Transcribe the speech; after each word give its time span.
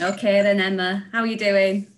Okay 0.00 0.42
then, 0.42 0.60
Emma. 0.60 1.06
How 1.12 1.20
are 1.20 1.26
you 1.26 1.36
doing? 1.36 1.88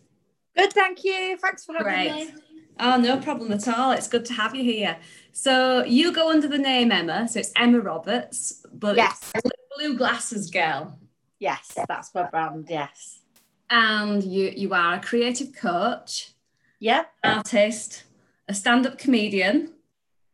Good, 0.56 0.72
thank 0.72 1.04
you. 1.04 1.36
Thanks 1.38 1.64
for 1.64 1.72
having 1.74 1.84
Great. 2.12 2.34
me. 2.34 2.40
Oh, 2.78 2.96
no 2.96 3.18
problem 3.18 3.52
at 3.52 3.68
all. 3.68 3.92
It's 3.92 4.08
good 4.08 4.24
to 4.26 4.32
have 4.32 4.54
you 4.54 4.64
here. 4.64 4.96
So 5.32 5.84
you 5.84 6.12
go 6.12 6.30
under 6.30 6.48
the 6.48 6.58
name 6.58 6.90
Emma, 6.92 7.28
so 7.28 7.40
it's 7.40 7.52
Emma 7.56 7.78
Roberts, 7.80 8.64
but 8.72 8.96
Yes. 8.96 9.30
it's 9.34 9.50
Blue 9.76 9.96
Glasses 9.98 10.50
Girl. 10.50 10.98
Yes, 11.38 11.76
that's 11.88 12.14
my 12.14 12.24
brand. 12.24 12.66
Yes. 12.70 13.20
And 13.68 14.22
you 14.24 14.52
you 14.56 14.72
are 14.74 14.94
a 14.94 15.00
creative 15.00 15.54
coach, 15.54 16.32
Yeah. 16.78 17.04
artist, 17.22 18.04
a 18.48 18.54
stand-up 18.54 18.98
comedian. 18.98 19.72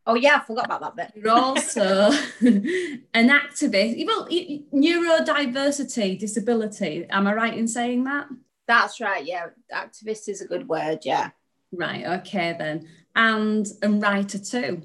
Oh, 0.07 0.15
yeah. 0.15 0.37
I 0.37 0.45
forgot 0.45 0.65
about 0.65 0.81
that 0.81 0.95
bit. 0.95 1.11
You're 1.21 1.31
also 1.31 2.11
an 2.41 3.29
activist. 3.29 4.05
Well, 4.07 4.27
neurodiversity, 4.73 6.17
disability. 6.17 7.05
Am 7.09 7.27
I 7.27 7.33
right 7.33 7.57
in 7.57 7.67
saying 7.67 8.05
that? 8.05 8.27
That's 8.67 8.99
right. 8.99 9.23
Yeah. 9.25 9.47
Activist 9.73 10.29
is 10.29 10.41
a 10.41 10.47
good 10.47 10.67
word. 10.67 10.99
Yeah. 11.03 11.31
Right. 11.71 12.05
Okay 12.21 12.55
then. 12.57 12.87
And 13.15 13.67
a 13.83 13.89
writer 13.89 14.39
too. 14.39 14.83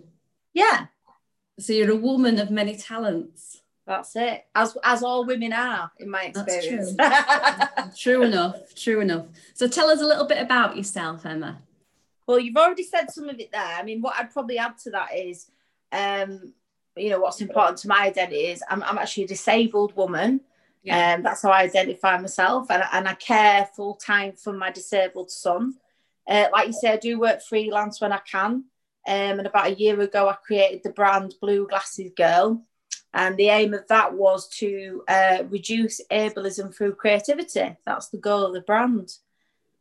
Yeah. 0.53 0.87
So 1.59 1.73
you're 1.73 1.93
a 1.93 1.97
woman 1.97 2.39
of 2.39 2.51
many 2.51 2.77
talents. 2.77 3.63
That's 3.87 4.15
it. 4.17 4.45
As 4.55 4.77
as 4.85 5.03
all 5.03 5.27
women 5.27 5.53
are, 5.53 5.91
in 5.99 6.09
my 6.09 6.25
experience. 6.25 6.95
That's 6.97 7.69
experience. 7.69 8.01
True 8.01 8.23
enough. 8.23 8.75
True 8.75 9.01
enough. 9.01 9.27
So 9.55 9.67
tell 9.67 9.91
us 9.91 10.01
a 10.01 10.07
little 10.07 10.27
bit 10.27 10.41
about 10.41 10.77
yourself, 10.77 11.27
Emma. 11.27 11.61
Well, 12.33 12.41
you've 12.41 12.57
already 12.57 12.83
said 12.83 13.11
some 13.11 13.29
of 13.29 13.39
it 13.39 13.53
there. 13.53 13.61
I 13.61 13.83
mean, 13.83 14.01
what 14.01 14.15
I'd 14.19 14.33
probably 14.33 14.57
add 14.57 14.79
to 14.85 14.91
that 14.93 15.15
is, 15.15 15.51
um, 15.93 16.55
you 16.97 17.11
know, 17.11 17.21
what's 17.21 17.43
important 17.43 17.77
to 17.81 17.89
my 17.89 18.07
identity 18.07 18.47
is 18.47 18.65
I'm, 18.71 18.83
I'm 18.85 18.97
actually 18.97 19.25
a 19.25 19.29
disabled 19.29 19.95
woman. 19.95 20.41
Yeah. 20.83 21.13
Um, 21.13 21.23
that's 21.23 21.43
how 21.43 21.51
I 21.51 21.65
identify 21.65 22.19
myself, 22.19 22.71
and, 22.71 22.83
and 22.91 23.07
I 23.07 23.13
care 23.17 23.69
full 23.77 23.97
time 23.97 24.33
for 24.33 24.55
my 24.55 24.71
disabled 24.71 25.31
son. 25.31 25.75
Uh, 26.27 26.47
like 26.55 26.69
you 26.69 26.73
say, 26.73 26.93
I 26.93 26.97
do 26.97 27.21
work 27.21 27.43
freelance 27.43 28.01
when 28.01 28.13
I 28.13 28.21
can. 28.21 28.51
Um, 28.51 28.65
and 29.07 29.47
about 29.47 29.67
a 29.67 29.75
year 29.75 30.01
ago, 30.01 30.31
I 30.31 30.37
created 30.43 30.81
the 30.83 30.91
brand 30.91 31.35
Blue 31.39 31.69
Glasses 31.69 32.13
Girl, 32.17 32.63
and 33.13 33.37
the 33.37 33.49
aim 33.49 33.75
of 33.75 33.87
that 33.89 34.15
was 34.15 34.49
to 34.61 35.05
uh, 35.07 35.43
reduce 35.51 36.01
ableism 36.11 36.75
through 36.75 36.95
creativity. 36.95 37.77
That's 37.85 38.09
the 38.09 38.17
goal 38.17 38.47
of 38.47 38.55
the 38.55 38.63
brand. 38.63 39.19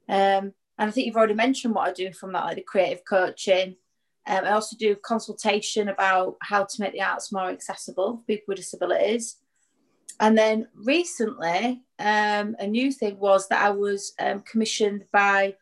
Um, 0.09 0.53
and 0.77 0.89
I 0.89 0.91
think 0.91 1.07
you've 1.07 1.17
already 1.17 1.33
mentioned 1.33 1.75
what 1.75 1.87
I 1.87 1.93
do 1.93 2.11
from 2.13 2.33
that, 2.33 2.45
like 2.45 2.55
the 2.55 2.63
creative 2.63 3.03
coaching. 3.05 3.75
Um, 4.27 4.45
I 4.45 4.51
also 4.51 4.75
do 4.77 4.95
consultation 4.95 5.89
about 5.89 6.37
how 6.41 6.63
to 6.63 6.81
make 6.81 6.93
the 6.93 7.01
arts 7.01 7.31
more 7.31 7.49
accessible 7.49 8.17
for 8.17 8.23
people 8.23 8.45
with 8.47 8.57
disabilities. 8.57 9.37
And 10.19 10.37
then 10.37 10.67
recently, 10.75 11.81
um, 11.97 12.55
a 12.59 12.67
new 12.67 12.91
thing 12.91 13.17
was 13.17 13.47
that 13.47 13.63
I 13.63 13.71
was 13.71 14.13
um, 14.19 14.41
commissioned 14.41 15.05
by 15.11 15.55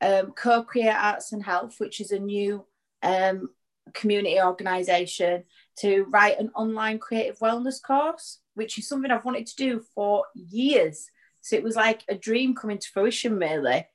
um, 0.00 0.32
Co 0.32 0.62
Create 0.62 0.94
Arts 0.94 1.32
and 1.32 1.42
Health, 1.42 1.76
which 1.78 2.00
is 2.00 2.12
a 2.12 2.18
new 2.18 2.64
um, 3.02 3.50
community 3.92 4.40
organisation, 4.40 5.44
to 5.78 6.04
write 6.10 6.38
an 6.38 6.50
online 6.54 6.98
creative 7.00 7.38
wellness 7.40 7.82
course, 7.82 8.38
which 8.54 8.78
is 8.78 8.88
something 8.88 9.10
I've 9.10 9.24
wanted 9.24 9.46
to 9.48 9.56
do 9.56 9.82
for 9.94 10.24
years. 10.34 11.10
So 11.40 11.56
it 11.56 11.64
was 11.64 11.76
like 11.76 12.02
a 12.08 12.14
dream 12.14 12.54
coming 12.54 12.78
to 12.78 12.88
fruition, 12.90 13.38
really. 13.38 13.86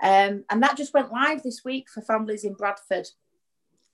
Um, 0.00 0.44
and 0.50 0.62
that 0.62 0.76
just 0.76 0.94
went 0.94 1.10
live 1.12 1.42
this 1.42 1.64
week 1.64 1.88
for 1.88 2.00
families 2.02 2.44
in 2.44 2.54
Bradford. 2.54 3.08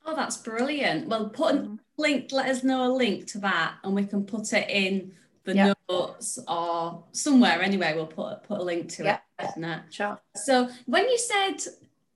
Oh, 0.06 0.14
that's 0.14 0.36
brilliant. 0.36 1.08
Well, 1.08 1.30
put 1.30 1.54
a 1.54 1.78
link, 1.96 2.30
let 2.30 2.48
us 2.48 2.62
know 2.62 2.84
a 2.86 2.92
link 2.92 3.26
to 3.28 3.38
that 3.38 3.76
and 3.82 3.94
we 3.94 4.04
can 4.04 4.24
put 4.24 4.52
it 4.52 4.68
in 4.68 5.12
the 5.44 5.54
Yeah. 5.54 5.72
notes 5.88 6.38
or 6.46 7.04
somewhere 7.12 7.62
anyway. 7.62 7.92
We'll 7.94 8.06
put 8.06 8.42
put 8.42 8.60
a 8.60 8.62
link 8.62 8.90
to 8.96 9.04
Yeah. 9.04 9.18
it. 9.38 9.50
Isn't 9.56 9.92
Sure. 9.92 10.18
So 10.36 10.68
when 10.86 11.08
you 11.08 11.16
said 11.18 11.56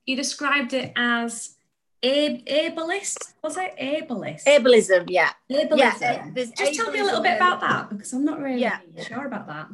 you 0.05 0.17
described 0.17 0.73
it 0.75 0.93
as 0.97 1.57
ab- 2.03 2.45
ableist, 2.47 3.33
was 3.43 3.57
it 3.57 3.75
ableist? 3.79 4.45
Ableism, 4.45 5.07
yeah. 5.09 5.33
Ableism. 5.51 5.79
Yeah, 6.37 6.45
Just 6.57 6.75
tell 6.75 6.91
me 6.91 7.01
a 7.01 7.05
little 7.05 7.23
bit 7.23 7.37
about 7.37 7.61
that 7.61 7.89
because 7.89 8.13
I'm 8.13 8.25
not 8.25 8.39
really 8.39 8.61
Yeah. 8.61 8.81
sure 9.03 9.27
about 9.27 9.47
that. 9.47 9.69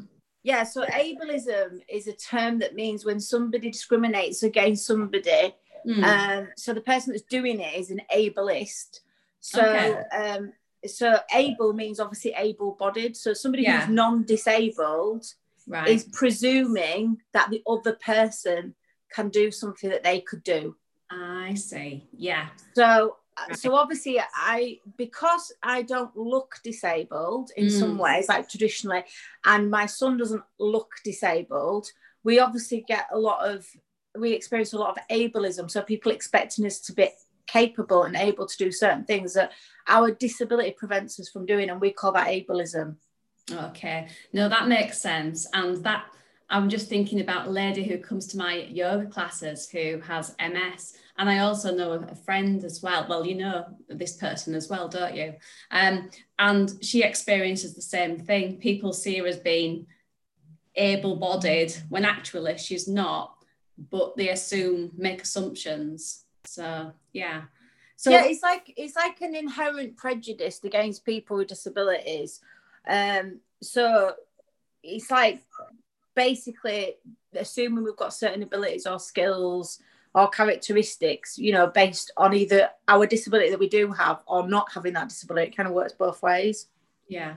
Yeah, 0.45 0.63
so 0.63 0.85
ableism 0.85 1.81
is 1.89 2.07
a 2.07 2.13
term 2.13 2.59
that 2.61 2.75
means 2.75 3.05
when 3.05 3.19
somebody 3.19 3.71
discriminates 3.71 4.43
against 4.43 4.87
somebody, 4.87 5.55
Mm. 5.87 6.03
um, 6.05 6.49
so 6.57 6.73
the 6.73 6.81
person 6.81 7.13
that's 7.13 7.25
doing 7.25 7.61
it 7.61 7.75
is 7.75 7.91
an 7.91 8.01
ableist. 8.15 9.01
So, 9.41 9.61
Okay. 9.61 9.93
um, 10.17 10.53
so 10.87 11.19
able 11.35 11.73
means 11.73 11.99
obviously 11.99 12.35
able-bodied. 12.37 13.17
So 13.17 13.33
somebody 13.35 13.65
Yeah. 13.65 13.81
who's 13.87 13.95
non-disabled 13.95 15.27
right. 15.67 15.89
is 15.89 16.05
presuming 16.13 17.21
that 17.33 17.51
the 17.51 17.63
other 17.67 17.95
person 17.95 18.75
can 19.11 19.29
do 19.31 19.51
something 19.51 19.91
that 19.91 20.03
they 20.05 20.21
could 20.21 20.43
do. 20.43 20.77
I 21.11 21.55
see. 21.55 22.09
Yeah. 22.17 22.49
So. 22.75 23.17
So 23.53 23.75
obviously, 23.75 24.21
I 24.21 24.79
because 24.97 25.53
I 25.63 25.83
don't 25.83 26.17
look 26.17 26.61
disabled 26.63 27.51
in 27.57 27.71
some 27.71 27.97
Mm. 27.97 27.99
ways, 27.99 28.29
like 28.29 28.49
traditionally, 28.49 29.05
and 29.45 29.71
my 29.71 29.87
son 29.87 30.17
doesn't 30.17 30.45
look 30.59 30.93
disabled. 31.05 31.91
We 32.23 32.39
obviously 32.39 32.85
get 32.87 33.07
a 33.13 33.19
lot 33.19 33.49
of 33.49 33.67
we 34.17 34.33
experience 34.33 34.73
a 34.73 34.79
lot 34.79 34.97
of 34.97 35.09
ableism. 35.11 35.69
So 35.69 35.83
people 35.83 36.13
expecting 36.13 36.65
us 36.67 36.79
to 36.81 36.93
be 36.93 37.11
capable 37.47 38.05
and 38.05 38.15
able 38.17 38.47
to 38.47 38.57
do 38.57 38.71
certain 38.71 39.05
things 39.05 39.35
that 39.35 39.51
our 39.89 40.13
disability 40.13 40.71
prevents 40.71 41.19
us 41.19 41.29
from 41.29 41.47
doing, 41.47 41.69
and 41.71 41.81
we 41.81 41.91
call 41.91 42.13
that 42.13 42.29
ableism. 42.29 42.97
Okay. 43.53 44.09
No, 44.33 44.49
that 44.49 44.69
makes 44.69 45.01
sense. 45.01 45.47
And 45.53 45.83
that 45.85 46.07
I'm 46.55 46.69
just 46.69 46.89
thinking 46.89 47.21
about 47.21 47.49
a 47.49 47.51
lady 47.51 47.83
who 47.83 47.99
comes 47.99 48.29
to 48.29 48.39
my 48.39 48.69
yoga 48.71 49.07
classes 49.07 49.69
who 49.69 49.99
has 49.99 50.37
MS. 50.39 50.97
And 51.19 51.29
I 51.29 51.39
also 51.39 51.75
know 51.75 51.95
a 51.95 52.15
friend 52.15 52.63
as 52.63 52.81
well. 52.81 53.05
Well, 53.09 53.27
you 53.27 53.35
know 53.35 53.65
this 53.89 54.17
person 54.17 54.55
as 54.55 54.69
well, 54.69 54.87
don't 54.87 55.17
you? 55.17 55.35
Um, 55.73 56.11
and 56.39 56.73
she 56.81 57.03
experiences 57.03 57.75
the 57.75 57.83
same 57.83 58.21
thing. 58.21 58.59
People 58.59 58.93
see 58.93 59.19
her 59.19 59.27
as 59.27 59.37
being 59.37 59.87
able 60.77 61.17
bodied 61.17 61.75
when 61.89 62.05
actually 62.05 62.57
she's 62.59 62.87
not, 62.87 63.35
but 63.91 64.17
they 64.17 64.29
assume, 64.29 64.93
make 64.97 65.23
assumptions. 65.23 66.25
So, 66.45 66.93
yeah. 67.13 67.43
So, 67.97 68.11
yeah, 68.11 68.27
it's 68.27 68.45
like 68.45 68.73
it's 68.77 68.95
like 68.95 69.21
an 69.23 69.35
inherent 69.35 69.97
prejudice 69.97 70.61
against 70.63 71.05
people 71.05 71.39
with 71.39 71.49
disabilities. 71.49 72.41
Um, 72.87 73.41
so 73.61 74.13
it's 74.85 75.11
like 75.11 75.41
basically 76.15 76.95
assuming 77.35 77.85
we've 77.85 77.97
got 77.97 78.15
certain 78.15 78.43
abilities 78.43 78.87
or 78.87 78.99
skills 78.99 79.81
or 80.15 80.29
characteristics, 80.29 81.37
you 81.39 81.53
know, 81.53 81.67
based 81.67 82.13
on 82.17 82.35
either 82.35 82.71
our 82.87 83.07
disability 83.07 83.51
that 83.51 83.59
we 83.59 83.69
do 83.69 83.91
have 83.93 84.21
or 84.27 84.49
not 84.49 84.73
having 84.73 84.93
that 84.93 85.09
disability. 85.09 85.49
It 85.49 85.57
kind 85.57 85.69
of 85.69 85.75
works 85.75 85.93
both 85.93 86.23
ways. 86.23 86.69
Yeah. 87.09 87.35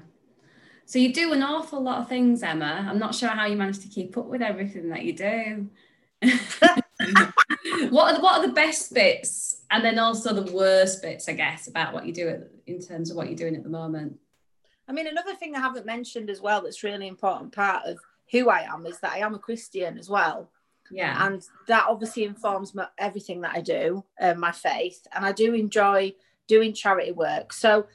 So 0.86 1.00
you 1.00 1.12
do 1.12 1.34
an 1.34 1.44
awful 1.44 1.82
lot 1.82 2.00
of 2.00 2.08
things, 2.08 2.44
Emma. 2.44 2.86
I'm 2.88 3.00
not 3.00 3.16
sure 3.16 3.30
how 3.30 3.46
you 3.46 3.58
manage 3.58 3.80
to 3.80 3.90
keep 3.90 4.18
up 4.18 4.28
with 4.28 4.42
everything 4.42 4.90
that 4.90 5.04
you 5.04 5.14
do. 5.14 5.70
what 7.90 8.14
are 8.14 8.16
the, 8.16 8.22
what 8.22 8.40
are 8.40 8.48
the 8.48 8.54
best 8.54 8.94
bits 8.94 9.64
and 9.70 9.84
then 9.84 10.00
also 10.00 10.34
the 10.34 10.52
worst 10.54 11.02
bits, 11.02 11.28
I 11.28 11.34
guess, 11.34 11.68
about 11.68 11.94
what 11.94 12.06
you 12.06 12.14
do 12.14 12.30
at, 12.30 12.48
in 12.68 12.80
terms 12.80 13.10
of 13.10 13.18
what 13.18 13.28
you're 13.28 13.36
doing 13.36 13.56
at 13.56 13.64
the 13.64 13.70
moment? 13.70 14.18
I 14.88 14.94
mean, 14.94 15.08
another 15.08 15.36
thing 15.36 15.56
I 15.56 15.60
haven't 15.60 15.86
mentioned 15.86 16.30
as 16.30 16.42
well 16.42 16.62
that's 16.62 16.84
really 16.84 17.08
important 17.08 17.54
part 17.54 17.86
of 17.86 18.00
who 18.32 18.50
I 18.50 18.62
am 18.62 18.86
is 18.86 19.00
that 19.00 19.14
I 19.14 19.20
am 19.20 19.34
a 19.34 19.40
Christian 19.40 19.98
as 19.98 20.10
well. 20.10 20.52
Yeah. 20.90 21.28
and 21.28 21.44
that 21.68 21.86
obviously 21.90 22.24
informs 22.24 22.74
my, 22.74 22.88
everything 22.98 23.42
that 23.42 23.54
I 23.54 23.60
do, 23.60 24.06
uh, 24.22 24.36
my 24.36 24.54
faith, 24.54 25.06
and 25.14 25.26
I 25.26 25.34
do 25.34 25.54
enjoy 25.54 26.14
doing 26.48 26.74
charity 26.74 27.12
work. 27.12 27.52
So 27.52 27.88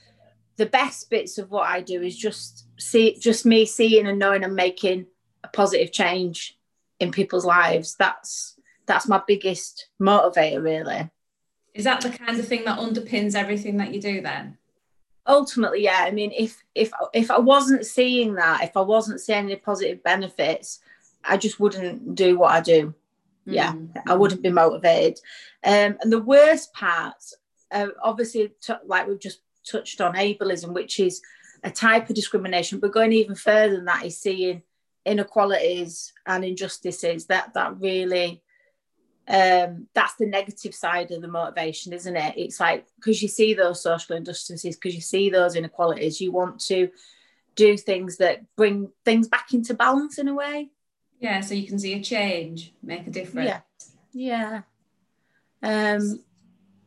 the 0.57 0.67
best 0.67 1.09
bits 1.09 1.39
of 1.39 1.51
what 1.51 1.67
I 1.67 1.81
do 1.81 2.03
is 2.03 2.17
just 2.17 2.67
see, 2.79 3.17
just 3.19 3.47
me 3.47 3.65
seeing 3.65 4.07
and 4.07 4.19
knowing 4.19 4.45
and 4.45 4.55
making 4.55 5.07
a 5.43 5.49
positive 5.49 5.91
change 5.91 6.59
in 7.01 7.11
people's 7.11 7.45
lives. 7.45 7.97
That's 7.99 8.59
that's 8.87 9.09
my 9.09 9.23
biggest 9.27 9.89
motivator, 10.01 10.63
really. 10.63 11.11
Is 11.75 11.85
that 11.85 12.03
the 12.03 12.11
kind 12.11 12.39
of 12.39 12.47
thing 12.47 12.65
that 12.65 12.79
underpins 12.79 13.35
everything 13.35 13.79
that 13.79 13.95
you 13.95 14.01
do 14.01 14.21
then? 14.21 14.59
Ultimately, 15.27 15.85
yeah. 15.85 16.05
I 16.07 16.11
mean, 16.11 16.33
if 16.37 16.63
if 16.75 16.91
if 17.15 17.31
I 17.31 17.39
wasn't 17.39 17.87
seeing 17.87 18.35
that, 18.35 18.65
if 18.65 18.77
I 18.77 18.81
wasn't 18.81 19.21
seeing 19.21 19.39
any 19.45 19.57
positive 19.57 20.03
benefits, 20.03 20.81
I 21.25 21.37
just 21.37 21.61
wouldn't 21.61 22.15
do 22.15 22.39
what 22.39 22.53
I 22.53 22.61
do. 22.61 22.95
Yeah, 23.45 23.73
Mm. 23.73 24.03
I 24.07 24.15
wouldn't 24.15 24.43
be 24.43 24.51
motivated. 24.51 25.19
Um, 25.65 25.97
and 26.01 26.13
the 26.13 26.21
worst 26.23 26.73
part, 26.73 27.23
uh, 27.71 27.89
obviously, 28.03 28.53
t- 28.61 28.75
like 28.87 29.07
we've 29.07 29.19
just 29.19 29.41
touched 29.65 30.01
on, 30.01 30.15
ableism, 30.15 30.73
which 30.73 30.99
is 31.01 31.21
a 31.65 31.71
type 31.71 32.09
of 32.09 32.17
discrimination, 32.17 32.81
but 32.81 32.93
going 32.93 33.13
even 33.13 33.35
further 33.37 33.77
than 33.77 33.85
that 33.85 34.05
is 34.05 34.19
seeing 34.19 34.63
inequalities 35.07 36.13
and 36.27 36.45
injustices. 36.45 37.27
That 37.27 37.55
that 37.55 37.81
really, 37.81 38.43
um, 39.29 39.87
that's 39.95 40.15
the 40.15 40.27
negative 40.27 40.75
side 40.75 41.11
of 41.11 41.23
the 41.23 41.29
motivation, 41.29 41.93
isn't 41.93 42.17
it? 42.17 42.35
It's 42.37 42.59
like 42.59 42.87
because 42.97 43.23
you 43.23 43.29
see 43.29 43.55
those 43.55 43.83
social 43.83 44.17
injustices, 44.17 44.77
because 44.77 44.95
you 44.95 45.01
see 45.01 45.31
those 45.31 45.55
inequalities, 45.55 46.21
you 46.21 46.33
want 46.33 46.61
to 46.67 46.91
do 47.55 47.77
things 47.77 48.17
that 48.17 48.43
bring 48.57 48.91
things 49.05 49.29
back 49.29 49.53
into 49.53 49.75
balance 49.75 50.19
in 50.19 50.29
a 50.29 50.35
way. 50.35 50.71
Yeah, 51.21 51.41
so 51.41 51.55
you 51.55 51.69
can 51.69 51.79
see 51.79 51.95
a 51.95 52.03
change, 52.03 52.75
make 52.83 53.07
a 53.07 53.11
difference. 53.11 53.49
Yeah, 54.13 54.63
yeah. 55.63 55.95
Um, 55.95 56.25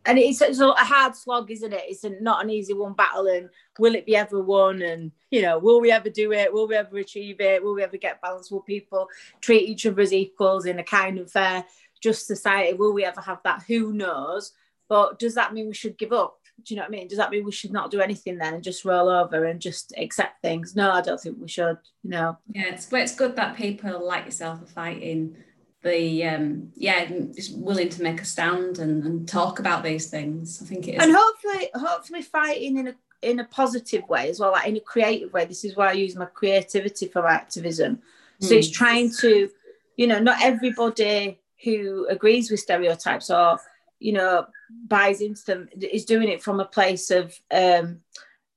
and 0.06 0.20
it's, 0.20 0.42
it's 0.42 0.60
a 0.60 0.74
hard 0.74 1.16
slog, 1.16 1.50
isn't 1.50 1.74
it? 1.74 1.84
It's 1.88 2.06
not 2.22 2.44
an 2.44 2.52
easy 2.52 2.74
one 2.74 2.94
battle. 2.94 3.28
And 3.28 3.50
will 3.80 3.96
it 3.96 4.06
be 4.06 4.16
ever 4.16 4.42
won? 4.42 4.82
And 4.82 5.12
you 5.32 5.42
know, 5.42 5.58
will 5.58 5.82
we 5.82 5.92
ever 5.92 6.10
do 6.10 6.32
it? 6.32 6.54
Will 6.54 6.68
we 6.68 6.76
ever 6.76 6.98
achieve 6.98 7.40
it? 7.40 7.64
Will 7.64 7.74
we 7.74 7.84
ever 7.84 7.98
get 7.98 8.22
balance? 8.22 8.52
Will 8.52 8.62
people 8.62 9.08
treat 9.42 9.68
each 9.68 9.86
other 9.86 10.02
as 10.02 10.14
equals 10.14 10.66
in 10.66 10.80
a 10.80 10.84
kind 10.84 11.18
of 11.18 11.32
fair, 11.32 11.66
just 12.06 12.28
society? 12.28 12.74
Will 12.74 12.94
we 12.94 13.04
ever 13.04 13.22
have 13.22 13.40
that? 13.44 13.64
Who 13.68 13.92
knows? 13.92 14.54
But 14.88 15.18
does 15.18 15.34
that 15.36 15.54
mean 15.54 15.68
we 15.68 15.74
should 15.74 15.98
give 15.98 16.14
up? 16.14 16.38
Do 16.64 16.74
you 16.74 16.78
know 16.78 16.84
what 16.84 16.90
I 16.90 16.98
mean? 16.98 17.08
Does 17.08 17.18
that 17.18 17.32
mean 17.32 17.44
we 17.44 17.52
should 17.52 17.74
not 17.74 17.92
do 17.92 18.00
anything 18.00 18.38
then 18.38 18.54
and 18.54 18.64
just 18.64 18.86
roll 18.86 19.10
over 19.10 19.44
and 19.46 19.60
just 19.60 19.92
accept 19.98 20.42
things? 20.42 20.76
No, 20.76 20.92
I 20.92 21.02
don't 21.02 21.20
think 21.20 21.38
we 21.42 21.48
should. 21.48 21.80
You 22.04 22.12
know. 22.12 22.38
Yeah, 22.54 22.68
it's 22.68 22.88
it's 22.94 23.16
good 23.16 23.36
that 23.36 23.58
people 23.58 24.06
like 24.06 24.26
yourself 24.26 24.62
are 24.62 24.68
fighting 24.68 25.36
the 25.82 26.26
um 26.26 26.72
yeah 26.76 27.06
just 27.36 27.56
willing 27.58 27.90
to 27.90 28.02
make 28.02 28.20
a 28.20 28.26
stand 28.26 28.80
and, 28.80 29.04
and 29.04 29.30
talk 29.30 29.60
about 29.60 29.84
these 29.84 30.10
things 30.10 30.60
i 30.60 30.66
think 30.66 30.88
it 30.88 30.96
is 30.96 31.04
and 31.04 31.16
hopefully 31.16 31.70
hopefully 31.76 32.24
fighting 32.24 32.78
in 32.78 32.88
a 32.88 32.96
in 33.22 33.40
a 33.40 33.44
positive 33.44 34.02
way 34.10 34.28
as 34.28 34.40
well 34.40 34.52
like 34.52 34.68
in 34.68 34.76
a 34.76 34.80
creative 34.80 35.32
way 35.32 35.46
this 35.46 35.64
is 35.64 35.76
why 35.76 35.90
i 35.90 35.92
use 35.92 36.16
my 36.16 36.26
creativity 36.26 37.08
for 37.08 37.28
activism 37.28 38.02
so 38.42 38.56
mm. 38.56 38.58
it's 38.58 38.72
trying 38.72 39.12
to 39.12 39.48
you 39.96 40.08
know 40.08 40.18
not 40.18 40.42
everybody 40.42 41.40
who 41.66 42.08
agrees 42.10 42.50
with 42.50 42.62
stereotypes 42.62 43.30
or 43.30 43.60
you 44.00 44.14
know 44.14 44.46
buys 44.88 45.20
into 45.20 45.44
them 45.46 45.68
is 45.82 46.06
doing 46.06 46.30
it 46.30 46.42
from 46.42 46.60
a 46.60 46.66
place 46.66 47.12
of 47.12 47.38
um 47.52 48.00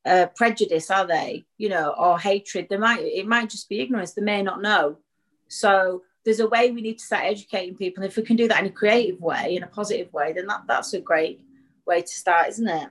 uh, 0.06 0.26
prejudice 0.36 0.90
are 0.90 1.06
they 1.06 1.44
you 1.58 1.68
know 1.68 1.94
or 1.98 2.18
hatred 2.18 2.66
they 2.70 2.78
might 2.78 3.00
it 3.00 3.26
might 3.26 3.50
just 3.50 3.68
be 3.68 3.80
ignorance 3.80 4.12
they 4.12 4.22
may 4.22 4.42
not 4.42 4.62
know 4.62 4.96
so 5.48 6.02
there's 6.28 6.40
a 6.40 6.46
way 6.46 6.70
we 6.70 6.82
need 6.82 6.98
to 6.98 7.04
start 7.04 7.24
educating 7.24 7.74
people. 7.74 8.04
If 8.04 8.16
we 8.16 8.22
can 8.22 8.36
do 8.36 8.48
that 8.48 8.60
in 8.60 8.66
a 8.66 8.70
creative 8.70 9.18
way, 9.18 9.56
in 9.56 9.62
a 9.62 9.66
positive 9.66 10.12
way, 10.12 10.34
then 10.34 10.46
that, 10.46 10.64
that's 10.66 10.92
a 10.92 11.00
great 11.00 11.40
way 11.86 12.02
to 12.02 12.06
start, 12.06 12.48
isn't 12.48 12.68
it? 12.68 12.90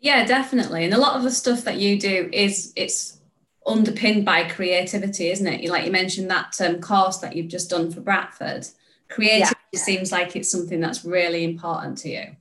Yeah, 0.00 0.24
definitely. 0.24 0.84
And 0.84 0.94
a 0.94 0.98
lot 0.98 1.16
of 1.16 1.22
the 1.22 1.30
stuff 1.30 1.64
that 1.64 1.76
you 1.76 2.00
do 2.00 2.30
is 2.32 2.72
it's 2.74 3.20
underpinned 3.66 4.24
by 4.24 4.48
creativity, 4.48 5.28
isn't 5.28 5.46
it? 5.46 5.68
Like 5.68 5.84
you 5.84 5.92
mentioned 5.92 6.30
that 6.30 6.58
um, 6.60 6.80
course 6.80 7.18
that 7.18 7.36
you've 7.36 7.48
just 7.48 7.68
done 7.68 7.90
for 7.90 8.00
Bradford. 8.00 8.66
Creativity 9.08 9.60
yeah. 9.72 9.80
seems 9.80 10.12
like 10.12 10.36
it's 10.36 10.50
something 10.50 10.80
that's 10.80 11.04
really 11.04 11.44
important 11.44 11.98
to 11.98 12.10
you. 12.10 12.36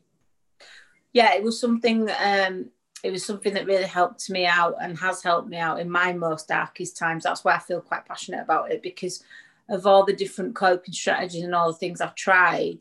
Yeah, 1.13 1.33
it 1.33 1.44
was 1.44 1.59
something. 1.59 2.09
Um, 2.09 2.71
it 3.03 3.12
was 3.12 3.23
something 3.23 3.53
that 3.53 3.67
really 3.67 3.83
helped 3.85 4.29
me 4.31 4.47
out 4.47 4.75
and 4.81 4.97
has 4.97 5.21
helped 5.21 5.47
me 5.47 5.57
out 5.57 5.79
in 5.79 5.89
my 5.89 6.12
most 6.12 6.47
darkest 6.47 6.97
times. 6.97 7.23
That's 7.23 7.44
why 7.44 7.53
I 7.53 7.59
feel 7.59 7.79
quite 7.79 8.06
passionate 8.06 8.41
about 8.41 8.71
it 8.71 8.81
because 8.81 9.23
of 9.69 9.85
all 9.85 10.03
the 10.03 10.15
different 10.15 10.56
coping 10.56 10.94
strategies 10.94 11.44
and 11.44 11.53
all 11.53 11.71
the 11.71 11.77
things 11.77 12.01
I've 12.01 12.15
tried, 12.15 12.79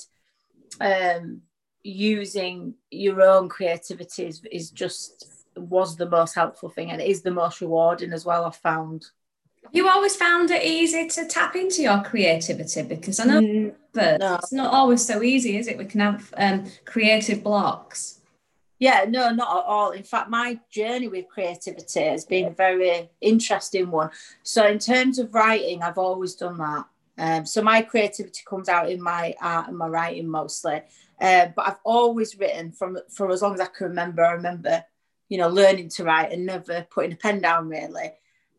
um, 0.81 1.42
using 1.82 2.75
your 2.90 3.20
own 3.22 3.48
creativity 3.48 4.25
is, 4.25 4.42
is 4.50 4.70
just 4.70 5.26
was 5.56 5.96
the 5.96 6.08
most 6.08 6.34
helpful 6.34 6.69
thing 6.69 6.90
and 6.90 7.00
it 7.00 7.08
is 7.08 7.22
the 7.22 7.31
most 7.31 7.60
rewarding 7.60 8.12
as 8.12 8.25
well. 8.25 8.44
I've 8.44 8.56
found. 8.56 9.06
You 9.72 9.88
always 9.88 10.14
found 10.14 10.50
it 10.50 10.62
easy 10.62 11.08
to 11.08 11.26
tap 11.26 11.56
into 11.56 11.82
your 11.82 12.02
creativity 12.02 12.82
because 12.82 13.19
I 13.19 13.25
know 13.25 13.40
mm, 13.40 13.75
no. 13.94 14.34
it's 14.37 14.52
not 14.52 14.72
always 14.72 15.05
so 15.05 15.22
easy, 15.22 15.56
is 15.56 15.66
it? 15.66 15.78
We 15.78 15.84
can 15.87 16.00
have 16.00 16.32
um, 16.37 16.64
creative 16.84 17.43
blocks. 17.43 18.20
Yeah, 18.78 19.05
no, 19.08 19.31
not 19.31 19.49
at 19.49 19.64
all. 19.64 19.93
In 19.93 20.02
fact, 20.02 20.28
my 20.28 20.58
journey 20.70 21.08
with 21.08 21.28
creativity 21.28 22.02
has 22.02 22.25
been 22.25 22.46
a 22.46 22.50
very 22.50 23.08
interesting 23.20 23.90
one. 23.90 24.11
So, 24.43 24.66
in 24.66 24.78
terms 24.78 25.19
of 25.19 25.32
writing, 25.32 25.82
I've 25.82 25.99
always 25.99 26.34
done 26.34 26.58
that. 26.58 26.84
Um, 27.17 27.46
so, 27.46 27.62
my 27.62 27.82
creativity 27.82 28.43
comes 28.46 28.69
out 28.69 28.90
in 28.90 29.00
my 29.00 29.34
art 29.40 29.69
and 29.69 29.78
my 29.78 29.88
writing 29.88 30.28
mostly. 30.28 30.82
Uh, 31.20 31.46
but 31.55 31.69
I've 31.69 31.81
always 31.84 32.38
written 32.38 32.72
from 32.72 32.99
for 33.10 33.31
as 33.31 33.43
long 33.43 33.55
as 33.55 33.60
I 33.60 33.67
can 33.67 33.88
remember. 33.88 34.25
I 34.25 34.32
remember, 34.32 34.84
you 35.28 35.38
know, 35.38 35.49
learning 35.49 35.88
to 35.90 36.05
write 36.05 36.32
and 36.32 36.44
never 36.44 36.87
putting 36.90 37.12
a 37.12 37.17
pen 37.17 37.40
down 37.40 37.69
really. 37.69 38.12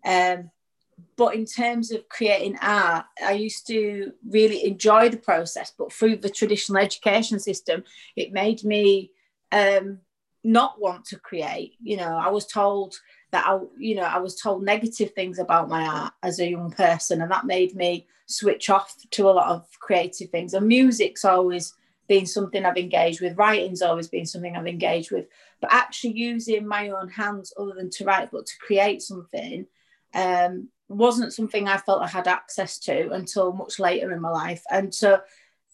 Um, 0.05 0.49
but 1.17 1.35
in 1.35 1.45
terms 1.45 1.91
of 1.91 2.07
creating 2.09 2.57
art, 2.61 3.05
I 3.23 3.33
used 3.33 3.67
to 3.67 4.13
really 4.27 4.65
enjoy 4.65 5.09
the 5.09 5.17
process. 5.17 5.73
But 5.77 5.91
through 5.91 6.17
the 6.17 6.29
traditional 6.29 6.81
education 6.81 7.39
system, 7.39 7.83
it 8.15 8.33
made 8.33 8.63
me 8.63 9.11
um, 9.51 9.99
not 10.43 10.79
want 10.79 11.05
to 11.05 11.19
create. 11.19 11.73
You 11.81 11.97
know, 11.97 12.17
I 12.17 12.29
was 12.29 12.45
told 12.47 12.95
that 13.31 13.45
I, 13.45 13.59
you 13.77 13.95
know, 13.95 14.03
I 14.03 14.19
was 14.19 14.39
told 14.39 14.63
negative 14.63 15.11
things 15.13 15.39
about 15.39 15.69
my 15.69 15.85
art 15.85 16.13
as 16.23 16.39
a 16.39 16.49
young 16.49 16.71
person, 16.71 17.21
and 17.21 17.31
that 17.31 17.45
made 17.45 17.75
me 17.75 18.07
switch 18.27 18.69
off 18.69 18.95
to 19.11 19.29
a 19.29 19.31
lot 19.31 19.49
of 19.49 19.67
creative 19.79 20.29
things. 20.29 20.53
And 20.53 20.67
music's 20.67 21.25
always 21.25 21.73
been 22.07 22.25
something 22.25 22.65
I've 22.65 22.77
engaged 22.77 23.21
with. 23.21 23.37
Writing's 23.37 23.81
always 23.81 24.07
been 24.07 24.25
something 24.25 24.55
I've 24.55 24.67
engaged 24.67 25.11
with. 25.11 25.27
But 25.61 25.73
actually 25.73 26.13
using 26.13 26.67
my 26.67 26.89
own 26.89 27.09
hands, 27.09 27.53
other 27.57 27.73
than 27.75 27.89
to 27.91 28.05
write, 28.05 28.31
but 28.31 28.45
to 28.45 28.53
create 28.59 29.01
something, 29.01 29.65
um, 30.13 30.69
wasn't 30.87 31.33
something 31.33 31.67
I 31.67 31.77
felt 31.77 32.01
I 32.01 32.07
had 32.07 32.27
access 32.27 32.77
to 32.79 33.11
until 33.11 33.53
much 33.53 33.79
later 33.79 34.11
in 34.13 34.21
my 34.21 34.29
life. 34.29 34.63
And 34.69 34.93
so 34.93 35.21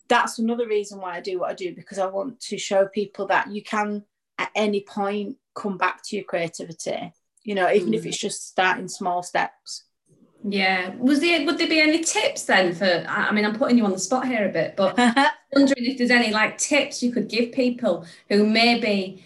that's 0.07 0.39
another 0.39 0.67
reason 0.67 0.99
why 0.99 1.15
I 1.15 1.21
do 1.21 1.39
what 1.39 1.51
I 1.51 1.53
do 1.53 1.75
because 1.75 1.99
I 1.99 2.07
want 2.07 2.39
to 2.41 2.57
show 2.57 2.87
people 2.87 3.27
that 3.27 3.51
you 3.51 3.63
can 3.63 4.03
at 4.37 4.51
any 4.55 4.81
point 4.81 5.37
come 5.55 5.77
back 5.77 6.01
to 6.03 6.15
your 6.15 6.25
creativity 6.25 7.13
you 7.43 7.55
know 7.55 7.71
even 7.71 7.91
mm. 7.91 7.95
if 7.95 8.05
it's 8.05 8.17
just 8.17 8.47
starting 8.47 8.87
small 8.87 9.23
steps 9.23 9.83
yeah 10.43 10.95
was 10.95 11.19
there 11.19 11.45
would 11.45 11.57
there 11.57 11.67
be 11.67 11.79
any 11.79 12.03
tips 12.03 12.45
then 12.45 12.73
for 12.73 13.05
i 13.07 13.31
mean 13.31 13.45
i'm 13.45 13.55
putting 13.55 13.77
you 13.77 13.85
on 13.85 13.91
the 13.91 13.99
spot 13.99 14.27
here 14.27 14.47
a 14.47 14.51
bit 14.51 14.75
but 14.75 14.97
wondering 15.53 15.85
if 15.85 15.97
there's 15.97 16.11
any 16.11 16.31
like 16.31 16.57
tips 16.57 17.03
you 17.03 17.11
could 17.11 17.27
give 17.27 17.51
people 17.51 18.05
who 18.29 18.45
maybe 18.45 19.23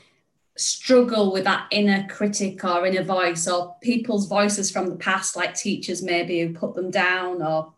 struggle 0.57 1.33
with 1.33 1.43
that 1.43 1.67
inner 1.71 2.07
critic 2.07 2.63
or 2.63 2.85
inner 2.85 3.03
voice 3.03 3.47
or 3.47 3.75
people's 3.81 4.27
voices 4.27 4.71
from 4.71 4.89
the 4.89 4.95
past 4.95 5.35
like 5.35 5.53
teachers 5.53 6.01
maybe 6.01 6.39
who 6.39 6.53
put 6.53 6.75
them 6.75 6.89
down 6.89 7.41
or 7.41 7.73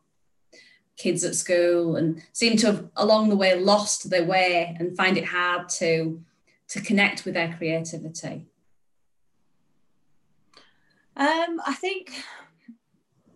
kids 0.95 1.23
at 1.23 1.35
school 1.35 1.95
and 1.95 2.21
seem 2.33 2.57
to 2.57 2.67
have 2.67 2.89
along 2.97 3.29
the 3.29 3.35
way 3.35 3.59
lost 3.59 4.09
their 4.09 4.25
way 4.25 4.75
and 4.79 4.95
find 4.95 5.17
it 5.17 5.25
hard 5.25 5.69
to 5.69 6.21
to 6.67 6.81
connect 6.81 7.25
with 7.25 7.33
their 7.33 7.53
creativity? 7.57 8.45
Um, 11.15 11.61
I 11.65 11.73
think 11.79 12.13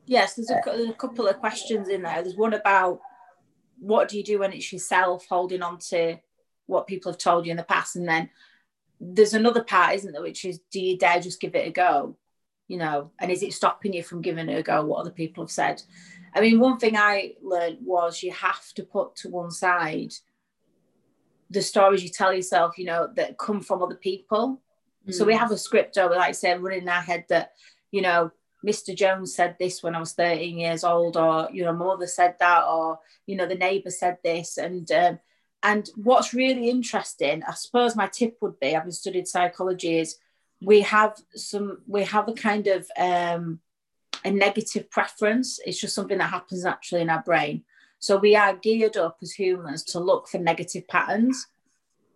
yes. 0.05 0.35
There's 0.35 0.51
a, 0.51 0.61
there's 0.65 0.89
a, 0.89 0.93
couple 0.93 1.27
of 1.27 1.39
questions 1.39 1.87
in 1.87 2.03
there. 2.03 2.21
There's 2.21 2.35
one 2.35 2.53
about 2.53 2.99
what 3.79 4.09
do 4.09 4.17
you 4.17 4.23
do 4.23 4.39
when 4.39 4.53
it's 4.53 4.71
yourself 4.71 5.25
holding 5.27 5.63
on 5.63 5.79
to 5.89 6.17
what 6.67 6.87
people 6.87 7.11
have 7.11 7.19
told 7.19 7.45
you 7.45 7.51
in 7.51 7.57
the 7.57 7.63
past, 7.63 7.95
and 7.95 8.07
then 8.07 8.29
there's 9.01 9.33
another 9.33 9.63
part, 9.63 9.95
isn't 9.95 10.11
there, 10.11 10.21
which 10.21 10.45
is 10.45 10.59
do 10.71 10.79
you 10.79 10.97
dare 10.97 11.19
just 11.19 11.41
give 11.41 11.55
it 11.55 11.67
a 11.67 11.71
go? 11.71 12.15
You 12.67 12.77
know, 12.77 13.11
and 13.19 13.31
is 13.31 13.43
it 13.43 13.53
stopping 13.53 13.93
you 13.93 14.03
from 14.03 14.21
giving 14.21 14.47
it 14.47 14.57
a 14.57 14.63
go? 14.63 14.85
What 14.85 15.01
other 15.01 15.11
people 15.11 15.43
have 15.43 15.51
said. 15.51 15.81
I 16.33 16.39
mean, 16.39 16.59
one 16.59 16.77
thing 16.77 16.95
I 16.95 17.33
learned 17.41 17.79
was 17.81 18.23
you 18.23 18.31
have 18.31 18.65
to 18.75 18.83
put 18.83 19.15
to 19.17 19.29
one 19.29 19.51
side 19.51 20.13
the 21.49 21.61
stories 21.61 22.01
you 22.01 22.09
tell 22.09 22.33
yourself, 22.33 22.77
you 22.77 22.85
know, 22.85 23.09
that 23.15 23.37
come 23.37 23.59
from 23.59 23.83
other 23.83 23.95
people. 23.95 24.61
Mm. 25.05 25.13
So 25.13 25.25
we 25.25 25.33
mm. 25.33 25.39
have 25.39 25.51
a 25.51 25.57
script 25.57 25.97
over, 25.97 26.15
like 26.15 26.29
I 26.29 26.31
said, 26.31 26.61
running 26.61 26.83
in 26.83 26.89
our 26.89 27.01
head 27.01 27.25
that, 27.27 27.51
you 27.91 28.01
know, 28.01 28.31
Mr. 28.65 28.95
Jones 28.95 29.35
said 29.35 29.57
this 29.59 29.83
when 29.83 29.95
I 29.95 29.99
was 29.99 30.13
13 30.13 30.57
years 30.57 30.83
old, 30.83 31.17
or 31.17 31.49
you 31.51 31.63
know, 31.63 31.73
mother 31.73 32.07
said 32.07 32.35
that, 32.39 32.63
or 32.65 32.99
you 33.25 33.35
know, 33.35 33.47
the 33.47 33.55
neighbour 33.55 33.89
said 33.89 34.19
this, 34.23 34.57
and 34.57 34.89
um, 34.91 35.19
and 35.63 35.89
what's 35.95 36.33
really 36.33 36.69
interesting, 36.69 37.43
I 37.47 37.53
suppose 37.53 37.95
my 37.95 38.07
tip 38.07 38.37
would 38.41 38.59
be, 38.59 38.71
having 38.71 38.91
studied 38.91 39.27
psychology, 39.27 39.99
is 39.99 40.17
we 40.61 40.81
have 40.81 41.15
some, 41.35 41.81
we 41.87 42.03
have 42.03 42.27
a 42.27 42.33
kind 42.33 42.67
of 42.67 42.87
um, 42.97 43.59
a 44.23 44.31
negative 44.31 44.89
preference. 44.89 45.59
It's 45.65 45.79
just 45.79 45.95
something 45.95 46.17
that 46.17 46.29
happens 46.29 46.63
naturally 46.63 47.01
in 47.01 47.09
our 47.09 47.23
brain. 47.23 47.63
So 47.99 48.17
we 48.17 48.35
are 48.35 48.55
geared 48.55 48.97
up 48.97 49.17
as 49.21 49.31
humans 49.31 49.83
to 49.85 49.99
look 49.99 50.27
for 50.27 50.39
negative 50.39 50.87
patterns. 50.87 51.47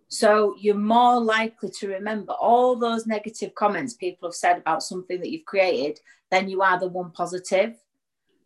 So 0.08 0.56
you're 0.60 0.76
more 0.76 1.20
likely 1.20 1.70
to 1.80 1.88
remember 1.88 2.34
all 2.34 2.76
those 2.76 3.08
negative 3.08 3.54
comments 3.56 3.94
people 3.94 4.30
have 4.30 4.36
said 4.36 4.58
about 4.58 4.84
something 4.84 5.20
that 5.20 5.32
you've 5.32 5.46
created 5.46 6.00
than 6.32 6.50
you 6.50 6.62
are 6.62 6.80
the 6.80 6.88
one 6.88 7.12
positive. 7.12 7.76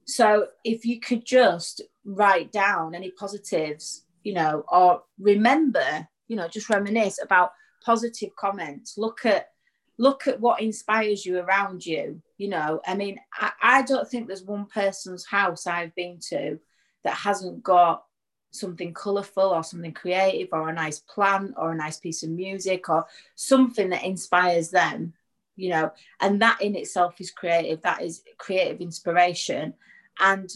So 0.05 0.47
if 0.63 0.85
you 0.85 0.99
could 0.99 1.25
just 1.25 1.81
write 2.03 2.51
down 2.51 2.95
any 2.95 3.11
positives, 3.11 4.05
you 4.23 4.33
know, 4.33 4.63
or 4.71 5.03
remember, 5.19 6.07
you 6.27 6.35
know, 6.35 6.47
just 6.47 6.69
reminisce 6.69 7.19
about 7.21 7.51
positive 7.83 8.35
comments. 8.35 8.97
Look 8.97 9.25
at 9.25 9.49
look 9.97 10.27
at 10.27 10.39
what 10.39 10.61
inspires 10.61 11.25
you 11.25 11.39
around 11.39 11.85
you. 11.85 12.21
You 12.37 12.49
know, 12.49 12.81
I 12.87 12.95
mean, 12.95 13.19
I, 13.33 13.51
I 13.61 13.81
don't 13.81 14.07
think 14.09 14.27
there's 14.27 14.43
one 14.43 14.65
person's 14.65 15.25
house 15.25 15.67
I've 15.67 15.93
been 15.95 16.19
to 16.29 16.59
that 17.03 17.15
hasn't 17.15 17.63
got 17.63 18.03
something 18.51 18.93
colourful 18.93 19.43
or 19.43 19.63
something 19.63 19.91
creative 19.91 20.49
or 20.51 20.69
a 20.69 20.73
nice 20.73 20.99
plant 20.99 21.53
or 21.57 21.71
a 21.71 21.75
nice 21.75 21.97
piece 21.97 22.23
of 22.23 22.29
music 22.29 22.89
or 22.89 23.05
something 23.35 23.89
that 23.89 24.03
inspires 24.03 24.71
them 24.71 25.13
you 25.55 25.69
know 25.69 25.91
and 26.19 26.41
that 26.41 26.59
in 26.61 26.75
itself 26.75 27.19
is 27.19 27.29
creative 27.29 27.81
that 27.83 28.01
is 28.01 28.23
creative 28.39 28.81
inspiration 28.81 29.73
and 30.19 30.49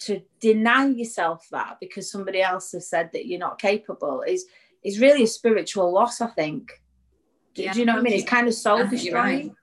to 0.00 0.22
deny 0.40 0.86
yourself 0.86 1.46
that 1.50 1.76
because 1.80 2.10
somebody 2.10 2.40
else 2.40 2.72
has 2.72 2.88
said 2.88 3.10
that 3.12 3.26
you're 3.26 3.38
not 3.38 3.58
capable 3.58 4.22
is 4.22 4.46
is 4.82 4.98
really 4.98 5.24
a 5.24 5.26
spiritual 5.26 5.92
loss, 5.92 6.20
I 6.20 6.28
think. 6.28 6.82
Do, 7.54 7.62
yeah. 7.62 7.72
do 7.72 7.80
you 7.80 7.84
know 7.84 7.94
what 7.94 8.00
I 8.00 8.02
mean? 8.02 8.12
It's 8.14 8.28
kind 8.28 8.48
of 8.48 8.54
soul 8.54 8.86
destroying. 8.86 9.54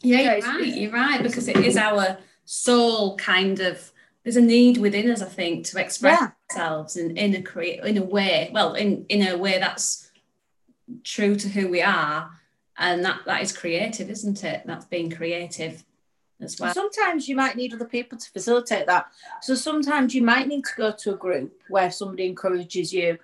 Yeah, 0.00 0.36
you're 0.36 0.40
right. 0.40 0.66
You're 0.66 0.92
right 0.92 1.22
because 1.22 1.48
it 1.48 1.56
is 1.58 1.76
our 1.76 2.18
soul 2.44 3.16
kind 3.16 3.60
of. 3.60 3.90
There's 4.22 4.36
a 4.36 4.40
need 4.40 4.78
within 4.78 5.10
us, 5.10 5.20
I 5.20 5.26
think, 5.26 5.66
to 5.66 5.78
express 5.78 6.18
yeah. 6.18 6.30
ourselves 6.50 6.96
in, 6.96 7.14
in 7.18 7.34
a 7.34 7.42
create 7.42 7.84
in 7.84 7.98
a 7.98 8.02
way. 8.02 8.50
Well, 8.54 8.74
in 8.74 9.04
in 9.08 9.26
a 9.26 9.36
way 9.36 9.58
that's 9.58 10.10
true 11.02 11.36
to 11.36 11.48
who 11.48 11.68
we 11.68 11.82
are, 11.82 12.30
and 12.78 13.04
that 13.04 13.20
that 13.26 13.42
is 13.42 13.52
creative, 13.52 14.08
isn't 14.08 14.44
it? 14.44 14.62
That's 14.64 14.86
being 14.86 15.10
creative 15.10 15.84
as 16.40 16.58
well. 16.58 16.74
Sometimes 16.74 17.28
you 17.28 17.36
might 17.36 17.56
need 17.56 17.74
other 17.74 17.84
people 17.84 18.18
to 18.18 18.30
facilitate 18.30 18.86
that. 18.86 19.06
So 19.42 19.54
sometimes 19.54 20.14
you 20.14 20.22
might 20.22 20.48
need 20.48 20.64
to 20.64 20.72
go 20.76 20.92
to 20.92 21.14
a 21.14 21.16
group 21.16 21.62
where 21.68 21.90
somebody 21.90 22.26
encourages 22.26 22.92
you 22.92 23.18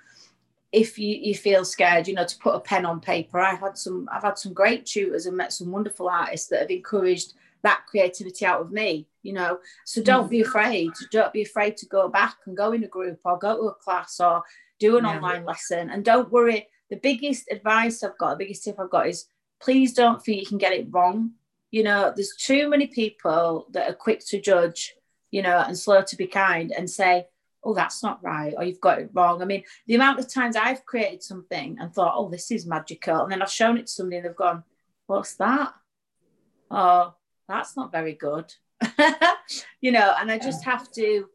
if 0.73 0.99
you, 0.99 1.17
you 1.17 1.35
feel 1.35 1.65
scared, 1.65 2.07
you 2.07 2.15
know, 2.15 2.25
to 2.25 2.39
put 2.39 2.55
a 2.55 2.61
pen 2.61 2.87
on 2.87 3.01
paper. 3.01 3.41
I 3.41 3.55
had 3.55 3.77
some 3.77 4.09
I've 4.13 4.23
had 4.23 4.39
some 4.39 4.53
great 4.53 4.87
tutors 4.87 5.27
and 5.27 5.37
met 5.37 5.53
some 5.53 5.71
wonderful 5.71 6.09
artists 6.09 6.49
that 6.49 6.61
have 6.61 6.71
encouraged 6.71 7.35
that 7.63 7.83
creativity 7.87 8.47
out 8.47 8.61
of 8.61 8.71
me, 8.71 9.07
you 9.23 9.33
know. 9.33 9.59
So 9.85 10.03
don't 10.03 10.29
mm. 10.29 10.31
be 10.31 10.41
afraid. 10.43 10.91
Don't 11.11 11.33
be 11.33 11.43
afraid 11.43 11.77
to 11.79 11.87
go 11.87 12.09
back 12.09 12.37
and 12.47 12.57
go 12.57 12.73
in 12.73 12.85
a 12.85 12.89
group 12.89 13.19
or 13.25 13.39
go 13.39 13.57
to 13.57 13.63
a 13.65 13.75
class 13.75 14.21
or 14.21 14.45
do 14.79 14.97
an 14.97 15.05
online 15.05 15.45
lesson. 15.45 15.91
And 15.91 16.05
don't 16.05 16.31
worry. 16.31 16.69
The 16.89 16.97
biggest 16.97 17.51
advice 17.51 18.03
I've 18.03 18.19
got, 18.19 18.31
the 18.31 18.45
biggest 18.45 18.65
tip 18.65 18.81
I've 18.81 18.91
got 18.91 19.09
is 19.09 19.27
please 19.61 19.93
don't 19.93 20.23
think 20.23 20.41
you 20.41 20.47
can 20.47 20.59
get 20.59 20.73
it 20.73 20.89
wrong 20.91 21.33
you 21.71 21.83
know, 21.83 22.13
there's 22.15 22.35
too 22.37 22.69
many 22.69 22.87
people 22.87 23.67
that 23.71 23.89
are 23.89 23.95
quick 23.95 24.21
to 24.27 24.41
judge, 24.41 24.95
you 25.31 25.43
know, 25.43 25.59
and 25.59 25.79
slow 25.79 26.03
to 26.03 26.17
be 26.17 26.27
kind 26.27 26.73
and 26.77 26.91
say, 26.91 27.27
oh, 27.63 27.75
that's 27.75 28.03
not 28.03 28.23
right, 28.25 28.55
or 28.57 28.65
you've 28.65 28.81
got 28.81 28.99
it 28.99 29.11
wrong. 29.13 29.43
I 29.43 29.45
mean, 29.45 29.65
the 29.87 29.95
amount 29.95 30.19
of 30.19 30.33
times 30.33 30.57
I've 30.57 30.85
created 30.87 31.23
something 31.23 31.77
and 31.79 31.93
thought, 31.93 32.15
oh, 32.17 32.29
this 32.29 32.51
is 32.51 32.67
magical. 32.67 33.23
And 33.23 33.33
then 33.33 33.43
I've 33.43 33.51
shown 33.51 33.77
it 33.77 33.87
to 33.87 33.93
somebody 33.93 34.17
and 34.17 34.27
they've 34.27 34.35
gone, 34.35 34.65
what's 35.07 35.37
that? 35.37 35.75
Oh, 36.71 37.15
that's 37.49 37.77
not 37.77 37.93
very 37.93 38.15
good. 38.15 38.53
you 39.81 39.93
know, 39.93 40.15
and 40.19 40.31
I 40.31 40.39
just 40.39 40.65
have 40.65 40.91
to, 40.93 41.27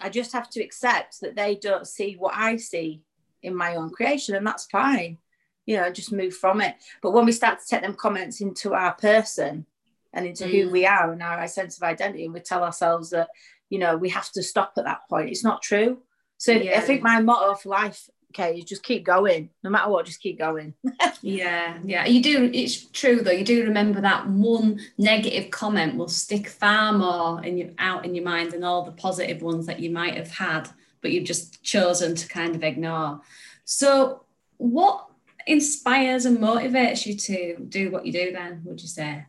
I 0.00 0.08
just 0.10 0.32
have 0.32 0.48
to 0.50 0.62
accept 0.62 1.20
that 1.22 1.34
they 1.34 1.56
don't 1.56 1.86
see 1.86 2.14
what 2.14 2.34
I 2.36 2.56
see 2.56 3.02
in 3.42 3.54
my 3.56 3.74
own 3.74 3.90
creation, 3.90 4.36
and 4.36 4.46
that's 4.46 4.66
fine 4.66 5.18
you 5.66 5.76
know, 5.76 5.90
just 5.90 6.12
move 6.12 6.34
from 6.34 6.60
it. 6.60 6.74
But 7.02 7.12
when 7.12 7.24
we 7.24 7.32
start 7.32 7.60
to 7.60 7.66
take 7.66 7.82
them 7.82 7.94
comments 7.94 8.40
into 8.40 8.74
our 8.74 8.94
person 8.94 9.66
and 10.12 10.26
into 10.26 10.44
mm. 10.44 10.50
who 10.50 10.70
we 10.70 10.86
are 10.86 11.12
and 11.12 11.22
our 11.22 11.46
sense 11.46 11.76
of 11.76 11.82
identity, 11.82 12.24
and 12.24 12.34
we 12.34 12.40
tell 12.40 12.64
ourselves 12.64 13.10
that, 13.10 13.28
you 13.70 13.78
know, 13.78 13.96
we 13.96 14.10
have 14.10 14.30
to 14.32 14.42
stop 14.42 14.74
at 14.76 14.84
that 14.84 15.08
point, 15.08 15.30
it's 15.30 15.44
not 15.44 15.62
true. 15.62 15.98
So 16.36 16.52
yeah. 16.52 16.78
I 16.78 16.80
think 16.80 17.02
my 17.02 17.20
motto 17.20 17.54
for 17.54 17.68
life, 17.68 18.10
okay, 18.30 18.58
is 18.58 18.64
just 18.64 18.82
keep 18.82 19.04
going. 19.04 19.50
No 19.62 19.70
matter 19.70 19.88
what, 19.88 20.06
just 20.06 20.20
keep 20.20 20.38
going. 20.38 20.74
yeah, 21.22 21.78
yeah. 21.84 22.04
You 22.04 22.20
do, 22.20 22.50
it's 22.52 22.86
true 22.86 23.20
though. 23.20 23.30
You 23.30 23.44
do 23.44 23.62
remember 23.62 24.00
that 24.00 24.28
one 24.28 24.80
negative 24.98 25.52
comment 25.52 25.96
will 25.96 26.08
stick 26.08 26.48
far 26.48 26.92
more 26.92 27.44
in 27.44 27.56
your, 27.56 27.68
out 27.78 28.04
in 28.04 28.16
your 28.16 28.24
mind 28.24 28.50
than 28.50 28.64
all 28.64 28.84
the 28.84 28.92
positive 28.92 29.40
ones 29.40 29.66
that 29.66 29.78
you 29.78 29.90
might 29.90 30.16
have 30.16 30.32
had, 30.32 30.68
but 31.00 31.12
you've 31.12 31.24
just 31.24 31.62
chosen 31.62 32.16
to 32.16 32.28
kind 32.28 32.56
of 32.56 32.64
ignore. 32.64 33.20
So, 33.64 34.24
what 34.56 35.06
inspires 35.46 36.24
and 36.24 36.38
motivates 36.38 37.06
you 37.06 37.16
to 37.16 37.56
do 37.68 37.90
what 37.90 38.06
you 38.06 38.12
do 38.12 38.32
then, 38.32 38.62
would 38.64 38.80
you 38.80 38.88
say? 38.88 39.26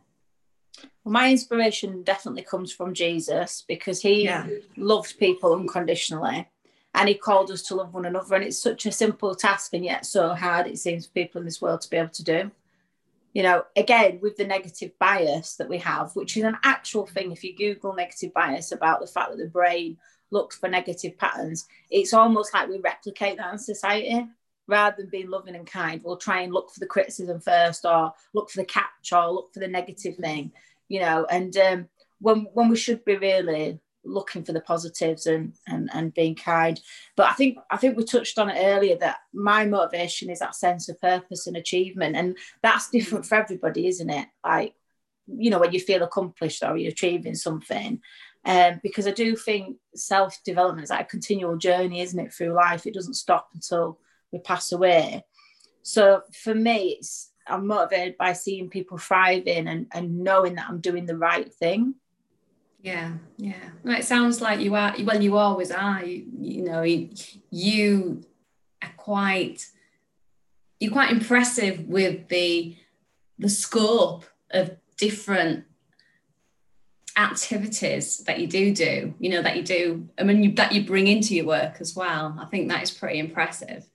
Well, 1.04 1.12
my 1.12 1.30
inspiration 1.30 2.02
definitely 2.02 2.42
comes 2.42 2.72
from 2.72 2.94
Jesus 2.94 3.64
because 3.66 4.00
he 4.00 4.24
yeah. 4.24 4.46
loved 4.76 5.18
people 5.18 5.52
unconditionally 5.52 6.48
and 6.94 7.08
he 7.08 7.14
called 7.14 7.50
us 7.50 7.62
to 7.64 7.74
love 7.74 7.92
one 7.92 8.06
another. 8.06 8.36
And 8.36 8.44
it's 8.44 8.58
such 8.58 8.86
a 8.86 8.92
simple 8.92 9.34
task 9.34 9.74
and 9.74 9.84
yet 9.84 10.06
so 10.06 10.34
hard, 10.34 10.66
it 10.66 10.78
seems, 10.78 11.06
for 11.06 11.12
people 11.12 11.40
in 11.40 11.44
this 11.44 11.60
world 11.60 11.82
to 11.82 11.90
be 11.90 11.96
able 11.96 12.08
to 12.10 12.24
do. 12.24 12.50
You 13.32 13.42
know, 13.42 13.64
again, 13.76 14.20
with 14.22 14.36
the 14.36 14.46
negative 14.46 14.92
bias 14.98 15.56
that 15.56 15.68
we 15.68 15.78
have, 15.78 16.14
which 16.14 16.36
is 16.36 16.44
an 16.44 16.56
actual 16.62 17.04
thing. 17.04 17.32
If 17.32 17.42
you 17.42 17.56
Google 17.56 17.92
negative 17.92 18.32
bias 18.32 18.70
about 18.70 19.00
the 19.00 19.08
fact 19.08 19.30
that 19.30 19.38
the 19.38 19.48
brain 19.48 19.98
looks 20.30 20.56
for 20.56 20.68
negative 20.68 21.18
patterns, 21.18 21.66
it's 21.90 22.14
almost 22.14 22.54
like 22.54 22.68
we 22.68 22.78
replicate 22.78 23.38
that 23.38 23.52
in 23.52 23.58
society 23.58 24.28
rather 24.66 24.96
than 24.98 25.10
being 25.10 25.30
loving 25.30 25.56
and 25.56 25.66
kind, 25.66 26.00
we'll 26.02 26.16
try 26.16 26.40
and 26.40 26.52
look 26.52 26.70
for 26.70 26.80
the 26.80 26.86
criticism 26.86 27.40
first, 27.40 27.84
or 27.84 28.12
look 28.32 28.50
for 28.50 28.60
the 28.60 28.66
catch, 28.66 29.12
or 29.12 29.30
look 29.32 29.52
for 29.52 29.60
the 29.60 29.68
negative 29.68 30.16
thing, 30.16 30.52
you 30.88 31.00
know. 31.00 31.26
And 31.30 31.56
um, 31.56 31.88
when 32.20 32.46
when 32.54 32.68
we 32.68 32.76
should 32.76 33.04
be 33.04 33.16
really 33.16 33.80
looking 34.04 34.44
for 34.44 34.52
the 34.52 34.60
positives 34.60 35.26
and 35.26 35.54
and 35.66 35.90
and 35.92 36.14
being 36.14 36.34
kind. 36.34 36.80
But 37.16 37.26
I 37.28 37.32
think 37.32 37.58
I 37.70 37.76
think 37.76 37.96
we 37.96 38.04
touched 38.04 38.38
on 38.38 38.50
it 38.50 38.60
earlier 38.60 38.96
that 38.98 39.18
my 39.32 39.66
motivation 39.66 40.30
is 40.30 40.40
that 40.40 40.54
sense 40.54 40.88
of 40.88 41.00
purpose 41.00 41.46
and 41.46 41.56
achievement, 41.56 42.16
and 42.16 42.36
that's 42.62 42.90
different 42.90 43.26
for 43.26 43.36
everybody, 43.36 43.86
isn't 43.86 44.10
it? 44.10 44.28
Like 44.44 44.74
you 45.26 45.50
know 45.50 45.58
when 45.58 45.72
you 45.72 45.80
feel 45.80 46.02
accomplished 46.02 46.62
or 46.62 46.76
you're 46.76 46.92
achieving 46.92 47.34
something. 47.34 48.00
Um, 48.46 48.78
because 48.82 49.06
I 49.06 49.12
do 49.12 49.36
think 49.36 49.78
self 49.94 50.38
development 50.44 50.84
is 50.84 50.90
like 50.90 51.06
a 51.06 51.10
continual 51.10 51.56
journey, 51.56 52.00
isn't 52.00 52.18
it, 52.18 52.32
through 52.32 52.52
life? 52.52 52.86
It 52.86 52.94
doesn't 52.94 53.14
stop 53.14 53.48
until 53.54 53.98
we 54.34 54.40
pass 54.40 54.72
away. 54.72 55.24
So 55.82 56.22
for 56.32 56.54
me, 56.54 56.96
it's 56.98 57.30
I'm 57.46 57.66
motivated 57.66 58.16
by 58.18 58.32
seeing 58.32 58.70
people 58.70 58.98
thriving 58.98 59.68
and, 59.68 59.86
and 59.92 60.20
knowing 60.20 60.54
that 60.54 60.66
I'm 60.68 60.80
doing 60.80 61.06
the 61.06 61.16
right 61.16 61.52
thing. 61.52 61.94
Yeah, 62.80 63.14
yeah. 63.38 63.70
Well, 63.82 63.96
it 63.96 64.04
sounds 64.04 64.40
like 64.40 64.60
you 64.60 64.74
are. 64.74 64.94
Well, 65.02 65.22
you 65.22 65.36
always 65.36 65.70
are. 65.70 66.04
You, 66.04 66.26
you 66.38 66.64
know, 66.64 66.82
you, 66.82 67.10
you 67.50 68.24
are 68.82 68.92
quite 68.96 69.66
you're 70.80 70.92
quite 70.92 71.10
impressive 71.10 71.86
with 71.86 72.28
the 72.28 72.76
the 73.38 73.48
scope 73.48 74.26
of 74.50 74.76
different 74.98 75.64
activities 77.16 78.18
that 78.24 78.38
you 78.40 78.46
do 78.46 78.74
do. 78.74 79.14
You 79.18 79.30
know 79.30 79.42
that 79.42 79.56
you 79.56 79.62
do. 79.62 80.08
I 80.18 80.24
mean, 80.24 80.42
you, 80.42 80.52
that 80.52 80.72
you 80.72 80.84
bring 80.84 81.06
into 81.06 81.34
your 81.34 81.46
work 81.46 81.76
as 81.80 81.94
well. 81.96 82.36
I 82.38 82.44
think 82.46 82.68
that 82.68 82.82
is 82.82 82.90
pretty 82.90 83.18
impressive. 83.18 83.88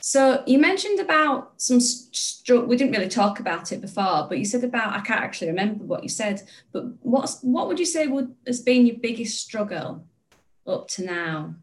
So 0.00 0.44
you 0.46 0.58
mentioned 0.58 1.00
about 1.00 1.60
some 1.60 1.80
struggle. 1.80 2.66
we 2.66 2.76
didn't 2.76 2.92
really 2.92 3.08
talk 3.08 3.40
about 3.40 3.72
it 3.72 3.80
before, 3.80 4.26
but 4.28 4.38
you 4.38 4.44
said 4.44 4.62
about 4.62 4.94
I 4.94 5.00
can't 5.00 5.20
actually 5.20 5.48
remember 5.48 5.84
what 5.84 6.02
you 6.04 6.08
said. 6.08 6.42
But 6.72 6.84
what's 7.02 7.40
what 7.42 7.66
would 7.66 7.80
you 7.80 7.86
say 7.86 8.06
would 8.06 8.34
has 8.46 8.60
been 8.60 8.86
your 8.86 8.96
biggest 8.96 9.42
struggle 9.42 10.04
up 10.66 10.88
to 10.88 11.04
now? 11.04 11.54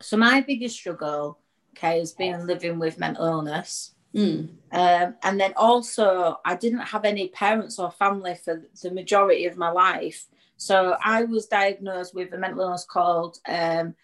So 0.00 0.16
my 0.16 0.42
biggest 0.42 0.76
struggle, 0.76 1.38
okay, 1.76 1.98
has 1.98 2.12
been 2.12 2.46
living 2.46 2.78
with 2.78 2.98
mental 2.98 3.24
illness. 3.24 3.94
Mm. 4.14 4.50
Um, 4.72 5.14
and 5.22 5.40
then 5.40 5.52
also, 5.56 6.40
I 6.44 6.54
didn't 6.54 6.80
have 6.80 7.04
any 7.04 7.28
parents 7.28 7.78
or 7.78 7.90
family 7.90 8.34
for 8.34 8.62
the 8.82 8.90
majority 8.90 9.46
of 9.46 9.56
my 9.56 9.70
life. 9.70 10.26
So 10.56 10.96
I 11.02 11.24
was 11.24 11.46
diagnosed 11.46 12.14
with 12.14 12.32
a 12.32 12.38
mental 12.38 12.62
illness 12.62 12.84
called 12.84 13.38
um, 13.48 13.94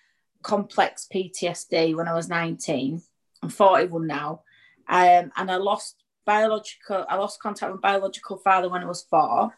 complex 0.42 1.08
PTSD 1.12 1.96
when 1.96 2.08
I 2.08 2.14
was 2.14 2.28
19. 2.28 3.02
I'm 3.44 3.50
41 3.50 4.06
now. 4.06 4.42
Um, 4.88 5.30
and 5.36 5.50
I 5.50 5.56
lost 5.56 5.96
biological, 6.24 7.04
I 7.08 7.16
lost 7.16 7.40
contact 7.40 7.72
with 7.72 7.82
biological 7.82 8.38
father 8.38 8.70
when 8.70 8.82
I 8.82 8.86
was 8.86 9.02
four 9.02 9.52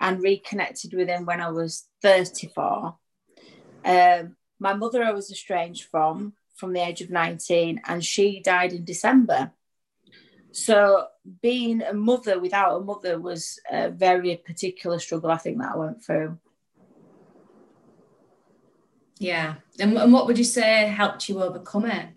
and 0.00 0.22
reconnected 0.22 0.94
with 0.94 1.08
him 1.08 1.26
when 1.26 1.42
I 1.42 1.50
was 1.50 1.86
34. 2.02 2.96
Um, 3.84 4.36
my 4.58 4.72
mother 4.72 5.04
I 5.04 5.12
was 5.12 5.30
estranged 5.30 5.88
from 5.90 6.32
from 6.56 6.72
the 6.72 6.80
age 6.80 7.02
of 7.02 7.10
19 7.10 7.82
and 7.86 8.02
she 8.02 8.40
died 8.40 8.72
in 8.72 8.84
December. 8.84 9.52
So 10.52 11.08
being 11.42 11.82
a 11.82 11.92
mother 11.92 12.40
without 12.40 12.76
a 12.76 12.80
mother 12.80 13.20
was 13.20 13.60
a 13.70 13.90
very 13.90 14.34
particular 14.36 14.98
struggle 14.98 15.30
I 15.30 15.36
think 15.36 15.58
that 15.58 15.74
I 15.74 15.76
went 15.76 16.02
through. 16.02 16.38
Yeah. 19.18 19.56
And, 19.78 19.98
and 19.98 20.12
what 20.12 20.26
would 20.26 20.38
you 20.38 20.44
say 20.44 20.86
helped 20.86 21.28
you 21.28 21.42
overcome 21.42 21.84
it? 21.84 22.08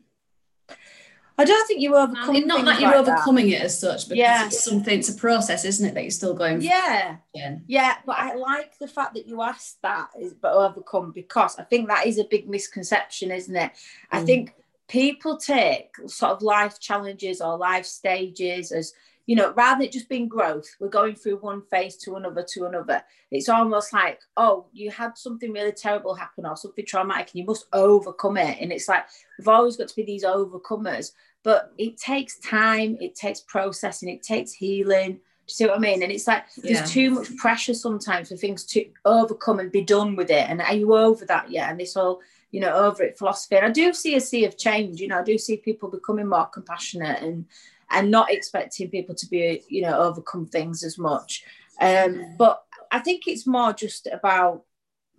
I 1.39 1.45
don't 1.45 1.67
think 1.67 1.79
you 1.79 1.95
overcome. 1.95 2.35
Um, 2.35 2.47
not 2.47 2.65
that 2.65 2.81
you're 2.81 2.89
like 2.89 3.07
overcoming 3.07 3.49
that. 3.49 3.61
it 3.61 3.61
as 3.61 3.79
such, 3.79 4.09
because 4.09 4.17
yeah. 4.17 4.47
it's 4.47 4.61
something. 4.61 4.99
It's 4.99 5.07
a 5.07 5.13
process, 5.13 5.63
isn't 5.63 5.87
it? 5.87 5.93
That 5.93 6.03
you're 6.03 6.11
still 6.11 6.33
going. 6.33 6.61
Yeah, 6.61 7.15
through. 7.33 7.61
yeah. 7.65 7.95
But 8.05 8.17
I 8.19 8.35
like 8.35 8.77
the 8.77 8.89
fact 8.89 9.13
that 9.13 9.25
you 9.25 9.41
asked 9.41 9.81
that, 9.81 10.09
is 10.19 10.33
but 10.33 10.51
overcome 10.51 11.13
because 11.13 11.57
I 11.57 11.63
think 11.63 11.87
that 11.87 12.05
is 12.07 12.19
a 12.19 12.25
big 12.25 12.49
misconception, 12.49 13.31
isn't 13.31 13.55
it? 13.55 13.71
I 14.11 14.21
mm. 14.21 14.25
think 14.25 14.53
people 14.89 15.37
take 15.37 15.95
sort 16.07 16.33
of 16.33 16.41
life 16.41 16.77
challenges 16.81 17.39
or 17.39 17.57
life 17.57 17.85
stages 17.85 18.73
as 18.73 18.93
you 19.29 19.35
know, 19.35 19.53
rather 19.53 19.77
than 19.77 19.85
it 19.85 19.91
just 19.91 20.09
being 20.09 20.27
growth, 20.27 20.75
we're 20.79 20.87
going 20.87 21.13
through 21.13 21.37
one 21.37 21.61
phase 21.69 21.95
to 21.97 22.15
another 22.15 22.43
to 22.51 22.65
another. 22.65 23.03
It's 23.29 23.47
almost 23.47 23.93
like, 23.93 24.19
oh, 24.35 24.65
you 24.73 24.89
had 24.89 25.19
something 25.19 25.53
really 25.53 25.71
terrible 25.71 26.15
happen 26.15 26.47
or 26.47 26.57
something 26.57 26.83
traumatic 26.83 27.27
and 27.27 27.35
you 27.41 27.45
must 27.45 27.67
overcome 27.71 28.37
it. 28.37 28.57
And 28.59 28.71
it's 28.71 28.87
like, 28.87 29.05
we've 29.37 29.47
always 29.47 29.77
got 29.77 29.87
to 29.89 29.95
be 29.95 30.01
these 30.01 30.23
overcomers. 30.23 31.11
But 31.43 31.71
it 31.77 31.97
takes 31.97 32.37
time, 32.39 32.97
it 32.99 33.15
takes 33.15 33.39
processing, 33.41 34.09
it 34.09 34.23
takes 34.23 34.51
healing 34.51 35.13
Do 35.13 35.53
you 35.53 35.55
see 35.55 35.65
what 35.65 35.77
I 35.77 35.79
mean? 35.79 36.03
And 36.03 36.11
it's 36.11 36.27
like 36.27 36.45
Yeah. 36.57 36.73
there's 36.73 36.91
too 36.91 37.09
much 37.09 37.35
pressure 37.37 37.73
sometimes 37.73 38.29
for 38.29 38.37
things 38.37 38.63
to 38.65 38.85
overcome 39.03 39.59
and 39.59 39.71
be 39.71 39.81
done 39.81 40.15
with 40.15 40.29
it. 40.29 40.47
And 40.47 40.61
are 40.61 40.75
you 40.75 40.95
over 40.95 41.25
that 41.25 41.49
yet? 41.49 41.71
And 41.71 41.79
this 41.79 41.95
whole, 41.95 42.21
you 42.51 42.59
know, 42.59 42.71
over 42.71 43.01
it 43.01 43.17
philosophy. 43.17 43.55
And 43.55 43.65
I 43.65 43.71
do 43.71 43.91
see 43.93 44.15
a 44.15 44.21
sea 44.21 44.45
of 44.45 44.59
change. 44.59 45.01
You 45.01 45.07
know, 45.07 45.19
I 45.19 45.23
do 45.23 45.39
see 45.39 45.57
people 45.57 45.89
becoming 45.89 46.27
more 46.27 46.45
compassionate 46.45 47.21
and 47.23 47.45
and 47.89 48.11
not 48.11 48.29
expecting 48.29 48.91
people 48.91 49.15
to 49.15 49.25
be, 49.27 49.63
you 49.67 49.81
know, 49.81 49.97
overcome 49.97 50.45
things 50.45 50.83
as 50.83 50.99
much. 50.99 51.43
Um, 51.81 52.35
but 52.37 52.63
I 52.91 52.99
think 52.99 53.27
it's 53.27 53.47
more 53.47 53.73
just 53.73 54.07
about 54.11 54.65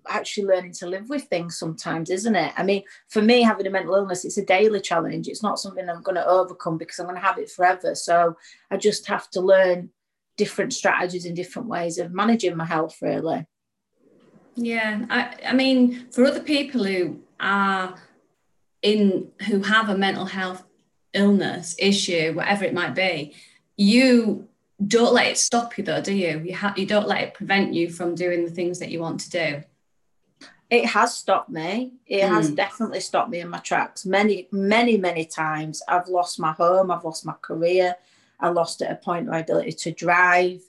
actually 0.09 0.47
learning 0.47 0.73
to 0.73 0.87
live 0.87 1.09
with 1.09 1.25
things 1.25 1.59
sometimes, 1.59 2.11
isn't 2.11 2.37
it? 2.37 2.52
I 2.57 2.62
mean, 2.62 2.83
for 3.09 3.23
me, 3.23 3.42
having 3.42 3.66
a 3.66 3.71
mental 3.71 3.95
illness, 3.95 4.25
it's 4.25 4.38
a 4.38 4.45
daily 4.45 4.80
challenge. 4.80 5.28
It's 5.28 5.42
not 5.42 5.59
something 5.59 5.88
I'm 5.88 6.02
going 6.02 6.16
to 6.16 6.26
overcome 6.26 6.78
because 6.78 6.99
I'm 6.99 7.07
going 7.07 7.16
to 7.16 7.26
have 7.26 7.38
it 7.38 7.50
forever. 7.50 7.95
So 7.95 8.37
I 8.71 8.76
just 8.76 9.07
have 9.07 9.30
to 9.30 9.40
learn 9.40 9.90
different 10.37 10.73
strategies 10.73 11.26
and 11.26 11.37
different 11.37 11.69
ways 11.69 11.99
of 11.99 12.12
managing 12.12 12.57
my 12.57 12.64
health, 12.64 12.97
really. 13.02 13.47
Yeah, 14.57 15.07
I, 15.11 15.37
I 15.47 15.52
mean, 15.52 16.07
for 16.11 16.25
other 16.25 16.40
people 16.40 16.85
who 16.85 17.21
are 17.38 17.95
in 18.83 19.28
who 19.47 19.62
have 19.62 19.88
a 19.88 19.97
mental 19.97 20.26
health 20.26 20.64
illness 21.12 21.76
issue, 21.78 22.33
whatever 22.35 22.64
it 22.64 22.75
might 22.75 22.95
be, 22.95 23.35
you 23.76 24.49
don't 24.85 25.12
let 25.12 25.26
it 25.26 25.38
stop 25.38 25.76
you, 25.76 25.85
though, 25.85 26.00
do 26.00 26.14
you? 26.14 26.40
You 26.45 26.57
ha- 26.57 26.75
you 26.76 26.87
don't 26.87 27.09
let 27.09 27.23
it 27.23 27.35
prevent 27.35 27.75
you 27.75 27.90
from 27.90 28.14
doing 28.14 28.45
the 28.45 28.50
things 28.50 28.78
that 28.78 28.90
you 28.90 29.00
want 29.00 29.21
to 29.21 29.30
do. 29.30 29.62
It 30.71 30.87
has 30.87 31.15
stopped 31.15 31.50
me. 31.50 31.95
It 32.07 32.29
has 32.29 32.50
Mm. 32.50 32.57
definitely 32.57 33.00
stopped 33.00 33.31
me 33.31 33.41
in 33.41 33.49
my 33.49 33.59
tracks. 33.59 34.07
Many, 34.07 34.49
many, 34.53 34.97
many 34.97 35.25
times 35.25 35.83
I've 35.89 36.09
lost 36.09 36.39
my 36.39 36.53
home, 36.53 36.91
I've 36.91 37.05
lost 37.05 37.27
my 37.27 37.35
career, 37.43 37.97
I 38.39 38.49
lost 38.50 38.81
at 38.81 38.93
a 38.93 38.95
point 38.97 39.27
my 39.27 39.41
ability 39.41 39.73
to 39.73 39.91
drive. 39.93 40.62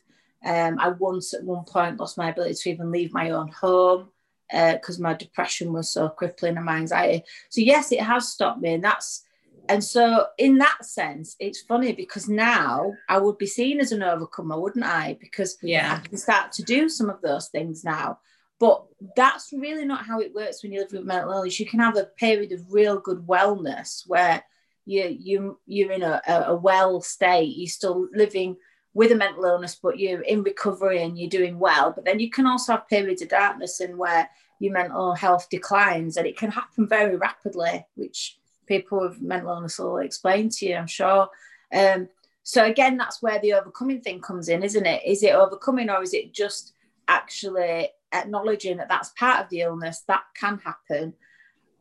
Um, 0.44 0.80
I 0.80 0.90
once 0.90 1.36
at 1.36 1.44
one 1.44 1.66
point 1.66 2.00
lost 2.00 2.18
my 2.18 2.30
ability 2.32 2.56
to 2.56 2.70
even 2.72 2.92
leave 2.92 3.14
my 3.14 3.30
own 3.30 3.50
home 3.50 4.10
because 4.52 5.00
my 5.00 5.14
depression 5.14 5.72
was 5.72 5.90
so 5.90 6.10
crippling 6.10 6.58
and 6.58 6.66
my 6.66 6.76
anxiety. 6.78 7.24
So 7.50 7.62
yes, 7.62 7.92
it 7.92 8.02
has 8.02 8.28
stopped 8.28 8.60
me, 8.60 8.74
and 8.74 8.84
that's 8.84 9.24
and 9.70 9.82
so 9.82 10.28
in 10.38 10.58
that 10.58 10.84
sense, 10.84 11.36
it's 11.40 11.62
funny 11.62 11.94
because 11.94 12.28
now 12.28 12.94
I 13.08 13.20
would 13.20 13.38
be 13.38 13.48
seen 13.48 13.80
as 13.80 13.92
an 13.94 14.04
overcomer, 14.04 14.60
wouldn't 14.60 14.84
I? 14.84 15.18
Because 15.22 15.58
yeah, 15.62 16.00
I 16.04 16.08
can 16.08 16.18
start 16.18 16.52
to 16.54 16.64
do 16.64 16.90
some 16.90 17.10
of 17.10 17.22
those 17.22 17.48
things 17.50 17.84
now. 17.86 18.20
But 18.62 18.86
that's 19.16 19.52
really 19.52 19.86
not 19.86 20.06
how 20.06 20.20
it 20.20 20.36
works 20.36 20.62
when 20.62 20.72
you 20.72 20.82
live 20.82 20.92
with 20.92 21.04
mental 21.04 21.32
illness. 21.32 21.60
You 21.60 21.66
can 21.66 21.80
have 21.80 21.98
a 21.98 22.06
period 22.06 22.52
of 22.52 22.72
real 22.72 23.00
good 23.00 23.26
wellness 23.26 24.04
where 24.06 24.44
you 24.86 25.18
you 25.20 25.60
you're 25.66 25.92
in 25.92 26.04
a, 26.04 26.22
a, 26.28 26.56
well 26.56 27.02
state. 27.02 27.58
You're 27.58 27.68
still 27.68 28.08
living 28.14 28.58
with 28.94 29.12
a 29.12 29.16
mental 29.16 29.46
illness, 29.46 29.80
but 29.82 29.98
you're 29.98 30.22
in 30.22 30.44
recovery 30.44 31.02
and 31.02 31.18
you're 31.18 31.28
doing 31.28 31.58
well. 31.58 31.92
But 31.92 32.06
then 32.06 32.20
you 32.20 32.30
can 32.30 32.46
also 32.46 32.74
have 32.74 32.88
periods 32.88 33.24
of 33.24 33.30
darkness 33.30 33.80
and 33.80 33.98
where 33.98 34.30
your 34.60 34.74
mental 34.74 35.16
health 35.16 35.48
declines, 35.50 36.18
and 36.18 36.28
it 36.28 36.38
can 36.38 36.52
happen 36.52 36.88
very 36.88 37.16
rapidly, 37.16 37.84
which 37.96 38.38
people 38.68 39.00
with 39.00 39.20
mental 39.20 39.56
illness 39.56 39.80
will 39.80 39.98
explain 39.98 40.50
to 40.50 40.68
you, 40.68 40.76
I'm 40.76 40.86
sure. 40.86 41.30
Um, 41.74 42.10
so 42.44 42.64
again, 42.66 42.96
that's 42.96 43.24
where 43.24 43.40
the 43.40 43.54
overcoming 43.54 44.02
thing 44.02 44.22
comes 44.22 44.50
in, 44.50 44.62
isn't 44.62 44.86
it? 44.86 45.02
Is 45.04 45.24
it 45.24 45.34
overcoming 45.34 45.90
or 45.90 46.04
is 46.04 46.14
it 46.14 46.32
just 46.32 46.74
actually 47.08 47.90
acknowledging 48.14 48.78
that 48.78 48.90
that's 48.90 49.10
part 49.10 49.44
of 49.44 49.50
the 49.50 49.62
illness 49.62 50.04
that 50.08 50.24
can 50.36 50.60
happen? 50.60 51.14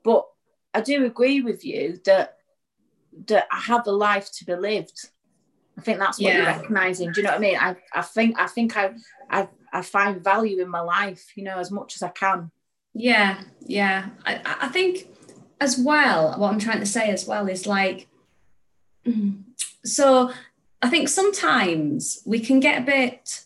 But 0.04 0.26
I 0.72 0.80
do 0.80 1.04
agree 1.04 1.42
with 1.42 1.64
you 1.64 2.00
that 2.04 2.37
that 3.26 3.46
I 3.50 3.58
have 3.60 3.87
a 3.87 3.92
life 3.92 4.30
to 4.38 4.44
be 4.44 4.54
lived. 4.54 5.08
I 5.76 5.82
think 5.82 5.99
that's 5.99 6.20
what 6.20 6.34
you're 6.34 6.44
recognizing. 6.44 7.12
Do 7.12 7.20
you 7.20 7.25
know 7.25 7.32
what 7.32 7.38
I 7.38 7.42
mean? 7.42 7.56
I, 7.58 7.76
I 7.92 8.02
think 8.02 8.38
I 8.38 8.46
think 8.46 8.76
I, 8.76 8.94
I 9.30 9.49
I 9.72 9.82
find 9.82 10.22
value 10.22 10.60
in 10.62 10.68
my 10.68 10.80
life, 10.80 11.25
you 11.36 11.45
know, 11.45 11.58
as 11.58 11.71
much 11.71 11.97
as 11.97 12.02
I 12.02 12.08
can. 12.08 12.50
yeah, 12.95 13.43
yeah. 13.66 14.10
I, 14.26 14.40
I 14.62 14.69
think 14.69 15.06
as 15.60 15.78
well, 15.78 16.34
what 16.38 16.52
I'm 16.52 16.58
trying 16.58 16.80
to 16.80 16.86
say 16.86 17.10
as 17.10 17.26
well 17.26 17.47
is 17.49 17.66
like, 17.66 18.08
so 19.84 20.32
I 20.82 20.88
think 20.88 21.08
sometimes 21.08 22.23
we 22.25 22.40
can 22.40 22.60
get 22.60 22.82
a 22.82 22.84
bit, 22.84 23.45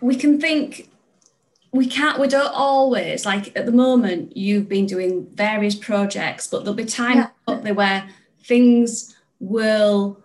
we 0.00 0.14
can 0.14 0.40
think 0.40 0.90
we 1.72 1.86
can't 1.86 2.18
we 2.18 2.28
don't 2.28 2.52
always 2.54 3.26
like 3.26 3.56
at 3.56 3.66
the 3.66 3.72
moment 3.72 4.36
you've 4.36 4.68
been 4.68 4.86
doing 4.86 5.26
various 5.34 5.74
projects 5.74 6.46
but 6.46 6.60
there'll 6.60 6.74
be 6.74 6.84
times 6.84 7.26
hopefully 7.46 7.72
where 7.72 8.08
things 8.44 9.16
will 9.40 10.22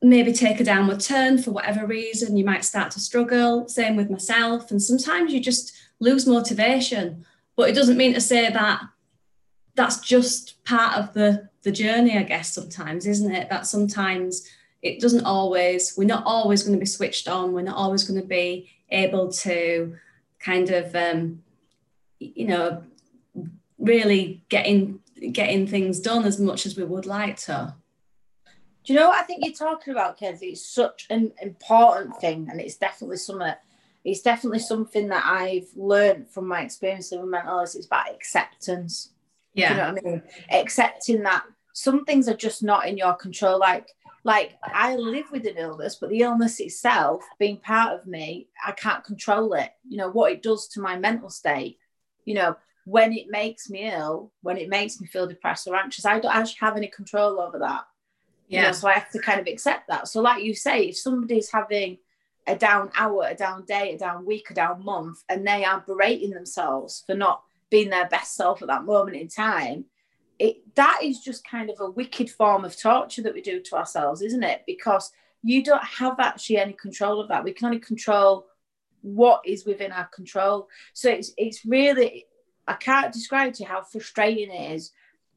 maybe 0.00 0.32
take 0.32 0.60
a 0.60 0.64
downward 0.64 1.00
turn 1.00 1.38
for 1.38 1.50
whatever 1.50 1.86
reason. 1.86 2.36
You 2.36 2.44
might 2.44 2.64
start 2.64 2.90
to 2.92 3.00
struggle. 3.00 3.68
Same 3.68 3.96
with 3.96 4.10
myself. 4.10 4.70
And 4.70 4.82
sometimes 4.82 5.32
you 5.32 5.40
just 5.40 5.76
lose 6.00 6.26
motivation. 6.26 7.24
But 7.56 7.68
it 7.68 7.74
doesn't 7.74 7.96
mean 7.96 8.14
to 8.14 8.20
say 8.20 8.50
that 8.50 8.82
that's 9.74 10.00
just 10.00 10.62
part 10.64 10.96
of 10.96 11.14
the 11.14 11.48
the 11.62 11.70
journey 11.70 12.16
i 12.16 12.22
guess 12.22 12.52
sometimes 12.52 13.06
isn't 13.06 13.32
it? 13.32 13.48
That 13.50 13.66
sometimes 13.66 14.48
it 14.82 15.00
doesn't 15.00 15.24
always 15.24 15.94
we're 15.96 16.04
not 16.04 16.22
always 16.26 16.62
going 16.62 16.74
to 16.74 16.80
be 16.80 16.86
switched 16.86 17.28
on 17.28 17.52
we're 17.52 17.62
not 17.62 17.76
always 17.76 18.04
going 18.04 18.20
to 18.20 18.26
be 18.26 18.70
able 18.90 19.30
to 19.30 19.96
kind 20.38 20.70
of 20.70 20.94
um, 20.94 21.42
you 22.18 22.46
know 22.46 22.82
really 23.78 24.42
getting 24.48 25.00
getting 25.32 25.66
things 25.66 26.00
done 26.00 26.24
as 26.24 26.38
much 26.38 26.66
as 26.66 26.76
we 26.76 26.84
would 26.84 27.06
like 27.06 27.36
to 27.36 27.74
Do 28.84 28.92
you 28.92 28.98
know 28.98 29.08
what 29.08 29.18
I 29.18 29.24
think 29.24 29.44
you're 29.44 29.54
talking 29.54 29.92
about, 29.92 30.18
Kenzie? 30.18 30.50
It's 30.50 30.64
such 30.64 31.06
an 31.10 31.32
important 31.42 32.16
thing, 32.20 32.48
and 32.50 32.60
it's 32.60 32.76
definitely 32.76 33.18
something. 33.18 33.52
It's 34.04 34.22
definitely 34.22 34.60
something 34.60 35.08
that 35.08 35.24
I've 35.26 35.68
learned 35.76 36.30
from 36.30 36.48
my 36.48 36.62
experience 36.62 37.10
with 37.10 37.22
mental 37.24 37.56
illness. 37.56 37.74
It's 37.74 37.86
about 37.86 38.10
acceptance. 38.10 39.10
Do 39.54 39.62
you 39.62 39.68
know 39.68 39.76
yeah 39.76 39.92
what 39.92 40.06
I 40.06 40.08
mean? 40.08 40.22
Accepting 40.50 41.22
that 41.24 41.42
some 41.74 42.04
things 42.04 42.28
are 42.28 42.36
just 42.36 42.62
not 42.62 42.86
in 42.86 42.96
your 42.96 43.14
control. 43.14 43.58
Like, 43.58 43.88
like 44.28 44.58
I 44.62 44.94
live 44.96 45.24
with 45.32 45.46
an 45.46 45.56
illness, 45.56 45.96
but 45.98 46.10
the 46.10 46.20
illness 46.20 46.60
itself, 46.60 47.24
being 47.38 47.56
part 47.56 47.98
of 47.98 48.06
me, 48.06 48.48
I 48.62 48.72
can't 48.72 49.02
control 49.02 49.54
it. 49.54 49.70
You 49.88 49.96
know 49.96 50.10
what 50.10 50.32
it 50.32 50.42
does 50.42 50.68
to 50.68 50.82
my 50.82 50.98
mental 50.98 51.30
state. 51.30 51.78
You 52.26 52.34
know 52.34 52.56
when 52.84 53.14
it 53.14 53.28
makes 53.30 53.70
me 53.70 53.90
ill, 53.90 54.30
when 54.42 54.58
it 54.58 54.68
makes 54.68 55.00
me 55.00 55.06
feel 55.06 55.26
depressed 55.26 55.66
or 55.66 55.76
anxious, 55.76 56.04
I 56.04 56.20
don't 56.20 56.34
actually 56.34 56.58
have 56.60 56.76
any 56.76 56.88
control 56.88 57.40
over 57.40 57.58
that. 57.60 57.84
You 58.48 58.58
know, 58.58 58.64
yeah 58.64 58.70
so 58.72 58.88
I 58.88 58.94
have 58.94 59.10
to 59.12 59.18
kind 59.18 59.40
of 59.40 59.46
accept 59.46 59.88
that. 59.88 60.08
So, 60.08 60.20
like 60.20 60.44
you 60.44 60.54
say, 60.54 60.88
if 60.88 60.98
somebody's 60.98 61.50
having 61.50 61.96
a 62.46 62.54
down 62.54 62.90
hour, 62.96 63.28
a 63.28 63.34
down 63.34 63.64
day, 63.64 63.94
a 63.94 63.98
down 63.98 64.26
week, 64.26 64.50
a 64.50 64.54
down 64.54 64.84
month, 64.84 65.22
and 65.30 65.46
they 65.46 65.64
are 65.64 65.84
berating 65.86 66.32
themselves 66.32 67.02
for 67.06 67.14
not 67.14 67.42
being 67.70 67.88
their 67.88 68.08
best 68.08 68.34
self 68.34 68.60
at 68.60 68.68
that 68.68 68.84
moment 68.84 69.16
in 69.16 69.28
time, 69.28 69.86
it 70.38 70.74
that 70.76 71.00
is 71.02 71.20
just 71.20 71.46
kind 71.46 71.70
of 71.70 71.80
a 71.80 71.90
wicked 71.90 72.30
form 72.30 72.64
of 72.64 72.80
torture 72.80 73.22
that 73.22 73.34
we 73.34 73.40
do 73.40 73.60
to 73.60 73.76
ourselves, 73.76 74.22
isn't 74.22 74.44
it? 74.44 74.62
Because 74.66 75.12
you 75.42 75.62
don't 75.62 75.84
have 75.84 76.18
actually 76.20 76.58
any 76.58 76.72
control 76.72 77.20
of 77.20 77.28
that. 77.28 77.44
We 77.44 77.52
can 77.52 77.66
only 77.66 77.80
control 77.80 78.46
what 79.02 79.42
is 79.44 79.64
within 79.64 79.92
our 79.92 80.06
control. 80.06 80.68
So 80.92 81.10
it's 81.10 81.32
it's 81.36 81.64
really 81.64 82.26
I 82.66 82.74
can't 82.74 83.12
describe 83.12 83.54
to 83.54 83.62
you 83.62 83.68
how 83.68 83.82
frustrating 83.82 84.50
it 84.50 84.72
is 84.74 84.92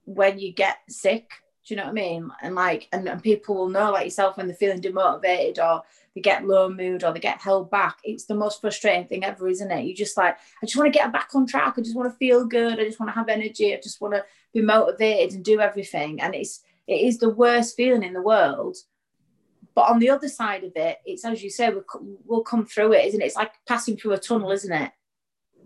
when 0.06 0.40
you 0.40 0.54
get 0.54 0.78
sick. 0.90 1.32
Do 1.66 1.74
you 1.74 1.78
know 1.78 1.84
what 1.84 1.92
I 1.92 1.94
mean? 1.94 2.32
And 2.42 2.56
like, 2.56 2.88
and, 2.92 3.08
and 3.08 3.22
people 3.22 3.56
will 3.56 3.70
know, 3.70 3.92
like 3.92 4.06
yourself, 4.06 4.38
when 4.38 4.48
they're 4.48 4.56
feeling 4.56 4.82
demotivated 4.82 5.60
or 5.60 5.84
they 6.16 6.22
get 6.22 6.46
low 6.46 6.70
mood 6.70 7.04
or 7.04 7.14
they 7.14 7.20
get 7.20 7.40
held 7.40 7.70
back. 7.70 8.00
It's 8.04 8.26
the 8.26 8.36
most 8.36 8.62
frustrating 8.62 9.08
thing 9.08 9.24
ever, 9.24 9.48
isn't 9.48 9.72
it? 9.72 9.86
You 9.86 9.96
just 9.96 10.18
like, 10.18 10.38
I 10.62 10.66
just 10.66 10.76
want 10.76 10.92
to 10.92 11.00
get 11.00 11.12
back 11.14 11.30
on 11.36 11.46
track. 11.46 11.76
I 11.78 11.82
just 11.82 11.96
want 11.96 12.12
to 12.12 12.18
feel 12.18 12.46
good. 12.46 12.80
I 12.80 12.86
just 12.86 13.00
want 13.00 13.12
to 13.12 13.16
have 13.16 13.30
energy. 13.30 13.74
I 13.74 13.80
just 13.82 14.02
want 14.02 14.16
to 14.16 14.26
be 14.54 14.62
motivated 14.62 15.36
and 15.36 15.46
do 15.46 15.60
everything. 15.60 16.20
And 16.22 16.34
it's 16.36 16.62
it 16.88 17.02
is 17.02 17.20
the 17.20 17.30
worst 17.30 17.78
feeling 17.78 18.04
in 18.04 18.14
the 18.14 18.22
world. 18.22 18.78
But 19.74 19.90
on 19.90 20.00
the 20.00 20.10
other 20.10 20.28
side 20.28 20.64
of 20.64 20.74
it, 20.76 20.98
it's 21.06 21.24
as 21.24 21.42
you 21.42 21.50
say, 21.50 21.70
we'll, 21.70 21.86
we'll 22.26 22.44
come 22.44 22.66
through 22.66 22.94
it, 22.94 23.06
isn't 23.06 23.22
it? 23.22 23.26
It's 23.26 23.36
like 23.36 23.54
passing 23.66 23.96
through 23.96 24.14
a 24.14 24.18
tunnel, 24.18 24.52
isn't 24.52 24.74
it? 24.74 24.92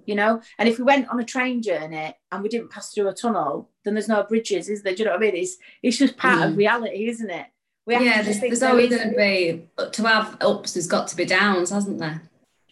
You 0.05 0.15
know, 0.15 0.41
and 0.57 0.69
if 0.69 0.77
we 0.77 0.83
went 0.83 1.09
on 1.09 1.19
a 1.19 1.23
train 1.25 1.61
journey 1.61 2.13
and 2.31 2.43
we 2.43 2.49
didn't 2.49 2.71
pass 2.71 2.93
through 2.93 3.07
a 3.09 3.13
tunnel, 3.13 3.69
then 3.83 3.93
there's 3.95 4.07
no 4.07 4.23
bridges, 4.23 4.69
is 4.69 4.83
there? 4.83 4.93
Do 4.93 4.99
you 4.99 5.05
know 5.05 5.11
what 5.15 5.23
I 5.23 5.31
mean? 5.31 5.35
It's 5.35 5.57
it's 5.83 5.97
just 5.97 6.17
part 6.17 6.43
of 6.43 6.53
Mm. 6.53 6.57
reality, 6.57 7.07
isn't 7.09 7.29
it? 7.29 7.47
We 7.85 7.93
have 7.95 8.03
yeah 8.03 8.17
to 8.19 8.23
there's, 8.25 8.39
there's 8.41 8.63
always 8.63 8.89
going 8.95 9.09
to 9.11 9.15
be 9.15 9.67
to 9.91 10.03
have 10.07 10.37
ups 10.41 10.73
there's 10.73 10.87
got 10.87 11.07
to 11.09 11.15
be 11.15 11.25
downs 11.25 11.69
hasn't 11.69 11.99
there 11.99 12.21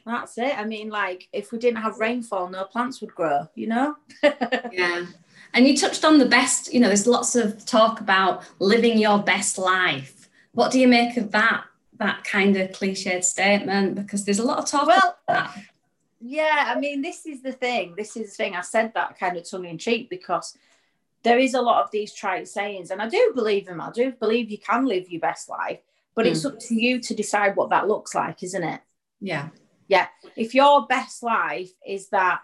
That's 0.05 0.37
it. 0.37 0.57
I 0.57 0.65
mean, 0.65 0.89
like 0.89 1.27
if 1.31 1.51
we 1.51 1.59
didn't 1.59 1.81
have 1.83 1.99
rainfall, 1.99 2.49
no 2.49 2.63
plants 2.65 2.99
would 3.01 3.13
grow. 3.13 3.47
You 3.55 3.67
know. 3.67 3.95
yeah 4.71 5.05
and 5.55 5.67
you 5.67 5.77
touched 5.77 6.03
on 6.03 6.17
the 6.17 6.25
best 6.25 6.73
you 6.73 6.79
know 6.79 6.87
there's 6.87 7.05
lots 7.07 7.35
of 7.35 7.63
talk 7.65 7.99
about 8.01 8.43
living 8.59 8.97
your 8.97 9.19
best 9.19 9.57
life 9.59 10.27
what 10.53 10.71
do 10.71 10.79
you 10.79 10.87
make 10.87 11.15
of 11.17 11.31
that 11.31 11.63
that 11.99 12.23
kind 12.23 12.57
of 12.57 12.71
cliched 12.71 13.23
statement 13.23 13.93
because 13.93 14.25
there's 14.25 14.39
a 14.39 14.43
lot 14.43 14.57
of 14.57 14.65
talk 14.65 14.87
Well, 14.87 14.97
about 14.97 15.17
that. 15.27 15.63
Yeah, 16.25 16.71
I 16.73 16.79
mean, 16.79 17.01
this 17.01 17.25
is 17.25 17.41
the 17.41 17.51
thing. 17.51 17.95
This 17.97 18.15
is 18.15 18.29
the 18.29 18.35
thing. 18.35 18.55
I 18.55 18.61
said 18.61 18.93
that 18.93 19.19
kind 19.19 19.35
of 19.35 19.49
tongue 19.49 19.65
in 19.65 19.77
cheek 19.77 20.09
because 20.09 20.57
there 21.21 21.37
is 21.37 21.53
a 21.53 21.61
lot 21.61 21.83
of 21.83 21.91
these 21.91 22.13
trite 22.13 22.47
sayings, 22.47 22.91
and 22.91 23.01
I 23.01 23.09
do 23.09 23.33
believe 23.35 23.65
them. 23.65 23.81
I 23.81 23.91
do 23.91 24.13
believe 24.13 24.49
you 24.49 24.57
can 24.57 24.85
live 24.85 25.09
your 25.09 25.19
best 25.19 25.49
life, 25.49 25.79
but 26.15 26.25
mm. 26.25 26.31
it's 26.31 26.45
up 26.45 26.59
to 26.59 26.75
you 26.75 27.01
to 27.01 27.13
decide 27.13 27.57
what 27.57 27.71
that 27.71 27.89
looks 27.89 28.15
like, 28.15 28.41
isn't 28.41 28.63
it? 28.63 28.79
Yeah. 29.19 29.49
Yeah. 29.89 30.07
If 30.37 30.55
your 30.55 30.87
best 30.87 31.23
life 31.23 31.71
is 31.85 32.07
that 32.09 32.39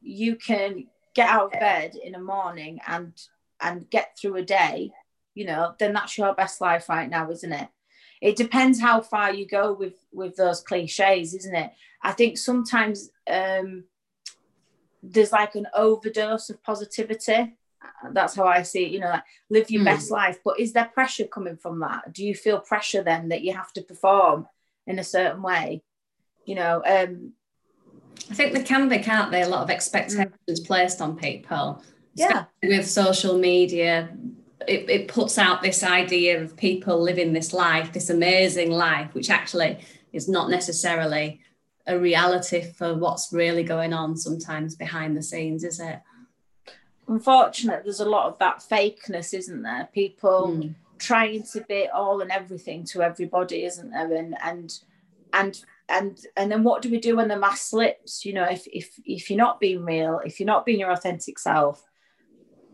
you 0.00 0.36
can 0.36 0.86
get 1.14 1.28
out 1.28 1.52
of 1.52 1.58
bed 1.58 1.96
in 1.96 2.12
the 2.12 2.20
morning 2.20 2.78
and 2.86 3.12
and 3.60 3.90
get 3.90 4.16
through 4.16 4.36
a 4.36 4.42
day, 4.42 4.92
you 5.34 5.44
know, 5.44 5.74
then 5.80 5.92
that's 5.92 6.16
your 6.16 6.34
best 6.34 6.60
life 6.60 6.88
right 6.88 7.10
now, 7.10 7.28
isn't 7.32 7.52
it? 7.52 7.68
It 8.20 8.36
depends 8.36 8.80
how 8.80 9.00
far 9.00 9.34
you 9.34 9.44
go 9.44 9.72
with 9.72 9.94
with 10.12 10.36
those 10.36 10.60
cliches, 10.60 11.34
isn't 11.34 11.56
it? 11.56 11.72
I 12.02 12.12
think 12.12 12.38
sometimes 12.38 13.10
um, 13.30 13.84
there's 15.02 15.32
like 15.32 15.54
an 15.54 15.66
overdose 15.74 16.50
of 16.50 16.62
positivity. 16.62 17.56
That's 18.12 18.34
how 18.34 18.44
I 18.44 18.62
see 18.62 18.84
it. 18.84 18.92
You 18.92 19.00
know, 19.00 19.10
like 19.10 19.24
live 19.50 19.70
your 19.70 19.82
mm. 19.82 19.86
best 19.86 20.10
life. 20.10 20.38
But 20.44 20.60
is 20.60 20.72
there 20.72 20.90
pressure 20.92 21.26
coming 21.26 21.56
from 21.56 21.80
that? 21.80 22.12
Do 22.12 22.24
you 22.24 22.34
feel 22.34 22.60
pressure 22.60 23.02
then 23.02 23.28
that 23.28 23.42
you 23.42 23.52
have 23.54 23.72
to 23.74 23.82
perform 23.82 24.46
in 24.86 24.98
a 24.98 25.04
certain 25.04 25.42
way? 25.42 25.82
You 26.44 26.54
know, 26.54 26.82
um, 26.86 27.32
I 28.30 28.34
think 28.34 28.52
there 28.52 28.64
can 28.64 28.88
be, 28.88 28.98
can't 28.98 29.30
there, 29.30 29.44
a 29.44 29.48
lot 29.48 29.62
of 29.62 29.70
expectations 29.70 30.60
mm. 30.60 30.66
placed 30.66 31.00
on 31.00 31.16
people. 31.16 31.82
Yeah. 32.14 32.44
With 32.62 32.88
social 32.88 33.38
media, 33.38 34.10
it, 34.66 34.90
it 34.90 35.08
puts 35.08 35.38
out 35.38 35.62
this 35.62 35.82
idea 35.82 36.42
of 36.42 36.56
people 36.56 37.00
living 37.00 37.32
this 37.32 37.52
life, 37.52 37.92
this 37.92 38.10
amazing 38.10 38.70
life, 38.70 39.14
which 39.14 39.30
actually 39.30 39.78
is 40.12 40.28
not 40.28 40.50
necessarily 40.50 41.40
a 41.88 41.98
reality 41.98 42.60
for 42.60 42.94
what's 42.94 43.32
really 43.32 43.64
going 43.64 43.92
on 43.94 44.16
sometimes 44.16 44.76
behind 44.76 45.16
the 45.16 45.22
scenes, 45.22 45.64
is 45.64 45.80
it? 45.80 46.00
Unfortunately, 47.08 47.80
there's 47.82 48.00
a 48.00 48.08
lot 48.08 48.26
of 48.26 48.38
that 48.38 48.58
fakeness, 48.58 49.32
isn't 49.32 49.62
there? 49.62 49.88
People 49.94 50.48
mm. 50.48 50.74
trying 50.98 51.42
to 51.54 51.62
be 51.62 51.88
all 51.92 52.20
and 52.20 52.30
everything 52.30 52.84
to 52.84 53.02
everybody, 53.02 53.64
isn't 53.64 53.90
there? 53.90 54.14
And 54.14 54.36
and 54.42 54.78
and 55.32 55.64
and 55.88 56.20
and 56.36 56.52
then 56.52 56.62
what 56.62 56.82
do 56.82 56.90
we 56.90 57.00
do 57.00 57.16
when 57.16 57.28
the 57.28 57.38
mask 57.38 57.70
slips? 57.70 58.26
You 58.26 58.34
know, 58.34 58.44
if 58.44 58.66
if 58.66 59.00
if 59.06 59.30
you're 59.30 59.38
not 59.38 59.58
being 59.58 59.86
real, 59.86 60.20
if 60.26 60.38
you're 60.38 60.46
not 60.46 60.66
being 60.66 60.80
your 60.80 60.92
authentic 60.92 61.38
self, 61.38 61.82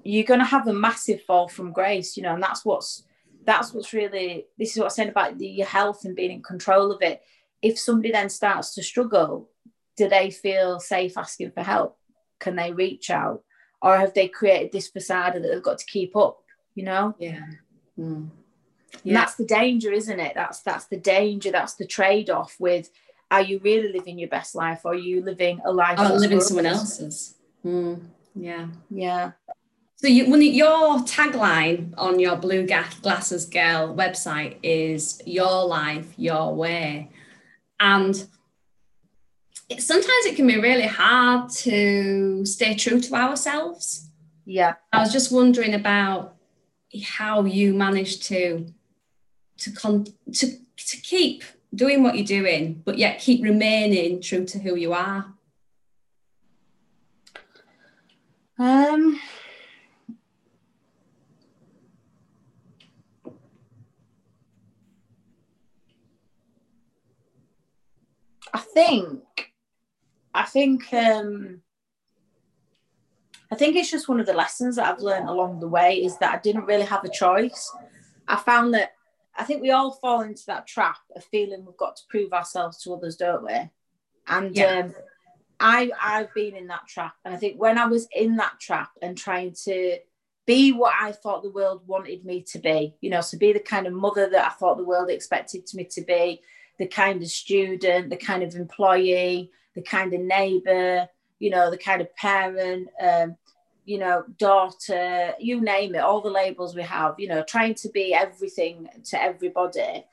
you're 0.03 0.25
going 0.25 0.41
to 0.41 0.47
have 0.47 0.67
a 0.67 0.73
massive 0.73 1.23
fall 1.23 1.47
from 1.47 1.73
grace. 1.73 2.17
You 2.17 2.25
know, 2.25 2.35
and 2.35 2.43
that's 2.43 2.65
what's 2.65 3.05
that's 3.45 3.73
what's 3.73 3.93
really 3.93 4.47
this 4.59 4.73
is 4.73 4.79
what 4.79 4.87
I'm 4.87 4.91
saying 4.91 5.09
about 5.11 5.39
the, 5.39 5.47
your 5.47 5.69
health 5.69 6.05
and 6.05 6.17
being 6.17 6.33
in 6.33 6.43
control 6.43 6.91
of 6.91 7.01
it 7.03 7.23
if 7.65 7.79
somebody 7.79 8.13
then 8.13 8.29
starts 8.29 8.75
to 8.75 8.83
struggle, 8.83 9.49
do 9.97 10.09
they 10.09 10.31
feel 10.31 10.79
safe 10.81 11.17
asking 11.17 11.53
for 11.53 11.63
help? 11.63 11.97
Can 12.39 12.57
they 12.57 12.73
reach 12.73 13.09
out? 13.11 13.43
Or 13.81 13.97
have 13.97 14.13
they 14.13 14.29
created 14.29 14.71
this 14.71 14.89
facade 14.89 15.35
that 15.35 15.43
they've 15.43 15.63
got 15.63 15.79
to 15.79 15.87
keep 15.87 16.15
up, 16.15 16.43
you 16.75 16.85
know? 16.85 17.15
Yeah. 17.19 17.41
Mm. 17.99 18.29
yeah. 19.03 19.15
that's 19.15 19.37
the 19.37 19.47
danger, 19.47 19.93
isn't 19.93 20.21
it? 20.21 20.33
That's 20.35 20.61
that's 20.61 20.87
the 20.87 20.97
danger. 20.97 21.51
That's 21.51 21.75
the 21.75 21.87
trade-off 21.87 22.57
with 22.59 22.91
are 23.31 23.43
you 23.43 23.61
really 23.61 23.93
living 23.93 24.19
your 24.19 24.29
best 24.29 24.55
life 24.55 24.81
or 24.85 24.93
are 24.93 24.97
you 24.97 25.23
living 25.23 25.61
a 25.65 25.73
life 25.73 25.97
oh, 25.99 26.15
living 26.15 26.41
someone 26.41 26.67
else's? 26.67 27.37
Mm. 27.65 28.01
Yeah. 28.35 28.67
Yeah. 28.91 29.33
So 29.97 30.09
you, 30.09 30.29
when 30.29 30.43
your 30.43 30.99
tagline 30.99 31.95
on 31.97 32.21
your 32.21 32.37
Blue 32.37 32.67
Glasses 32.67 33.47
Girl 33.47 33.95
website 33.95 34.57
is 34.63 35.23
"Your 35.25 35.65
life, 35.65 36.13
your 36.19 36.55
way," 36.55 37.11
And 37.81 38.27
it, 39.69 39.83
sometimes 39.83 40.27
it 40.27 40.37
can 40.37 40.47
be 40.47 40.61
really 40.61 40.87
hard 40.87 41.51
to 41.51 42.45
stay 42.45 42.75
true 42.75 43.01
to 43.01 43.15
ourselves. 43.15 44.09
Yeah. 44.45 44.75
I 44.93 45.01
was 45.01 45.13
just 45.13 45.33
wondering 45.33 45.75
about 45.75 46.37
how 47.03 47.45
you 47.45 47.75
manage 47.75 48.21
to 48.29 48.67
to 49.59 49.71
con- 49.71 50.07
to 50.33 50.59
to 50.77 50.97
keep 50.99 51.45
doing 51.75 52.03
what 52.03 52.17
you're 52.17 52.27
doing, 52.27 52.83
but 52.85 52.99
yet 52.99 53.19
keep 53.19 53.43
remaining 53.43 54.21
true 54.21 54.45
to 54.45 54.59
who 54.59 54.77
you 54.77 54.93
are. 54.93 55.33
Um 58.59 59.19
I 68.55 68.61
think, 68.61 69.53
I 70.33 70.45
think, 70.45 70.93
um, 70.95 71.61
I 73.51 73.57
think 73.57 73.77
it's 73.77 73.91
just 73.91 74.09
one 74.09 74.21
of 74.21 74.27
the 74.27 74.33
lessons 74.33 74.77
that 74.77 74.87
I've 74.87 75.03
learned 75.03 75.29
along 75.29 75.61
the 75.61 75.69
way 75.69 75.97
is 75.97 76.17
that 76.19 76.35
I 76.35 76.39
didn't 76.39 76.67
really 76.67 76.85
have 76.85 77.05
a 77.05 77.11
choice. 77.11 77.71
I 78.29 78.37
found 78.37 78.73
that 78.75 78.93
I 79.37 79.43
think 79.43 79.61
we 79.61 79.73
all 79.73 79.93
fall 79.93 80.21
into 80.21 80.45
that 80.47 80.69
trap 80.69 80.99
of 81.17 81.25
feeling 81.25 81.65
we've 81.65 81.77
got 81.77 81.97
to 81.97 82.03
prove 82.09 82.33
ourselves 82.33 82.83
to 82.83 82.95
others, 82.95 83.17
don't 83.17 83.45
we? 83.45 83.71
And 84.29 84.57
yeah. 84.57 84.85
um, 84.85 84.95
I 85.59 85.91
I've 86.01 86.33
been 86.33 86.55
in 86.55 86.69
that 86.69 86.87
trap, 86.89 87.15
and 87.25 87.35
I 87.35 87.37
think 87.37 87.61
when 87.61 87.77
I 87.77 87.87
was 87.87 88.07
in 88.15 88.37
that 88.37 88.61
trap 88.61 88.91
and 89.03 89.19
trying 89.19 89.55
to 89.65 89.99
be 90.47 90.73
what 90.73 90.95
I 91.01 91.13
thought 91.13 91.43
the 91.43 91.51
world 91.51 91.83
wanted 91.87 92.25
me 92.25 92.43
to 92.53 92.59
be, 92.59 92.95
you 93.01 93.11
know, 93.11 93.23
to 93.23 93.37
be 93.37 93.53
the 93.53 93.61
kind 93.61 93.87
of 93.87 93.93
mother 93.93 94.29
that 94.31 94.47
I 94.47 94.51
thought 94.51 94.77
the 94.77 94.85
world 94.85 95.11
expected 95.11 95.65
me 95.75 95.85
to 95.91 96.03
be, 96.03 96.43
the 96.79 96.87
kind 96.87 97.23
of 97.23 97.29
student, 97.29 98.11
the 98.11 98.17
kind 98.17 98.43
of 98.43 98.55
employee, 98.55 99.51
the 99.75 99.83
kind 99.83 100.13
of 100.13 100.21
neighbor, 100.21 101.09
you 101.39 101.51
know, 101.51 101.71
the 101.71 101.79
kind 101.79 102.01
of 102.01 102.15
parent, 102.17 102.89
um, 103.01 103.37
you 103.85 103.99
know, 103.99 104.25
daughter, 104.39 105.33
you 105.39 105.61
name 105.61 105.95
it, 105.95 105.99
all 105.99 106.21
the 106.21 106.31
labels 106.31 106.75
we 106.75 106.83
have, 106.83 107.15
you 107.19 107.29
know, 107.29 107.43
trying 107.43 107.75
to 107.75 107.89
be 107.91 108.15
everything 108.15 108.89
to 109.05 109.23
everybody. 109.23 110.05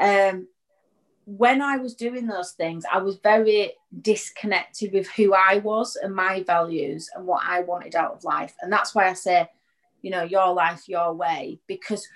Um, 0.00 0.48
when 1.24 1.62
I 1.62 1.76
was 1.76 1.94
doing 1.94 2.26
those 2.26 2.52
things, 2.52 2.84
I 2.90 2.98
was 2.98 3.16
very 3.16 3.72
disconnected 4.00 4.92
with 4.92 5.08
who 5.10 5.34
I 5.34 5.58
was 5.58 5.96
and 5.96 6.14
my 6.14 6.42
values 6.42 7.10
and 7.14 7.26
what 7.26 7.42
I 7.46 7.60
wanted 7.60 7.94
out 7.94 8.14
of 8.14 8.24
life. 8.24 8.54
And 8.60 8.72
that's 8.72 8.94
why 8.94 9.08
I 9.08 9.12
say, 9.12 9.48
you 10.00 10.10
know, 10.10 10.24
your 10.24 10.52
life, 10.52 10.88
your 10.88 11.12
way, 11.12 11.60
because 11.68 12.08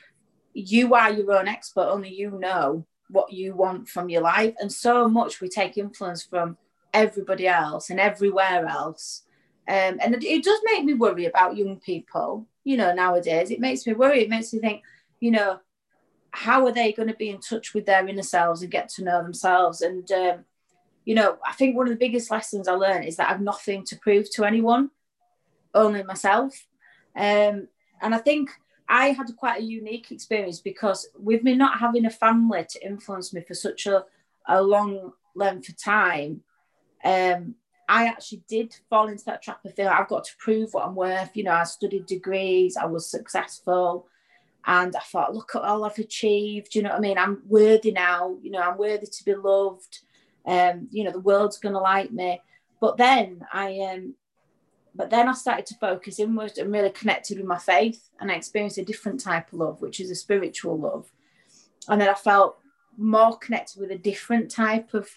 you 0.54 0.94
are 0.94 1.12
your 1.12 1.38
own 1.38 1.46
expert, 1.46 1.86
only 1.88 2.12
you 2.12 2.30
know 2.30 2.84
what 3.08 3.32
you 3.32 3.54
want 3.54 3.88
from 3.88 4.08
your 4.08 4.22
life. 4.22 4.54
And 4.58 4.72
so 4.72 5.08
much 5.08 5.40
we 5.40 5.48
take 5.48 5.78
influence 5.78 6.22
from 6.22 6.56
everybody 6.92 7.46
else 7.46 7.90
and 7.90 8.00
everywhere 8.00 8.66
else. 8.66 9.22
Um, 9.68 9.98
and 10.00 10.22
it 10.22 10.44
does 10.44 10.60
make 10.64 10.84
me 10.84 10.94
worry 10.94 11.26
about 11.26 11.56
young 11.56 11.78
people, 11.78 12.46
you 12.64 12.76
know, 12.76 12.94
nowadays. 12.94 13.50
It 13.50 13.60
makes 13.60 13.86
me 13.86 13.94
worry. 13.94 14.22
It 14.22 14.30
makes 14.30 14.52
me 14.52 14.60
think, 14.60 14.82
you 15.20 15.30
know, 15.30 15.60
how 16.30 16.66
are 16.66 16.72
they 16.72 16.92
going 16.92 17.08
to 17.08 17.14
be 17.14 17.30
in 17.30 17.40
touch 17.40 17.74
with 17.74 17.86
their 17.86 18.06
inner 18.06 18.22
selves 18.22 18.62
and 18.62 18.70
get 18.70 18.88
to 18.90 19.04
know 19.04 19.22
themselves? 19.22 19.80
And, 19.80 20.10
um, 20.12 20.44
you 21.04 21.14
know, 21.14 21.38
I 21.46 21.52
think 21.52 21.76
one 21.76 21.86
of 21.86 21.92
the 21.92 21.98
biggest 21.98 22.30
lessons 22.30 22.68
I 22.68 22.72
learned 22.72 23.06
is 23.06 23.16
that 23.16 23.30
I've 23.30 23.40
nothing 23.40 23.84
to 23.86 23.96
prove 23.96 24.30
to 24.32 24.44
anyone, 24.44 24.90
only 25.74 26.02
myself. 26.02 26.66
Um, 27.16 27.68
and 28.02 28.14
I 28.14 28.18
think 28.18 28.50
I 28.88 29.08
had 29.08 29.36
quite 29.36 29.60
a 29.60 29.64
unique 29.64 30.12
experience 30.12 30.60
because 30.60 31.08
with 31.18 31.42
me 31.42 31.54
not 31.54 31.78
having 31.78 32.06
a 32.06 32.10
family 32.10 32.64
to 32.70 32.86
influence 32.86 33.32
me 33.32 33.40
for 33.40 33.54
such 33.54 33.86
a, 33.86 34.04
a 34.48 34.62
long 34.62 35.12
length 35.34 35.68
of 35.68 35.82
time, 35.82 36.42
um, 37.04 37.54
I 37.88 38.06
actually 38.06 38.42
did 38.48 38.74
fall 38.90 39.08
into 39.08 39.24
that 39.26 39.42
trap 39.42 39.64
of 39.64 39.74
feeling 39.74 39.92
I've 39.92 40.08
got 40.08 40.24
to 40.24 40.36
prove 40.38 40.74
what 40.74 40.86
I'm 40.86 40.94
worth. 40.94 41.30
You 41.34 41.44
know, 41.44 41.52
I 41.52 41.64
studied 41.64 42.06
degrees, 42.06 42.76
I 42.76 42.86
was 42.86 43.08
successful, 43.08 44.08
and 44.66 44.94
I 44.96 45.00
thought, 45.00 45.34
look 45.34 45.54
at 45.54 45.62
all 45.62 45.84
I've 45.84 45.98
achieved. 45.98 46.74
You 46.74 46.82
know 46.82 46.90
what 46.90 46.98
I 46.98 47.00
mean? 47.00 47.18
I'm 47.18 47.42
worthy 47.46 47.92
now. 47.92 48.36
You 48.42 48.50
know, 48.50 48.60
I'm 48.60 48.78
worthy 48.78 49.06
to 49.06 49.24
be 49.24 49.34
loved. 49.34 50.00
Um, 50.44 50.88
you 50.90 51.04
know, 51.04 51.12
the 51.12 51.20
world's 51.20 51.58
gonna 51.58 51.80
like 51.80 52.10
me. 52.10 52.40
But 52.80 52.96
then 52.96 53.46
I 53.52 53.78
um 53.92 54.14
but 54.96 55.10
then 55.10 55.28
I 55.28 55.32
started 55.32 55.66
to 55.66 55.74
focus 55.74 56.18
inwards 56.18 56.58
and 56.58 56.72
really 56.72 56.90
connected 56.90 57.38
with 57.38 57.46
my 57.46 57.58
faith, 57.58 58.08
and 58.18 58.30
I 58.30 58.34
experienced 58.34 58.78
a 58.78 58.84
different 58.84 59.20
type 59.20 59.52
of 59.52 59.58
love, 59.58 59.82
which 59.82 60.00
is 60.00 60.10
a 60.10 60.14
spiritual 60.14 60.78
love. 60.78 61.10
And 61.88 62.00
then 62.00 62.08
I 62.08 62.14
felt 62.14 62.58
more 62.96 63.36
connected 63.36 63.80
with 63.80 63.90
a 63.90 63.98
different 63.98 64.50
type 64.50 64.94
of 64.94 65.08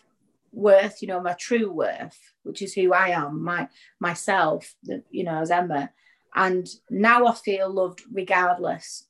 worth, 0.52 1.02
you 1.02 1.08
know, 1.08 1.22
my 1.22 1.34
true 1.34 1.72
worth, 1.72 2.20
which 2.44 2.62
is 2.62 2.74
who 2.74 2.94
I 2.94 3.10
am, 3.10 3.42
my 3.42 3.70
myself, 4.00 4.76
you 5.10 5.24
know, 5.24 5.40
as 5.40 5.52
Emma. 5.52 5.92
And 6.36 6.68
now 6.90 7.26
I 7.26 7.34
feel 7.34 7.70
loved 7.70 8.04
regardless. 8.12 9.08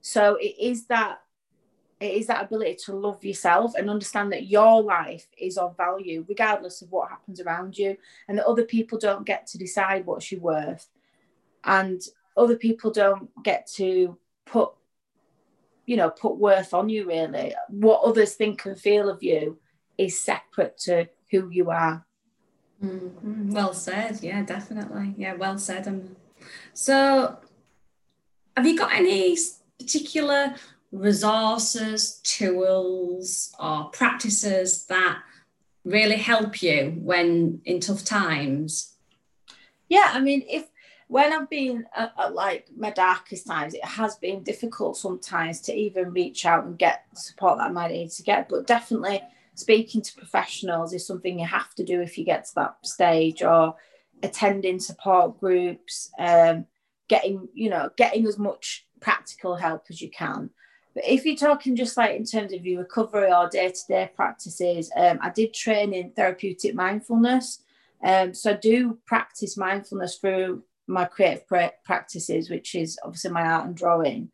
So 0.00 0.36
it 0.36 0.54
is 0.60 0.86
that 0.86 1.18
it 2.04 2.18
is 2.18 2.26
that 2.26 2.44
ability 2.44 2.76
to 2.84 2.94
love 2.94 3.24
yourself 3.24 3.74
and 3.74 3.88
understand 3.88 4.30
that 4.32 4.46
your 4.46 4.82
life 4.82 5.26
is 5.38 5.56
of 5.56 5.76
value 5.76 6.24
regardless 6.28 6.82
of 6.82 6.92
what 6.92 7.08
happens 7.08 7.40
around 7.40 7.78
you 7.78 7.96
and 8.28 8.36
that 8.36 8.46
other 8.46 8.64
people 8.64 8.98
don't 8.98 9.24
get 9.24 9.46
to 9.46 9.58
decide 9.58 10.04
what 10.04 10.30
you're 10.30 10.40
worth. 10.40 10.86
And 11.64 12.02
other 12.36 12.56
people 12.56 12.90
don't 12.90 13.30
get 13.42 13.66
to 13.76 14.18
put 14.44 14.72
you 15.86 15.96
know 15.96 16.10
put 16.10 16.36
worth 16.36 16.74
on 16.74 16.88
you 16.90 17.06
really. 17.06 17.54
What 17.68 18.02
others 18.02 18.34
think 18.34 18.66
and 18.66 18.78
feel 18.78 19.08
of 19.08 19.22
you 19.22 19.58
is 19.96 20.20
separate 20.20 20.76
to 20.80 21.08
who 21.30 21.48
you 21.50 21.70
are. 21.70 22.04
Mm-hmm. 22.84 23.50
well 23.52 23.72
said. 23.72 24.18
Yeah 24.20 24.42
definitely. 24.42 25.14
Yeah 25.16 25.34
well 25.34 25.56
said 25.58 25.88
um, 25.88 26.16
so 26.74 27.38
have 28.56 28.66
you 28.66 28.76
got 28.76 28.92
any 28.92 29.36
particular 29.78 30.54
resources, 30.94 32.20
tools, 32.22 33.54
or 33.58 33.90
practices 33.90 34.86
that 34.86 35.20
really 35.84 36.16
help 36.16 36.62
you 36.62 36.94
when 36.98 37.60
in 37.64 37.80
tough 37.80 38.04
times? 38.04 38.94
Yeah, 39.88 40.10
I 40.12 40.20
mean, 40.20 40.44
if 40.48 40.66
when 41.08 41.32
I've 41.32 41.50
been 41.50 41.84
at, 41.94 42.12
at, 42.18 42.34
like 42.34 42.66
my 42.76 42.90
darkest 42.90 43.46
times, 43.46 43.74
it 43.74 43.84
has 43.84 44.16
been 44.16 44.42
difficult 44.42 44.96
sometimes 44.96 45.60
to 45.62 45.74
even 45.74 46.12
reach 46.12 46.46
out 46.46 46.64
and 46.64 46.78
get 46.78 47.04
the 47.12 47.20
support 47.20 47.58
that 47.58 47.68
I 47.68 47.72
might 47.72 47.90
need 47.90 48.10
to 48.12 48.22
get. 48.22 48.48
But 48.48 48.66
definitely 48.66 49.20
speaking 49.54 50.00
to 50.00 50.16
professionals 50.16 50.92
is 50.92 51.06
something 51.06 51.38
you 51.38 51.46
have 51.46 51.74
to 51.74 51.84
do 51.84 52.00
if 52.00 52.16
you 52.16 52.24
get 52.24 52.46
to 52.46 52.54
that 52.56 52.76
stage, 52.84 53.42
or 53.42 53.74
attending 54.22 54.80
support 54.80 55.38
groups, 55.38 56.10
um, 56.18 56.66
getting 57.08 57.48
you 57.52 57.68
know 57.68 57.90
getting 57.96 58.26
as 58.26 58.38
much 58.38 58.86
practical 59.00 59.56
help 59.56 59.84
as 59.90 60.00
you 60.00 60.10
can. 60.10 60.50
But 60.94 61.04
if 61.06 61.24
you're 61.24 61.36
talking 61.36 61.74
just 61.74 61.96
like 61.96 62.14
in 62.14 62.24
terms 62.24 62.52
of 62.52 62.64
your 62.64 62.80
recovery 62.80 63.32
or 63.32 63.48
day 63.48 63.70
to 63.70 63.80
day 63.88 64.10
practices, 64.14 64.90
um, 64.96 65.18
I 65.20 65.30
did 65.30 65.52
train 65.52 65.92
in 65.92 66.12
therapeutic 66.12 66.74
mindfulness. 66.74 67.62
Um, 68.04 68.34
so 68.34 68.52
I 68.52 68.54
do 68.54 68.98
practice 69.06 69.56
mindfulness 69.56 70.18
through 70.18 70.62
my 70.86 71.06
creative 71.06 71.46
practices, 71.84 72.50
which 72.50 72.74
is 72.74 72.98
obviously 73.02 73.30
my 73.30 73.42
art 73.42 73.66
and 73.66 73.76
drawing. 73.76 74.30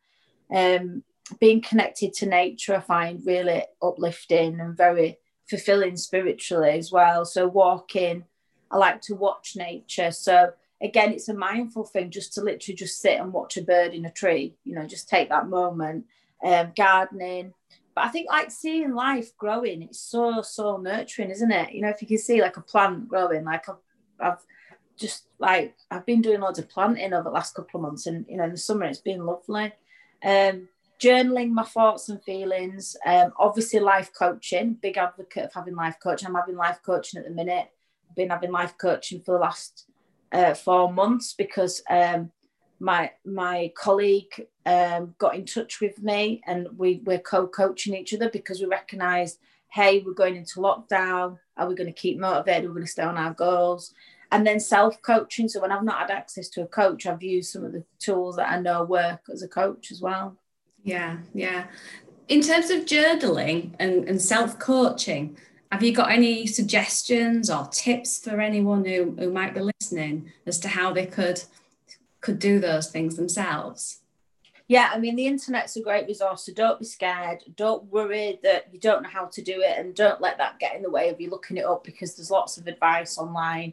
Um, 0.52 1.04
being 1.38 1.60
connected 1.62 2.12
to 2.14 2.26
nature, 2.26 2.76
I 2.76 2.80
find 2.80 3.24
really 3.24 3.62
uplifting 3.80 4.58
and 4.60 4.76
very 4.76 5.18
fulfilling 5.48 5.96
spiritually 5.96 6.70
as 6.70 6.90
well. 6.90 7.24
So 7.24 7.46
walking, 7.46 8.24
I 8.70 8.76
like 8.76 9.00
to 9.02 9.14
watch 9.14 9.54
nature. 9.56 10.10
So 10.10 10.52
again, 10.82 11.12
it's 11.12 11.28
a 11.28 11.34
mindful 11.34 11.84
thing 11.84 12.10
just 12.10 12.34
to 12.34 12.42
literally 12.42 12.76
just 12.76 13.00
sit 13.00 13.20
and 13.20 13.32
watch 13.32 13.56
a 13.56 13.62
bird 13.62 13.94
in 13.94 14.04
a 14.04 14.10
tree. 14.10 14.56
You 14.64 14.74
know, 14.74 14.86
just 14.86 15.08
take 15.08 15.28
that 15.28 15.48
moment. 15.48 16.06
Um, 16.42 16.72
gardening, 16.74 17.53
but 17.94 18.05
I 18.05 18.09
think 18.09 18.29
like 18.29 18.50
seeing 18.50 18.94
life 18.94 19.37
growing, 19.37 19.83
it's 19.83 20.00
so 20.00 20.42
so 20.42 20.76
nurturing, 20.76 21.31
isn't 21.31 21.50
it? 21.50 21.72
You 21.72 21.83
know, 21.83 21.88
if 21.88 22.00
you 22.00 22.09
can 22.09 22.18
see 22.18 22.40
like 22.40 22.57
a 22.57 22.62
plant 22.62 23.09
growing, 23.09 23.44
like 23.44 23.68
I've, 23.68 23.76
I've 24.20 24.38
just 24.96 25.24
like 25.38 25.74
I've 25.90 26.07
been 26.07 26.22
doing 26.22 26.40
loads 26.40 26.59
of 26.59 26.68
planting 26.68 27.12
over 27.12 27.24
the 27.24 27.31
last 27.31 27.55
couple 27.55 27.79
of 27.79 27.83
months, 27.83 28.07
and 28.07 28.24
you 28.29 28.37
know, 28.37 28.44
in 28.44 28.53
the 28.53 28.57
summer 28.57 28.87
it's 28.87 29.00
been 29.00 29.26
lovely. 29.26 29.72
Um, 30.22 30.68
journaling 31.00 31.50
my 31.50 31.64
thoughts 31.64 32.09
and 32.09 32.22
feelings. 32.22 32.96
Um, 33.05 33.33
obviously, 33.38 33.81
life 33.81 34.12
coaching. 34.16 34.74
Big 34.74 34.96
advocate 34.96 35.44
of 35.44 35.55
having 35.55 35.74
life 35.74 35.96
coaching. 36.03 36.29
I'm 36.29 36.35
having 36.35 36.57
life 36.57 36.81
coaching 36.85 37.18
at 37.18 37.26
the 37.26 37.35
minute. 37.35 37.70
I've 38.09 38.16
been 38.16 38.31
having 38.31 38.53
life 38.53 38.74
coaching 38.79 39.20
for 39.20 39.33
the 39.33 39.40
last 39.40 39.87
uh, 40.33 40.55
four 40.55 40.92
months 40.92 41.35
because 41.35 41.83
um, 41.90 42.31
my 42.80 43.12
my 43.24 43.72
colleague 43.76 44.46
um, 44.66 45.14
got 45.18 45.36
in 45.36 45.44
touch 45.44 45.80
with 45.80 46.02
me, 46.02 46.42
and 46.46 46.68
we 46.76 47.02
we're 47.04 47.18
co-coaching 47.18 47.94
each 47.94 48.14
other 48.14 48.28
because 48.30 48.60
we 48.60 48.66
recognised, 48.66 49.38
hey, 49.68 50.02
we're 50.04 50.14
going 50.14 50.36
into 50.36 50.60
lockdown. 50.60 51.38
Are 51.56 51.68
we 51.68 51.74
going 51.74 51.92
to 51.92 52.00
keep 52.00 52.18
motivated? 52.18 52.64
We're 52.64 52.74
going 52.74 52.86
to 52.86 52.90
stay 52.90 53.02
on 53.02 53.18
our 53.18 53.34
goals 53.34 53.94
and 54.32 54.46
then 54.46 54.60
self 54.60 55.00
coaching. 55.02 55.48
So 55.48 55.60
when 55.60 55.72
I've 55.72 55.84
not 55.84 55.98
had 55.98 56.10
access 56.10 56.48
to 56.50 56.62
a 56.62 56.66
coach, 56.66 57.06
I've 57.06 57.22
used 57.22 57.52
some 57.52 57.64
of 57.64 57.72
the 57.72 57.84
tools 57.98 58.36
that 58.36 58.50
I 58.50 58.60
know 58.60 58.84
work 58.84 59.22
as 59.32 59.42
a 59.42 59.48
coach 59.48 59.90
as 59.90 60.00
well. 60.00 60.36
Yeah, 60.82 61.18
yeah. 61.34 61.66
In 62.28 62.40
terms 62.40 62.70
of 62.70 62.84
journaling 62.84 63.74
and, 63.78 64.08
and 64.08 64.20
self 64.20 64.58
coaching, 64.58 65.36
have 65.72 65.82
you 65.82 65.92
got 65.92 66.10
any 66.10 66.46
suggestions 66.46 67.50
or 67.50 67.66
tips 67.68 68.24
for 68.24 68.40
anyone 68.40 68.84
who, 68.84 69.14
who 69.18 69.30
might 69.30 69.54
be 69.54 69.60
listening 69.60 70.32
as 70.46 70.58
to 70.60 70.68
how 70.68 70.92
they 70.92 71.06
could 71.06 71.42
could 72.20 72.38
do 72.38 72.61
those 72.61 72.90
things 72.90 73.16
themselves? 73.16 74.00
Yeah, 74.68 74.90
I 74.92 74.98
mean 74.98 75.16
the 75.16 75.26
internet's 75.26 75.76
a 75.76 75.83
great 75.83 76.06
resource, 76.06 76.46
so 76.46 76.52
don't 76.52 76.78
be 76.78 76.85
scared. 76.85 77.42
Don't 77.56 77.85
worry 77.85 78.38
that 78.44 78.68
you 78.72 78.78
don't 78.78 79.02
know 79.02 79.09
how 79.09 79.26
to 79.26 79.42
do 79.42 79.62
it, 79.62 79.78
and 79.78 79.94
don't 79.94 80.20
let 80.20 80.38
that 80.38 80.61
get 80.61 80.76
in 80.76 80.83
the 80.83 80.90
way 80.90 81.09
of 81.09 81.20
you 81.20 81.28
looking 81.28 81.56
it 81.56 81.64
up 81.64 81.83
because 81.85 82.14
there's 82.14 82.30
lots 82.30 82.56
of 82.56 82.66
advice 82.66 83.18
online 83.18 83.72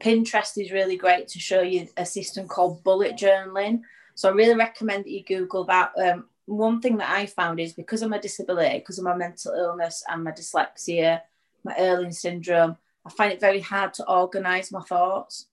Pinterest 0.00 0.62
is 0.62 0.70
really 0.70 0.96
great 0.96 1.28
to 1.28 1.40
show 1.40 1.62
you 1.62 1.88
a 1.96 2.06
system 2.06 2.46
called 2.46 2.84
bullet 2.84 3.16
journaling. 3.16 3.82
So 4.14 4.28
I 4.28 4.32
really 4.32 4.54
recommend 4.54 5.04
that 5.04 5.10
you 5.10 5.24
Google 5.24 5.64
that. 5.64 5.92
Um, 5.98 6.26
one 6.46 6.80
thing 6.80 6.96
that 6.98 7.10
I 7.10 7.26
found 7.26 7.60
is 7.60 7.72
because 7.72 8.02
of 8.02 8.10
my 8.10 8.18
disability, 8.18 8.78
because 8.78 8.98
of 8.98 9.04
my 9.04 9.14
mental 9.14 9.52
illness 9.52 10.02
and 10.08 10.24
my 10.24 10.32
dyslexia, 10.32 11.20
my 11.64 11.74
Irlen 11.74 12.12
syndrome, 12.12 12.76
I 13.04 13.10
find 13.10 13.32
it 13.32 13.40
very 13.40 13.60
hard 13.60 13.92
to 13.94 14.08
organize 14.08 14.72
my 14.72 14.82
thoughts. 14.82 15.46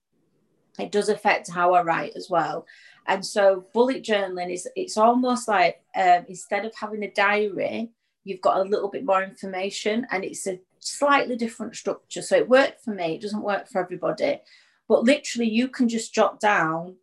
It 0.80 0.92
does 0.92 1.10
affect 1.10 1.52
how 1.52 1.74
I 1.74 1.84
write 1.84 2.14
as 2.16 2.30
well. 2.30 2.66
And 3.08 3.26
so 3.26 3.66
bullet 3.74 4.04
journaling 4.04 4.52
is 4.52 4.68
it's 4.76 4.98
almost 4.98 5.48
like 5.48 5.82
um, 5.96 6.26
instead 6.28 6.66
of 6.66 6.74
having 6.76 7.04
a 7.04 7.12
diary, 7.12 7.92
you've 8.24 8.42
got 8.42 8.58
a 8.58 8.70
little 8.70 8.90
bit 8.90 9.06
more 9.06 9.24
information 9.24 10.08
and 10.12 10.24
it's 10.24 10.48
a 10.48 10.60
slightly 10.80 11.36
different 11.36 11.76
structure. 11.76 12.22
So 12.22 12.36
it 12.36 12.50
worked 12.50 12.82
for 12.84 12.94
me, 12.94 13.16
it 13.16 13.22
doesn't 13.22 13.42
work 13.42 13.68
for 13.70 13.82
everybody. 13.82 14.40
But 14.88 15.04
literally, 15.04 15.50
you 15.50 15.68
can 15.68 15.88
just 15.90 16.14
jot 16.14 16.40
down. 16.40 16.96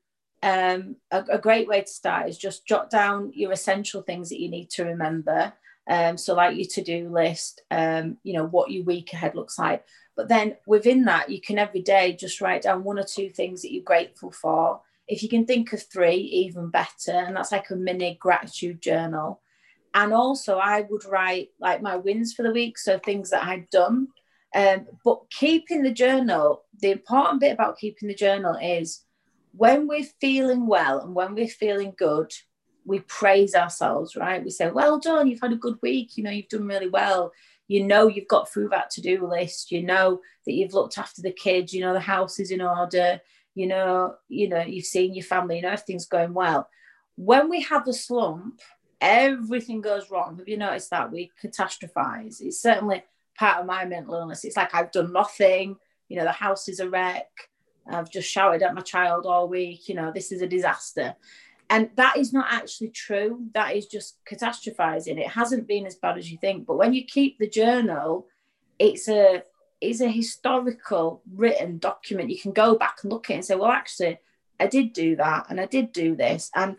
Um, 0.45 0.97
a, 1.13 1.25
a, 1.31 1.39
great 1.39 1.69
way 1.69 1.83
to 1.83 1.87
start 1.87 2.29
is 2.29 2.37
just 2.37 2.67
jot 2.67 2.91
down 2.91 3.31
your 3.33 3.53
essential 3.53 4.03
things 4.03 4.29
that 4.29 4.41
you 4.41 4.51
need 4.51 4.71
to 4.71 4.85
remember. 4.85 5.53
Um, 5.89 6.17
so, 6.17 6.35
like 6.35 6.57
your 6.57 6.67
to 6.67 6.83
do 6.83 7.09
list, 7.09 7.63
um, 7.71 8.17
you 8.25 8.35
know, 8.35 8.47
what 8.47 8.71
your 8.71 8.85
week 8.85 9.13
ahead 9.13 9.37
looks 9.37 9.59
like. 9.59 9.85
But 10.17 10.29
then 10.29 10.57
within 10.67 11.05
that, 11.05 11.31
you 11.31 11.41
can 11.41 11.59
every 11.59 11.81
day 11.81 12.13
just 12.13 12.41
write 12.41 12.63
down 12.63 12.85
one 12.85 12.99
or 12.99 13.05
two 13.05 13.31
things 13.31 13.63
that 13.63 13.73
you're 13.73 13.83
grateful 13.83 14.31
for. 14.31 14.81
If 15.09 15.23
you 15.23 15.29
can 15.29 15.47
think 15.47 15.73
of 15.73 15.83
three, 15.83 16.17
even 16.17 16.71
better. 16.71 17.13
And 17.13 17.35
that's 17.35 17.53
like 17.53 17.71
a 17.71 17.77
mini 17.77 18.17
gratitude 18.21 18.81
journal 18.83 19.41
and 19.95 20.13
also 20.13 20.59
I 20.59 20.83
would 20.83 21.05
write 21.05 21.51
like 21.61 21.83
my 21.83 21.97
wins 21.97 22.33
for 22.33 22.43
the 22.43 22.53
week, 22.53 22.79
so 22.79 22.99
things 22.99 23.31
that 23.31 23.45
I'd 23.45 23.69
done. 23.71 24.09
Um, 24.55 24.87
but 25.05 25.31
keeping 25.31 25.83
the 25.83 25.93
journal, 25.93 26.65
the 26.81 26.91
important 26.91 27.41
bit 27.41 27.53
about 27.53 27.79
keeping 27.79 28.09
the 28.09 28.15
journal 28.15 28.57
is 28.57 29.03
when 29.53 29.87
we're 29.87 30.07
feeling 30.21 30.67
well 30.67 31.01
and 31.01 31.15
when 31.15 31.35
we're 31.35 31.49
feeling 31.49 31.95
good, 31.97 32.33
we 32.85 33.01
praise 33.01 33.55
ourselves, 33.55 34.17
right? 34.17 34.43
We 34.43 34.51
say, 34.51 34.71
Well 34.71 34.99
done, 34.99 35.29
you've 35.29 35.41
had 35.41 35.53
a 35.53 35.57
good 35.57 35.79
week, 35.83 36.17
you 36.17 36.25
know, 36.25 36.31
you've 36.31 36.49
done 36.49 36.67
really 36.67 36.89
well. 36.89 37.33
You 37.69 37.87
know, 37.87 38.09
you've 38.09 38.29
got 38.29 38.51
through 38.51 38.69
that 38.71 38.91
to 38.91 39.01
do 39.01 39.27
list, 39.27 39.71
you 39.71 39.83
know, 39.83 40.21
that 40.47 40.53
you've 40.53 40.75
looked 40.75 40.99
after 40.99 41.23
the 41.23 41.33
kids, 41.33 41.73
you 41.73 41.81
know, 41.81 41.93
the 41.93 42.01
house 42.01 42.39
is 42.39 42.51
in 42.51 42.61
order, 42.61 43.21
you 43.55 43.67
know, 43.67 44.17
you 44.29 44.49
know, 44.49 44.63
you've 44.63 44.85
seen 44.85 45.15
your 45.15 45.25
family, 45.25 45.57
you 45.57 45.63
know, 45.63 45.71
everything's 45.71 46.07
going 46.07 46.35
well. 46.35 46.69
When 47.17 47.49
we 47.49 47.63
have 47.63 47.87
a 47.87 47.93
slump, 47.93 48.61
everything 49.01 49.81
goes 49.81 50.11
wrong. 50.11 50.39
Have 50.39 50.49
you 50.49 50.57
noticed 50.57 50.91
that 50.91 51.11
we 51.11 51.31
catastrophize? 51.43 52.41
It's 52.41 52.61
certainly 52.61 53.03
part 53.39 53.61
of 53.61 53.67
my 53.67 53.85
mental 53.85 54.15
illness. 54.15 54.45
It's 54.45 54.57
like 54.57 54.75
I've 54.75 54.93
done 54.93 55.13
nothing. 55.13 55.77
You 56.09 56.19
know, 56.19 56.25
the 56.25 56.33
house 56.33 56.69
is 56.69 56.81
a 56.81 56.89
wreck. 56.89 57.29
I've 57.91 58.11
just 58.11 58.31
shouted 58.31 58.63
at 58.63 58.75
my 58.75 58.81
child 58.81 59.27
all 59.27 59.49
week. 59.49 59.89
You 59.89 59.97
know, 59.97 60.13
this 60.13 60.31
is 60.33 60.43
a 60.43 60.47
disaster. 60.47 61.17
And 61.73 61.89
that 61.97 62.19
is 62.19 62.35
not 62.35 62.49
actually 62.51 62.91
true. 62.91 63.47
That 63.55 63.75
is 63.75 63.87
just 63.87 64.19
catastrophizing. 64.27 65.19
It 65.19 65.29
hasn't 65.29 65.67
been 65.67 65.87
as 65.87 65.95
bad 65.95 66.19
as 66.19 66.31
you 66.31 66.37
think. 66.37 66.67
But 66.67 66.77
when 66.77 66.93
you 66.93 67.03
keep 67.03 67.39
the 67.39 67.49
journal, 67.49 68.27
it's 68.79 69.09
a 69.09 69.43
it's 69.81 70.03
a 70.03 70.09
historical 70.09 71.23
written 71.35 71.79
document. 71.79 72.29
You 72.29 72.39
can 72.39 72.53
go 72.53 72.77
back 72.77 72.99
and 73.03 73.11
look 73.11 73.31
at 73.31 73.33
it 73.33 73.37
and 73.37 73.45
say, 73.47 73.55
well, 73.55 73.71
actually, 73.71 74.19
I 74.61 74.67
did 74.67 74.93
do 74.93 75.17
that 75.17 75.47
and 75.49 75.59
I 75.59 75.65
did 75.65 75.93
do 75.93 76.15
this. 76.15 76.51
And 76.55 76.77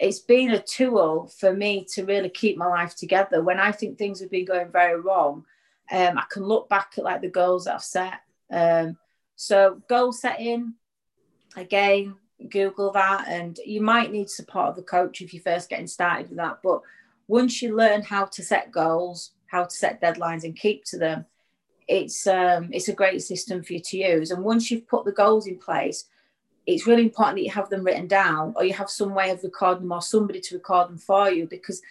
it's 0.00 0.20
been 0.20 0.52
a 0.52 0.62
tool 0.62 1.30
for 1.38 1.52
me 1.52 1.86
to 1.92 2.06
really 2.06 2.30
keep 2.30 2.56
my 2.56 2.66
life 2.66 2.96
together. 2.96 3.42
When 3.42 3.60
I 3.60 3.72
think 3.72 3.98
things 3.98 4.20
have 4.20 4.30
been 4.30 4.46
going 4.46 4.72
very 4.72 4.98
wrong, 4.98 5.44
um, 5.92 6.16
I 6.16 6.24
can 6.30 6.44
look 6.44 6.66
back 6.70 6.94
at 6.96 7.04
like 7.04 7.20
the 7.20 7.28
goals 7.28 7.66
that 7.66 7.74
I've 7.74 7.84
set. 7.84 8.20
Um, 8.50 8.96
so 9.36 9.82
goal 9.86 10.12
setting, 10.12 10.76
again, 11.56 12.14
Google 12.48 12.92
that, 12.92 13.26
and 13.28 13.58
you 13.64 13.80
might 13.80 14.12
need 14.12 14.30
support 14.30 14.68
of 14.68 14.78
a 14.78 14.82
coach 14.82 15.20
if 15.20 15.34
you're 15.34 15.42
first 15.42 15.68
getting 15.68 15.86
started 15.86 16.28
with 16.28 16.38
that. 16.38 16.60
But 16.62 16.80
once 17.28 17.62
you 17.62 17.76
learn 17.76 18.02
how 18.02 18.24
to 18.26 18.42
set 18.42 18.72
goals, 18.72 19.32
how 19.46 19.64
to 19.64 19.74
set 19.74 20.00
deadlines, 20.00 20.44
and 20.44 20.56
keep 20.56 20.84
to 20.86 20.98
them, 20.98 21.26
it's 21.88 22.26
um, 22.26 22.68
it's 22.72 22.88
a 22.88 22.94
great 22.94 23.22
system 23.22 23.62
for 23.62 23.74
you 23.74 23.80
to 23.80 23.96
use. 23.96 24.30
And 24.30 24.44
once 24.44 24.70
you've 24.70 24.88
put 24.88 25.04
the 25.04 25.12
goals 25.12 25.46
in 25.46 25.58
place, 25.58 26.06
it's 26.66 26.86
really 26.86 27.02
important 27.02 27.36
that 27.36 27.44
you 27.44 27.50
have 27.50 27.68
them 27.70 27.84
written 27.84 28.06
down 28.06 28.54
or 28.56 28.64
you 28.64 28.72
have 28.72 28.90
some 28.90 29.14
way 29.14 29.30
of 29.30 29.42
recording 29.42 29.82
them 29.82 29.92
or 29.92 30.02
somebody 30.02 30.40
to 30.40 30.54
record 30.54 30.88
them 30.88 30.98
for 30.98 31.30
you 31.30 31.46
because 31.46 31.82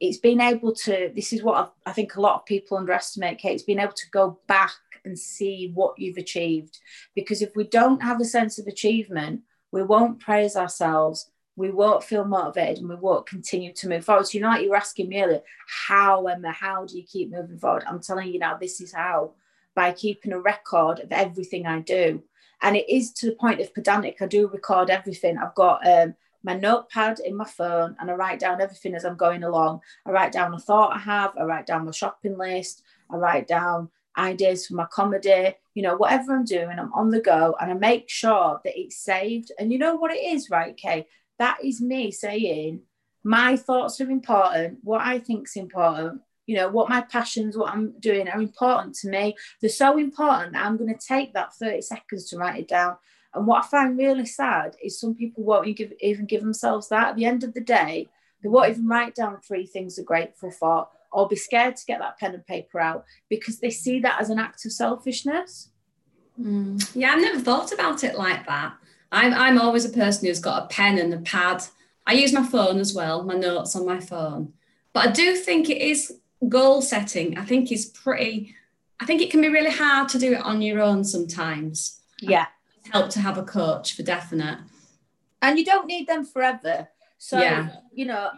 it's 0.00 0.18
been 0.18 0.40
able 0.40 0.74
to 0.74 1.12
this 1.14 1.32
is 1.32 1.42
what 1.42 1.56
I've, 1.56 1.70
i 1.86 1.92
think 1.92 2.16
a 2.16 2.20
lot 2.20 2.36
of 2.36 2.46
people 2.46 2.76
underestimate 2.76 3.38
kate 3.38 3.54
it's 3.54 3.62
been 3.62 3.78
able 3.78 3.92
to 3.92 4.10
go 4.10 4.38
back 4.46 4.72
and 5.04 5.18
see 5.18 5.70
what 5.74 5.98
you've 5.98 6.16
achieved 6.16 6.78
because 7.14 7.42
if 7.42 7.54
we 7.54 7.64
don't 7.64 8.02
have 8.02 8.20
a 8.20 8.24
sense 8.24 8.58
of 8.58 8.66
achievement 8.66 9.42
we 9.74 9.82
won't 9.82 10.20
praise 10.20 10.56
ourselves 10.56 11.30
we 11.56 11.70
won't 11.70 12.02
feel 12.02 12.24
motivated 12.24 12.78
and 12.78 12.88
we 12.88 12.96
won't 12.96 13.26
continue 13.26 13.72
to 13.72 13.88
move 13.88 14.04
forward. 14.04 14.26
So 14.26 14.36
you 14.36 14.42
know 14.42 14.48
like 14.48 14.62
you 14.62 14.70
were 14.70 14.76
asking 14.76 15.08
me 15.08 15.22
earlier? 15.22 15.42
How 15.68 16.26
emma 16.26 16.50
how 16.50 16.84
do 16.84 16.96
you 16.96 17.04
keep 17.04 17.30
moving 17.30 17.58
forward? 17.58 17.84
I'm 17.86 18.00
telling 18.00 18.32
you 18.32 18.38
now 18.38 18.56
this 18.56 18.80
is 18.80 18.92
how. 18.92 19.32
By 19.74 19.92
keeping 19.92 20.32
a 20.32 20.40
record 20.40 21.00
of 21.00 21.10
everything 21.10 21.66
i 21.66 21.80
do. 21.80 22.22
And 22.62 22.76
it 22.76 22.88
is 22.88 23.12
to 23.14 23.26
the 23.26 23.36
point 23.36 23.60
of 23.60 23.74
pedantic. 23.74 24.22
I 24.22 24.26
do 24.26 24.46
record 24.48 24.88
everything. 24.88 25.36
I've 25.36 25.54
got 25.54 25.86
um, 25.86 26.14
my 26.44 26.56
notepad 26.56 27.18
in 27.20 27.36
my 27.36 27.44
phone 27.44 27.96
and 27.98 28.10
I 28.10 28.14
write 28.14 28.38
down 28.38 28.60
everything 28.60 28.94
as 28.94 29.04
I'm 29.04 29.16
going 29.16 29.42
along. 29.42 29.80
I 30.06 30.10
write 30.10 30.32
down 30.32 30.54
a 30.54 30.58
thought 30.58 30.94
I 30.94 30.98
have, 30.98 31.36
I 31.36 31.42
write 31.42 31.66
down 31.66 31.84
my 31.84 31.90
shopping 31.90 32.38
list, 32.38 32.82
I 33.10 33.16
write 33.16 33.48
down 33.48 33.90
ideas 34.16 34.66
for 34.66 34.74
my 34.74 34.86
comedy, 34.86 35.54
you 35.74 35.82
know, 35.82 35.96
whatever 35.96 36.34
I'm 36.34 36.44
doing, 36.44 36.78
I'm 36.78 36.92
on 36.92 37.10
the 37.10 37.20
go 37.20 37.56
and 37.60 37.70
I 37.70 37.74
make 37.74 38.08
sure 38.08 38.60
that 38.64 38.78
it's 38.78 38.96
saved. 38.96 39.52
And 39.58 39.72
you 39.72 39.78
know 39.78 39.96
what 39.96 40.12
it 40.12 40.22
is, 40.22 40.50
right, 40.50 40.76
Kay? 40.76 41.06
That 41.38 41.58
is 41.64 41.80
me 41.80 42.10
saying, 42.10 42.82
my 43.24 43.56
thoughts 43.56 44.00
are 44.00 44.10
important, 44.10 44.78
what 44.82 45.00
I 45.00 45.18
think 45.18 45.48
is 45.48 45.56
important, 45.56 46.20
you 46.46 46.56
know, 46.56 46.68
what 46.68 46.90
my 46.90 47.00
passions, 47.00 47.56
what 47.56 47.72
I'm 47.72 47.98
doing 47.98 48.28
are 48.28 48.40
important 48.40 48.94
to 48.96 49.08
me. 49.08 49.34
They're 49.60 49.70
so 49.70 49.98
important 49.98 50.52
that 50.52 50.64
I'm 50.64 50.76
going 50.76 50.94
to 50.94 51.06
take 51.06 51.32
that 51.32 51.54
30 51.54 51.80
seconds 51.80 52.28
to 52.28 52.36
write 52.36 52.60
it 52.60 52.68
down. 52.68 52.96
And 53.34 53.46
what 53.46 53.64
I 53.64 53.66
find 53.66 53.98
really 53.98 54.26
sad 54.26 54.76
is 54.82 55.00
some 55.00 55.14
people 55.14 55.42
won't 55.42 55.66
even 55.66 55.74
give, 55.74 55.92
even 56.00 56.26
give 56.26 56.42
themselves 56.42 56.88
that. 56.90 57.08
At 57.08 57.16
the 57.16 57.24
end 57.24 57.42
of 57.42 57.54
the 57.54 57.62
day, 57.62 58.08
they 58.42 58.48
won't 58.48 58.70
even 58.70 58.86
write 58.86 59.14
down 59.14 59.40
three 59.40 59.66
things 59.66 59.96
they're 59.96 60.04
grateful 60.04 60.50
for 60.50 60.88
or 61.14 61.28
be 61.28 61.36
scared 61.36 61.76
to 61.76 61.86
get 61.86 62.00
that 62.00 62.18
pen 62.18 62.34
and 62.34 62.46
paper 62.46 62.80
out 62.80 63.04
because 63.30 63.60
they 63.60 63.70
see 63.70 64.00
that 64.00 64.20
as 64.20 64.30
an 64.30 64.38
act 64.38 64.66
of 64.66 64.72
selfishness. 64.72 65.70
Mm. 66.38 66.90
Yeah, 66.94 67.12
I've 67.12 67.20
never 67.20 67.38
thought 67.38 67.72
about 67.72 68.02
it 68.02 68.18
like 68.18 68.44
that. 68.46 68.74
I'm, 69.12 69.32
I'm 69.32 69.60
always 69.60 69.84
a 69.84 69.90
person 69.90 70.26
who's 70.26 70.40
got 70.40 70.64
a 70.64 70.66
pen 70.66 70.98
and 70.98 71.14
a 71.14 71.18
pad. 71.18 71.62
I 72.04 72.14
use 72.14 72.32
my 72.32 72.42
phone 72.42 72.78
as 72.78 72.92
well, 72.92 73.22
my 73.22 73.34
notes 73.34 73.76
on 73.76 73.86
my 73.86 74.00
phone. 74.00 74.52
But 74.92 75.08
I 75.08 75.12
do 75.12 75.36
think 75.36 75.70
it 75.70 75.80
is 75.80 76.18
goal 76.48 76.82
setting. 76.82 77.38
I 77.38 77.44
think 77.44 77.70
is 77.70 77.86
pretty, 77.86 78.56
I 78.98 79.06
think 79.06 79.22
it 79.22 79.30
can 79.30 79.40
be 79.40 79.48
really 79.48 79.70
hard 79.70 80.08
to 80.10 80.18
do 80.18 80.32
it 80.32 80.42
on 80.42 80.62
your 80.62 80.80
own 80.80 81.04
sometimes. 81.04 82.00
Yeah. 82.20 82.46
Help 82.90 83.10
to 83.10 83.20
have 83.20 83.38
a 83.38 83.44
coach 83.44 83.94
for 83.94 84.02
definite. 84.02 84.58
And 85.40 85.58
you 85.60 85.64
don't 85.64 85.86
need 85.86 86.08
them 86.08 86.24
forever. 86.24 86.88
So, 87.18 87.38
yeah. 87.38 87.76
you 87.92 88.06
know, 88.06 88.30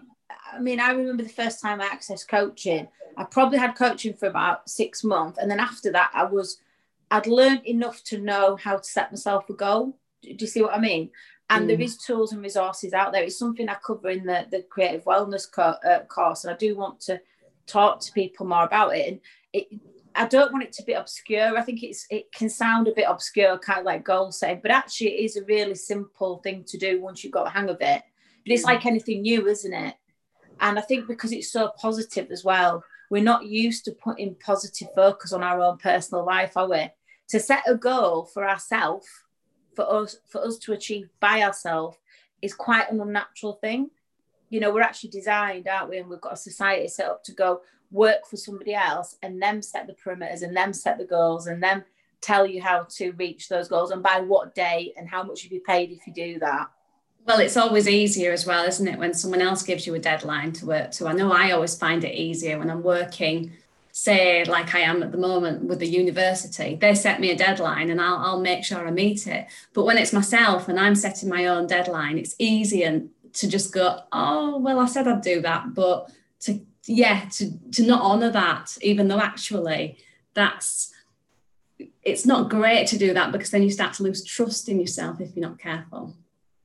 I 0.53 0.59
mean, 0.59 0.81
I 0.81 0.91
remember 0.91 1.23
the 1.23 1.29
first 1.29 1.61
time 1.61 1.81
I 1.81 1.87
accessed 1.87 2.29
coaching, 2.29 2.89
I 3.17 3.25
probably 3.25 3.59
had 3.59 3.77
coaching 3.77 4.15
for 4.15 4.27
about 4.27 4.69
six 4.69 5.05
months. 5.05 5.39
And 5.39 5.51
then 5.51 5.61
after 5.61 5.93
that, 5.93 6.11
I 6.15 6.25
was, 6.25 6.61
I'd 7.11 7.27
learned 7.27 7.67
enough 7.67 8.03
to 8.05 8.19
know 8.19 8.57
how 8.57 8.79
to 8.79 8.85
set 8.85 9.13
myself 9.13 9.49
a 9.51 9.55
goal. 9.55 9.99
Do 10.23 10.37
you 10.39 10.47
see 10.47 10.63
what 10.63 10.75
I 10.75 10.81
mean? 10.81 11.11
And 11.49 11.65
mm. 11.65 11.69
there 11.69 11.81
is 11.81 11.97
tools 11.97 12.33
and 12.33 12.43
resources 12.43 12.93
out 12.93 13.13
there. 13.13 13.23
It's 13.23 13.39
something 13.39 13.69
I 13.69 13.75
cover 13.75 14.11
in 14.11 14.27
the, 14.27 14.47
the 14.51 14.63
creative 14.63 15.05
wellness 15.05 15.51
co- 15.51 15.77
uh, 15.89 16.01
course. 16.05 16.45
And 16.45 16.53
I 16.53 16.57
do 16.57 16.77
want 16.77 17.01
to 17.03 17.21
talk 17.67 18.01
to 18.01 18.13
people 18.13 18.47
more 18.47 18.65
about 18.65 18.97
it. 18.97 19.09
And 19.09 19.21
it, 19.53 19.81
I 20.15 20.27
don't 20.27 20.53
want 20.53 20.65
it 20.65 20.73
to 20.75 20.83
be 20.83 20.95
obscure. 20.95 21.57
I 21.57 21.63
think 21.63 21.83
it's 21.83 22.07
it 22.11 22.33
can 22.33 22.49
sound 22.49 22.89
a 22.89 22.93
bit 22.93 23.07
obscure, 23.07 23.59
kind 23.59 23.81
of 23.81 23.85
like 23.85 24.05
goal 24.05 24.33
setting, 24.33 24.61
but 24.63 24.71
actually 24.71 25.09
it 25.09 25.25
is 25.25 25.37
a 25.37 25.45
really 25.45 25.75
simple 25.75 26.39
thing 26.39 26.65
to 26.65 26.79
do 26.79 27.01
once 27.01 27.23
you've 27.23 27.35
got 27.35 27.45
the 27.45 27.51
hang 27.51 27.69
of 27.69 27.77
it. 27.81 28.03
But 28.45 28.53
it's 28.53 28.63
mm. 28.63 28.67
like 28.67 28.87
anything 28.87 29.23
new, 29.23 29.47
isn't 29.47 29.73
it? 29.73 29.95
And 30.61 30.79
I 30.79 30.83
think 30.83 31.07
because 31.07 31.33
it's 31.33 31.53
so 31.53 31.73
positive 31.77 32.31
as 32.31 32.45
well, 32.45 32.83
we're 33.11 33.23
not 33.23 33.47
used 33.47 33.85
to 33.85 33.93
putting 33.93 34.35
positive 34.37 34.89
focus 34.95 35.33
on 35.33 35.43
our 35.43 35.61
own 35.61 35.79
personal 35.79 36.25
life, 36.25 36.57
are 36.57 36.69
we? 36.69 36.89
To 37.29 37.41
set 37.41 37.63
a 37.67 37.75
goal 37.75 38.25
for 38.27 38.49
ourselves, 38.49 39.07
for 39.75 39.91
us, 39.91 40.17
for 40.27 40.45
us 40.45 40.59
to 40.59 40.73
achieve 40.73 41.09
by 41.21 41.43
ourselves, 41.43 41.97
is 42.43 42.55
quite 42.55 42.91
an 42.91 43.01
unnatural 43.01 43.55
thing. 43.61 43.91
You 44.49 44.61
know, 44.61 44.73
we're 44.73 44.83
actually 44.83 45.11
designed, 45.11 45.69
aren't 45.69 45.91
we? 45.91 45.99
And 45.99 46.09
we've 46.09 46.21
got 46.21 46.35
a 46.35 46.37
society 46.37 46.89
set 46.89 47.07
up 47.07 47.25
to 47.25 47.33
go 47.33 47.61
work 47.91 48.27
for 48.29 48.37
somebody 48.37 48.75
else 48.75 49.17
and 49.23 49.41
them 49.41 49.63
set 49.63 49.87
the 49.87 49.95
perimeters 49.95 50.43
and 50.43 50.57
them 50.57 50.73
set 50.73 50.99
the 50.99 51.05
goals 51.05 51.47
and 51.47 51.63
them 51.63 51.85
tell 52.21 52.47
you 52.47 52.63
how 52.63 52.87
to 52.91 53.13
reach 53.13 53.49
those 53.49 53.69
goals 53.69 53.91
and 53.91 54.03
by 54.03 54.21
what 54.21 54.55
day 54.55 54.93
and 54.97 55.09
how 55.09 55.23
much 55.23 55.45
you 55.45 55.51
be 55.51 55.61
paid 55.61 55.91
if 55.91 56.07
you 56.07 56.13
do 56.13 56.39
that. 56.39 56.69
Well, 57.27 57.41
it's 57.41 57.57
always 57.57 57.89
easier 57.89 58.33
as 58.33 58.47
well, 58.47 58.65
isn't 58.67 58.87
it, 58.87 59.01
when 59.01 59.13
someone 59.13 59.43
else 59.43 59.65
gives 59.65 59.85
you 59.85 59.95
a 59.95 59.99
deadline 59.99 60.53
to 60.53 60.67
work 60.67 60.93
to? 60.93 61.09
I 61.09 61.13
know 61.13 61.33
I 61.33 61.51
always 61.51 61.77
find 61.77 62.05
it 62.05 62.15
easier 62.15 62.57
when 62.57 62.71
I'm 62.71 62.85
working, 62.85 63.51
say, 63.91 64.45
like 64.45 64.77
I 64.77 64.81
am 64.81 65.03
at 65.03 65.11
the 65.11 65.19
moment 65.19 65.65
with 65.65 65.81
the 65.81 65.89
university. 65.89 66.77
They 66.77 66.95
set 66.95 67.19
me 67.19 67.33
a 67.33 67.37
deadline 67.37 67.91
and 67.91 68.01
I'll, 68.01 68.19
I'll 68.19 68.41
make 68.41 68.65
sure 68.65 68.87
I 68.87 68.93
meet 68.93 69.27
it. 69.27 69.49
But 69.75 69.87
when 69.87 69.99
it's 69.99 70.13
myself 70.13 70.69
and 70.69 70.79
I'm 70.79 70.95
setting 70.95 71.29
my 71.29 71.47
own 71.47 71.67
deadline, 71.67 72.17
it's 72.17 72.37
easier 72.39 73.03
to 73.33 73.49
just 73.49 73.75
go, 73.75 74.03
oh, 74.13 74.59
well, 74.59 74.79
I 74.79 74.87
said 74.87 75.09
I'd 75.09 75.21
do 75.21 75.41
that. 75.41 75.75
But 75.75 76.09
to, 76.43 76.61
yeah, 76.85 77.29
to, 77.31 77.51
to 77.73 77.85
not 77.85 78.03
honor 78.03 78.31
that, 78.31 78.79
even 78.83 79.09
though 79.09 79.21
actually 79.21 79.99
that's, 80.35 80.95
it's 82.05 82.25
not 82.25 82.51
great 82.51 82.87
to 82.87 82.99
do 82.99 83.13
that 83.15 83.33
because 83.33 83.51
then 83.51 83.65
you 83.65 83.71
start 83.71 83.95
to 83.95 84.05
lose 84.05 84.23
trust 84.23 84.69
in 84.69 84.79
yourself 84.79 85.21
if 85.21 85.35
you're 85.35 85.49
not 85.49 85.59
careful. 85.59 86.15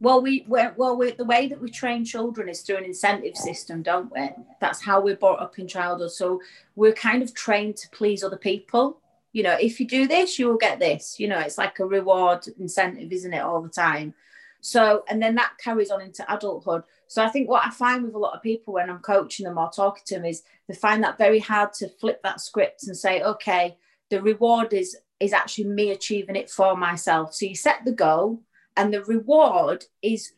Well, 0.02 0.20
we 0.24 0.46
well 0.48 0.98
we, 0.98 1.12
the 1.12 1.26
way 1.26 1.48
that 1.48 1.62
we 1.62 1.70
train 1.70 2.04
children 2.04 2.50
is 2.50 2.62
through 2.62 2.78
an 2.78 2.86
incentive 2.86 3.38
system, 3.38 3.84
don't 3.84 4.12
we? 4.12 4.32
That's 4.60 4.82
how 4.82 5.00
we're 5.00 5.16
brought 5.16 5.40
up 5.40 5.60
in 5.60 5.68
childhood. 5.68 6.12
So 6.12 6.42
we're 6.76 6.92
kind 6.94 7.22
of 7.22 7.36
trained 7.36 7.78
to 7.78 7.90
please 7.92 8.24
other 8.24 8.38
people. 8.38 9.00
You 9.32 9.44
know, 9.44 9.56
if 9.62 9.80
you 9.80 9.88
do 9.88 10.08
this, 10.08 10.40
you 10.40 10.48
will 10.48 10.58
get 10.58 10.80
this. 10.80 11.20
You 11.20 11.28
know, 11.28 11.38
it's 11.38 11.60
like 11.60 11.78
a 11.78 11.86
reward 11.86 12.48
incentive, 12.60 13.12
isn't 13.12 13.32
it, 13.32 13.44
all 13.44 13.62
the 13.62 13.70
time? 13.70 14.16
So, 14.60 15.04
and 15.08 15.22
then 15.22 15.36
that 15.36 15.60
carries 15.60 15.92
on 15.92 16.02
into 16.02 16.26
adulthood. 16.34 16.82
So 17.06 17.24
I 17.24 17.30
think 17.30 17.48
what 17.48 17.66
I 17.66 17.70
find 17.70 18.04
with 18.04 18.16
a 18.16 18.20
lot 18.20 18.36
of 18.36 18.42
people 18.42 18.74
when 18.74 18.90
I'm 18.90 19.00
coaching 19.00 19.46
them 19.46 19.60
or 19.60 19.70
talking 19.70 20.04
to 20.08 20.16
them 20.16 20.26
is 20.26 20.42
they 20.68 20.74
find 20.74 21.04
that 21.04 21.20
very 21.20 21.40
hard 21.40 21.74
to 21.74 21.90
flip 21.90 22.24
that 22.24 22.42
script 22.42 22.88
and 22.88 22.98
say, 22.98 23.22
okay, 23.22 23.78
the 24.10 24.20
reward 24.20 24.74
is 24.74 24.98
is 25.20 25.34
actually 25.34 25.66
me 25.66 25.92
achieving 25.92 26.36
it 26.36 26.50
for 26.50 26.76
myself. 26.76 27.36
So 27.36 27.46
you 27.46 27.54
set 27.54 27.86
the 27.86 27.92
goal 27.92 28.42
and 28.82 28.92
the 28.94 29.04
reward 29.04 29.86
is 30.02 30.34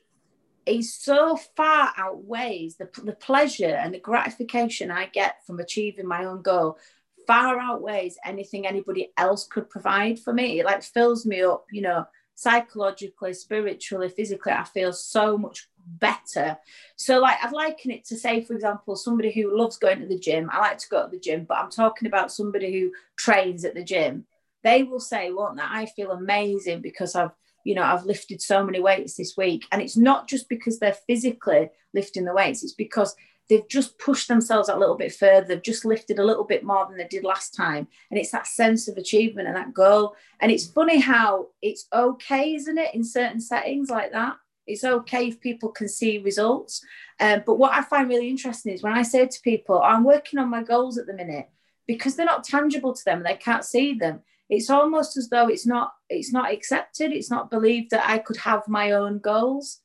is 0.65 0.93
so 0.93 1.37
far 1.57 1.93
outweighs 1.97 2.77
the, 2.77 2.89
the 3.03 3.13
pleasure 3.13 3.75
and 3.81 3.93
the 3.93 3.99
gratification 3.99 4.91
I 4.91 5.07
get 5.07 5.45
from 5.45 5.59
achieving 5.59 6.07
my 6.07 6.25
own 6.25 6.41
goal 6.41 6.77
far 7.25 7.57
outweighs 7.57 8.17
anything 8.25 8.67
anybody 8.67 9.11
else 9.17 9.47
could 9.47 9.69
provide 9.69 10.19
for 10.19 10.33
me. 10.33 10.59
It 10.59 10.65
like 10.65 10.83
fills 10.83 11.25
me 11.25 11.41
up, 11.41 11.65
you 11.71 11.81
know, 11.81 12.05
psychologically, 12.35 13.33
spiritually, 13.33 14.09
physically. 14.09 14.51
I 14.51 14.65
feel 14.65 14.91
so 14.91 15.37
much 15.37 15.69
better. 15.85 16.57
So, 16.97 17.19
like, 17.19 17.37
I'd 17.41 17.53
liken 17.53 17.91
it 17.91 18.03
to 18.05 18.17
say, 18.17 18.41
for 18.41 18.53
example, 18.53 18.97
somebody 18.97 19.31
who 19.31 19.57
loves 19.57 19.77
going 19.77 20.01
to 20.01 20.07
the 20.07 20.19
gym. 20.19 20.49
I 20.51 20.59
like 20.59 20.79
to 20.79 20.89
go 20.89 21.05
to 21.05 21.09
the 21.09 21.19
gym, 21.19 21.45
but 21.47 21.59
I'm 21.59 21.71
talking 21.71 22.07
about 22.07 22.31
somebody 22.31 22.73
who 22.73 22.91
trains 23.15 23.63
at 23.63 23.73
the 23.75 23.83
gym. 23.83 24.25
They 24.63 24.83
will 24.83 24.99
say, 24.99 25.31
won't 25.31 25.57
that 25.57 25.71
I 25.71 25.85
feel 25.85 26.11
amazing 26.11 26.81
because 26.81 27.15
I've 27.15 27.31
you 27.63 27.75
know, 27.75 27.83
I've 27.83 28.05
lifted 28.05 28.41
so 28.41 28.63
many 28.63 28.79
weights 28.79 29.15
this 29.15 29.35
week. 29.37 29.65
And 29.71 29.81
it's 29.81 29.97
not 29.97 30.27
just 30.27 30.49
because 30.49 30.79
they're 30.79 30.97
physically 31.07 31.69
lifting 31.93 32.25
the 32.25 32.33
weights, 32.33 32.63
it's 32.63 32.73
because 32.73 33.15
they've 33.49 33.67
just 33.67 33.99
pushed 33.99 34.27
themselves 34.27 34.69
a 34.69 34.75
little 34.75 34.95
bit 34.95 35.13
further. 35.13 35.45
They've 35.45 35.61
just 35.61 35.85
lifted 35.85 36.19
a 36.19 36.25
little 36.25 36.45
bit 36.45 36.63
more 36.63 36.85
than 36.87 36.97
they 36.97 37.07
did 37.07 37.23
last 37.23 37.53
time. 37.55 37.87
And 38.09 38.19
it's 38.19 38.31
that 38.31 38.47
sense 38.47 38.87
of 38.87 38.97
achievement 38.97 39.47
and 39.47 39.57
that 39.57 39.73
goal. 39.73 40.15
And 40.39 40.51
it's 40.51 40.67
funny 40.67 40.99
how 40.99 41.47
it's 41.61 41.87
okay, 41.93 42.53
isn't 42.53 42.77
it, 42.77 42.95
in 42.95 43.03
certain 43.03 43.41
settings 43.41 43.89
like 43.89 44.11
that? 44.13 44.37
It's 44.65 44.85
okay 44.85 45.27
if 45.27 45.41
people 45.41 45.69
can 45.69 45.89
see 45.89 46.19
results. 46.19 46.81
Um, 47.19 47.43
but 47.45 47.55
what 47.55 47.73
I 47.73 47.81
find 47.81 48.07
really 48.07 48.29
interesting 48.29 48.73
is 48.73 48.81
when 48.81 48.93
I 48.93 49.01
say 49.01 49.27
to 49.27 49.41
people, 49.41 49.81
I'm 49.81 50.05
working 50.05 50.39
on 50.39 50.49
my 50.49 50.63
goals 50.63 50.97
at 50.97 51.05
the 51.05 51.13
minute, 51.13 51.49
because 51.85 52.15
they're 52.15 52.25
not 52.25 52.45
tangible 52.45 52.93
to 52.93 53.03
them, 53.03 53.23
they 53.23 53.35
can't 53.35 53.65
see 53.65 53.93
them 53.93 54.21
it's 54.49 54.69
almost 54.69 55.17
as 55.17 55.29
though 55.29 55.47
it's 55.47 55.65
not 55.65 55.93
it's 56.09 56.31
not 56.31 56.51
accepted 56.51 57.11
it's 57.11 57.31
not 57.31 57.49
believed 57.49 57.91
that 57.91 58.07
i 58.07 58.17
could 58.17 58.37
have 58.37 58.67
my 58.67 58.91
own 58.91 59.19
goals. 59.19 59.79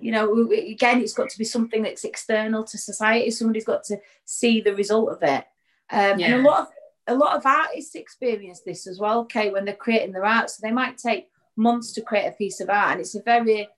You 0.00 0.12
know 0.12 0.50
again 0.50 1.02
it's 1.02 1.12
got 1.12 1.28
to 1.28 1.38
be 1.38 1.44
something 1.44 1.82
that's 1.82 2.04
external 2.04 2.64
to 2.64 2.78
society 2.78 3.30
somebody's 3.30 3.66
got 3.66 3.84
to 3.84 3.98
see 4.24 4.60
the 4.60 4.74
result 4.74 5.10
of 5.10 5.22
it. 5.22 5.44
Um, 5.92 6.18
yeah. 6.18 6.26
and 6.26 6.34
a 6.34 6.48
lot 6.48 6.60
of 6.60 6.66
a 7.06 7.14
lot 7.14 7.36
of 7.36 7.44
artists 7.44 7.94
experience 7.94 8.60
this 8.60 8.86
as 8.86 8.98
well 8.98 9.20
okay 9.20 9.50
when 9.50 9.64
they're 9.64 9.74
creating 9.74 10.12
their 10.12 10.24
art. 10.24 10.48
So 10.48 10.60
they 10.62 10.72
might 10.72 10.96
take 10.96 11.28
months 11.56 11.92
to 11.92 12.00
create 12.00 12.28
a 12.28 12.32
piece 12.32 12.60
of 12.60 12.70
art 12.70 12.92
and 12.92 13.00
it's 13.00 13.14
a 13.14 13.22
very 13.22 13.68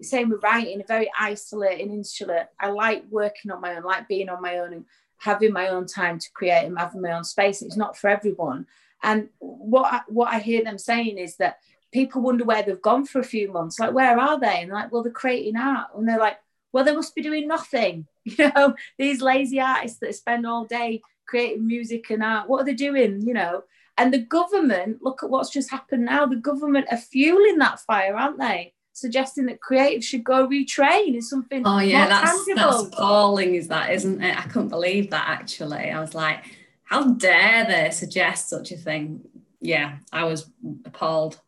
same 0.00 0.30
with 0.30 0.42
writing 0.42 0.80
a 0.80 0.84
very 0.84 1.10
isolating 1.18 1.92
insular. 1.92 2.48
I 2.58 2.70
like 2.70 3.04
working 3.10 3.52
on 3.52 3.60
my 3.60 3.76
own 3.76 3.84
like 3.84 4.08
being 4.08 4.28
on 4.28 4.42
my 4.42 4.58
own 4.58 4.72
and 4.72 4.84
having 5.18 5.52
my 5.52 5.68
own 5.68 5.86
time 5.86 6.18
to 6.18 6.30
create 6.32 6.64
and 6.64 6.78
having 6.78 7.02
my 7.02 7.12
own 7.12 7.24
space. 7.24 7.62
It's 7.62 7.76
not 7.76 7.96
for 7.96 8.10
everyone 8.10 8.66
and 9.02 9.28
what 9.38 9.92
I, 9.92 10.00
what 10.08 10.32
I 10.32 10.40
hear 10.40 10.64
them 10.64 10.78
saying 10.78 11.18
is 11.18 11.36
that 11.36 11.58
people 11.92 12.22
wonder 12.22 12.44
where 12.44 12.62
they've 12.62 12.82
gone 12.82 13.06
for 13.06 13.20
a 13.20 13.24
few 13.24 13.52
months. 13.52 13.78
Like, 13.78 13.92
where 13.92 14.18
are 14.18 14.38
they? 14.38 14.62
And 14.62 14.70
like, 14.70 14.92
well, 14.92 15.02
they're 15.02 15.12
creating 15.12 15.56
art. 15.56 15.88
And 15.96 16.08
they're 16.08 16.18
like, 16.18 16.38
well, 16.72 16.84
they 16.84 16.94
must 16.94 17.14
be 17.14 17.22
doing 17.22 17.48
nothing. 17.48 18.06
You 18.28 18.52
know, 18.54 18.74
these 18.98 19.22
lazy 19.22 19.58
artists 19.58 20.00
that 20.00 20.14
spend 20.14 20.46
all 20.46 20.66
day 20.66 21.00
creating 21.26 21.66
music 21.66 22.10
and 22.10 22.22
art, 22.22 22.46
what 22.46 22.60
are 22.60 22.64
they 22.66 22.74
doing? 22.74 23.26
You 23.26 23.32
know, 23.32 23.62
and 23.96 24.12
the 24.12 24.18
government, 24.18 24.98
look 25.02 25.22
at 25.22 25.30
what's 25.30 25.48
just 25.48 25.70
happened 25.70 26.04
now. 26.04 26.26
The 26.26 26.36
government 26.36 26.86
are 26.90 26.98
fueling 26.98 27.56
that 27.58 27.80
fire, 27.80 28.14
aren't 28.14 28.38
they? 28.38 28.74
Suggesting 28.92 29.46
that 29.46 29.60
creatives 29.60 30.04
should 30.04 30.24
go 30.24 30.46
retrain 30.46 31.16
is 31.16 31.30
something. 31.30 31.62
Oh 31.66 31.78
yeah, 31.78 32.06
that's, 32.06 32.46
that's 32.54 32.82
appalling, 32.82 33.54
is 33.54 33.68
that, 33.68 33.90
isn't 33.92 34.22
it? 34.22 34.38
I 34.38 34.42
couldn't 34.42 34.68
believe 34.68 35.08
that 35.10 35.24
actually. 35.26 35.90
I 35.90 36.00
was 36.00 36.14
like, 36.14 36.44
how 36.88 37.12
dare 37.12 37.66
they 37.66 37.90
suggest 37.90 38.48
such 38.48 38.72
a 38.72 38.76
thing? 38.76 39.20
Yeah, 39.60 39.96
I 40.12 40.24
was 40.24 40.50
appalled. 40.84 41.40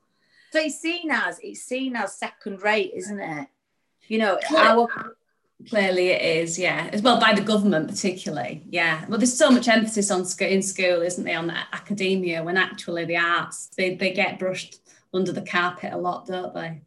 So 0.52 0.60
it's 0.60 0.80
seen 0.80 1.10
as 1.10 1.38
it's 1.42 1.62
seen 1.62 1.96
as 1.96 2.16
second 2.16 2.62
rate, 2.62 2.92
isn't 2.94 3.20
it? 3.20 3.48
You 4.08 4.18
know, 4.18 4.38
our 4.56 5.14
Clearly, 5.68 6.08
it 6.08 6.22
is, 6.22 6.58
yeah. 6.58 6.88
As 6.92 7.02
well 7.02 7.20
by 7.20 7.34
the 7.34 7.42
government, 7.42 7.88
particularly, 7.88 8.62
yeah. 8.70 9.04
Well, 9.08 9.18
there's 9.18 9.36
so 9.36 9.50
much 9.50 9.68
emphasis 9.68 10.10
on 10.10 10.24
sc- 10.24 10.42
in 10.42 10.62
school, 10.62 11.02
isn't 11.02 11.24
there, 11.24 11.38
on 11.38 11.50
academia, 11.50 12.42
when 12.42 12.56
actually 12.56 13.04
the 13.04 13.18
arts 13.18 13.68
they, 13.76 13.94
they 13.94 14.12
get 14.12 14.38
brushed 14.38 14.80
under 15.12 15.32
the 15.32 15.42
carpet 15.42 15.92
a 15.92 15.98
lot, 15.98 16.26
don't 16.26 16.54
they? 16.54 16.80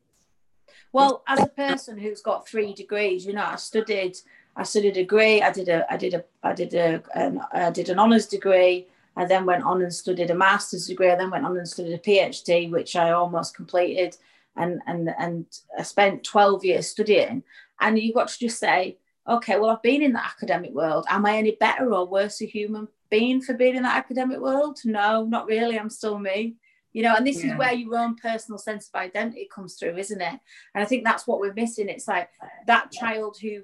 Well, 0.91 1.23
as 1.27 1.39
a 1.39 1.47
person 1.47 1.97
who's 1.99 2.21
got 2.21 2.47
three 2.47 2.73
degrees, 2.73 3.25
you 3.25 3.33
know, 3.33 3.45
I 3.45 3.57
studied, 3.57 4.17
I 4.55 4.63
studied 4.63 4.97
a 4.97 5.01
degree, 5.01 5.41
I 5.41 5.51
did 5.51 5.69
a, 5.69 5.91
I 5.91 5.97
did 5.97 6.13
a, 6.13 6.23
I 6.43 6.53
did 6.53 6.73
a, 6.73 7.01
an, 7.15 7.41
I 7.51 7.71
did 7.71 7.89
an 7.89 7.99
honours 7.99 8.27
degree. 8.27 8.87
I 9.15 9.25
then 9.25 9.45
went 9.45 9.63
on 9.63 9.81
and 9.81 9.93
studied 9.93 10.31
a 10.31 10.35
master's 10.35 10.87
degree. 10.87 11.11
I 11.11 11.15
then 11.15 11.29
went 11.29 11.45
on 11.45 11.57
and 11.57 11.67
studied 11.67 11.93
a 11.93 11.99
PhD, 11.99 12.71
which 12.71 12.95
I 12.95 13.11
almost 13.11 13.55
completed, 13.55 14.17
and 14.55 14.81
and 14.87 15.09
and 15.19 15.45
I 15.77 15.83
spent 15.83 16.23
twelve 16.23 16.65
years 16.65 16.87
studying. 16.87 17.43
And 17.79 17.99
you've 17.99 18.15
got 18.15 18.29
to 18.29 18.39
just 18.39 18.59
say, 18.59 18.97
okay, 19.27 19.59
well, 19.59 19.69
I've 19.69 19.81
been 19.81 20.01
in 20.01 20.13
the 20.13 20.25
academic 20.25 20.71
world. 20.71 21.05
Am 21.09 21.25
I 21.25 21.37
any 21.37 21.51
better 21.51 21.93
or 21.93 22.07
worse 22.07 22.41
a 22.41 22.45
human 22.45 22.87
being 23.09 23.41
for 23.41 23.53
being 23.53 23.75
in 23.75 23.83
that 23.83 23.97
academic 23.97 24.39
world? 24.39 24.79
No, 24.83 25.25
not 25.25 25.47
really. 25.47 25.77
I'm 25.77 25.89
still 25.89 26.17
me. 26.17 26.55
You 26.91 27.03
know, 27.03 27.15
and 27.15 27.25
this 27.25 27.43
yeah. 27.43 27.53
is 27.53 27.57
where 27.57 27.73
your 27.73 27.97
own 27.97 28.15
personal 28.15 28.59
sense 28.59 28.87
of 28.87 28.99
identity 28.99 29.47
comes 29.53 29.75
through, 29.75 29.97
isn't 29.97 30.21
it? 30.21 30.39
And 30.73 30.83
I 30.83 30.85
think 30.85 31.03
that's 31.03 31.25
what 31.25 31.39
we're 31.39 31.53
missing. 31.53 31.89
It's 31.89 32.07
like 32.07 32.29
that 32.67 32.91
child 32.91 33.37
who 33.41 33.63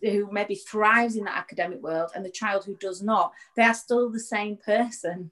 who 0.00 0.30
maybe 0.30 0.54
thrives 0.54 1.16
in 1.16 1.24
that 1.24 1.36
academic 1.36 1.82
world 1.82 2.10
and 2.14 2.24
the 2.24 2.30
child 2.30 2.64
who 2.64 2.76
does 2.76 3.02
not, 3.02 3.32
they 3.56 3.62
are 3.62 3.74
still 3.74 4.10
the 4.10 4.20
same 4.20 4.56
person. 4.56 5.30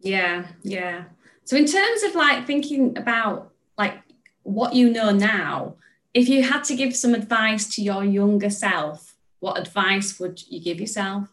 Yeah, 0.00 0.46
yeah. 0.62 1.04
So 1.44 1.56
in 1.56 1.66
terms 1.66 2.02
of 2.02 2.14
like 2.14 2.46
thinking 2.46 2.96
about 2.98 3.52
like 3.78 3.98
what 4.42 4.74
you 4.74 4.90
know 4.90 5.10
now, 5.10 5.76
if 6.12 6.28
you 6.28 6.42
had 6.42 6.62
to 6.64 6.76
give 6.76 6.94
some 6.94 7.14
advice 7.14 7.74
to 7.74 7.82
your 7.82 8.04
younger 8.04 8.50
self, 8.50 9.16
what 9.40 9.58
advice 9.58 10.18
would 10.20 10.42
you 10.48 10.60
give 10.60 10.80
yourself? 10.80 11.28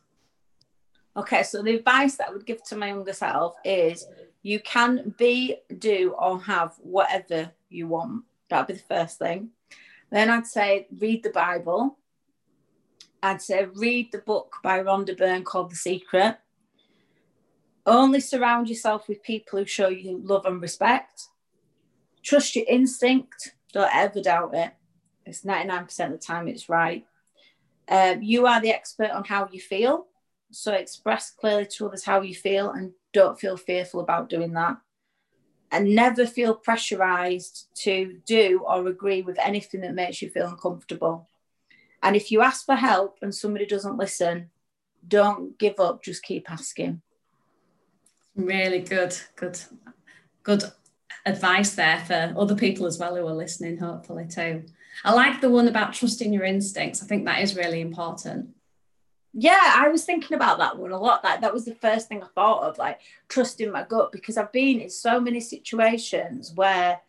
Okay, 1.16 1.44
so 1.44 1.62
the 1.62 1.76
advice 1.76 2.16
that 2.16 2.30
I 2.30 2.32
would 2.32 2.46
give 2.46 2.64
to 2.66 2.76
my 2.76 2.88
younger 2.88 3.14
self 3.14 3.56
is 3.66 4.08
you 4.44 4.60
can 4.60 5.14
be, 5.18 5.58
do, 5.78 6.16
or 6.18 6.42
have 6.42 6.74
whatever 6.80 7.52
you 7.70 7.88
want. 7.88 8.24
That'd 8.50 8.68
be 8.68 8.74
the 8.74 8.96
first 8.96 9.20
thing. 9.20 9.50
Then 10.12 10.30
I'd 10.30 10.48
say 10.48 10.88
read 10.98 11.24
the 11.24 11.30
Bible. 11.30 11.98
I'd 13.24 13.42
say 13.42 13.66
read 13.66 14.12
the 14.12 14.18
book 14.20 14.56
by 14.64 14.80
Rhonda 14.80 15.18
Byrne 15.18 15.44
called 15.44 15.72
The 15.72 15.76
Secret. 15.76 16.38
Only 17.86 18.20
surround 18.20 18.70
yourself 18.70 19.08
with 19.08 19.24
people 19.24 19.60
who 19.60 19.66
show 19.66 19.88
you 19.88 20.22
love 20.24 20.46
and 20.46 20.62
respect. 20.62 21.28
Trust 22.24 22.56
your 22.56 22.66
instinct 22.68 23.54
don't 23.72 23.96
ever 23.96 24.22
doubt 24.22 24.54
it. 24.54 24.72
It's 25.26 25.44
99% 25.44 26.06
of 26.06 26.12
the 26.12 26.18
time 26.18 26.48
it's 26.48 26.70
right. 26.70 27.06
Um, 27.88 28.22
you 28.22 28.48
are 28.48 28.62
the 28.62 28.72
expert 28.72 29.12
on 29.12 29.24
how 29.24 29.48
you 29.52 29.60
feel. 29.60 30.08
So 30.52 30.74
express 30.74 31.32
clearly 31.32 31.68
to 31.78 31.88
others 31.88 32.04
how 32.04 32.22
you 32.22 32.36
feel 32.36 32.72
and 32.72 32.92
don't 33.14 33.40
feel 33.40 33.58
fearful 33.58 34.02
about 34.02 34.30
doing 34.30 34.54
that. 34.54 34.78
And 35.72 35.96
never 35.96 36.26
feel 36.26 36.54
pressurized 36.54 37.68
to 37.84 38.20
do 38.26 38.62
or 38.68 38.88
agree 38.88 39.22
with 39.22 39.40
anything 39.40 39.82
that 39.82 39.96
makes 39.96 40.22
you 40.22 40.30
feel 40.30 40.48
uncomfortable. 40.48 41.30
And 42.04 42.16
if 42.16 42.30
you 42.30 42.42
ask 42.42 42.66
for 42.66 42.76
help 42.76 43.20
and 43.22 43.34
somebody 43.34 43.66
doesn't 43.66 43.98
listen, 43.98 44.50
don't 45.08 45.58
give 45.58 45.80
up, 45.80 46.04
just 46.04 46.24
keep 46.24 46.52
asking. 46.52 47.02
Really 48.36 48.80
good, 48.80 49.16
good, 49.36 49.60
good 50.44 50.64
advice 51.26 51.76
there 51.76 52.04
for 52.06 52.34
other 52.38 52.56
people 52.56 52.86
as 52.86 52.98
well 52.98 53.16
who 53.16 53.28
are 53.28 53.34
listening, 53.34 53.78
hopefully, 53.78 54.28
too. 54.28 54.64
I 55.06 55.14
like 55.14 55.42
the 55.42 55.50
one 55.50 55.68
about 55.68 55.94
trusting 55.94 56.34
your 56.34 56.44
instincts. 56.44 57.02
I 57.02 57.06
think 57.06 57.26
that 57.26 57.42
is 57.42 57.56
really 57.56 57.82
important. 57.82 58.50
Yeah, 59.34 59.60
I 59.62 59.88
was 59.88 60.04
thinking 60.04 60.36
about 60.36 60.58
that 60.58 60.78
one 60.78 60.92
a 60.92 61.00
lot. 61.00 61.24
That 61.24 61.42
that 61.42 61.54
was 61.54 61.66
the 61.66 61.76
first 61.76 62.08
thing 62.08 62.22
I 62.22 62.28
thought 62.36 62.64
of, 62.64 62.78
like 62.78 63.00
trusting 63.30 63.72
my 63.72 63.84
gut, 63.84 64.12
because 64.12 64.38
I've 64.38 64.52
been 64.52 64.82
in 64.82 64.90
so 64.90 65.20
many 65.20 65.40
situations 65.40 66.52
where, 66.54 67.00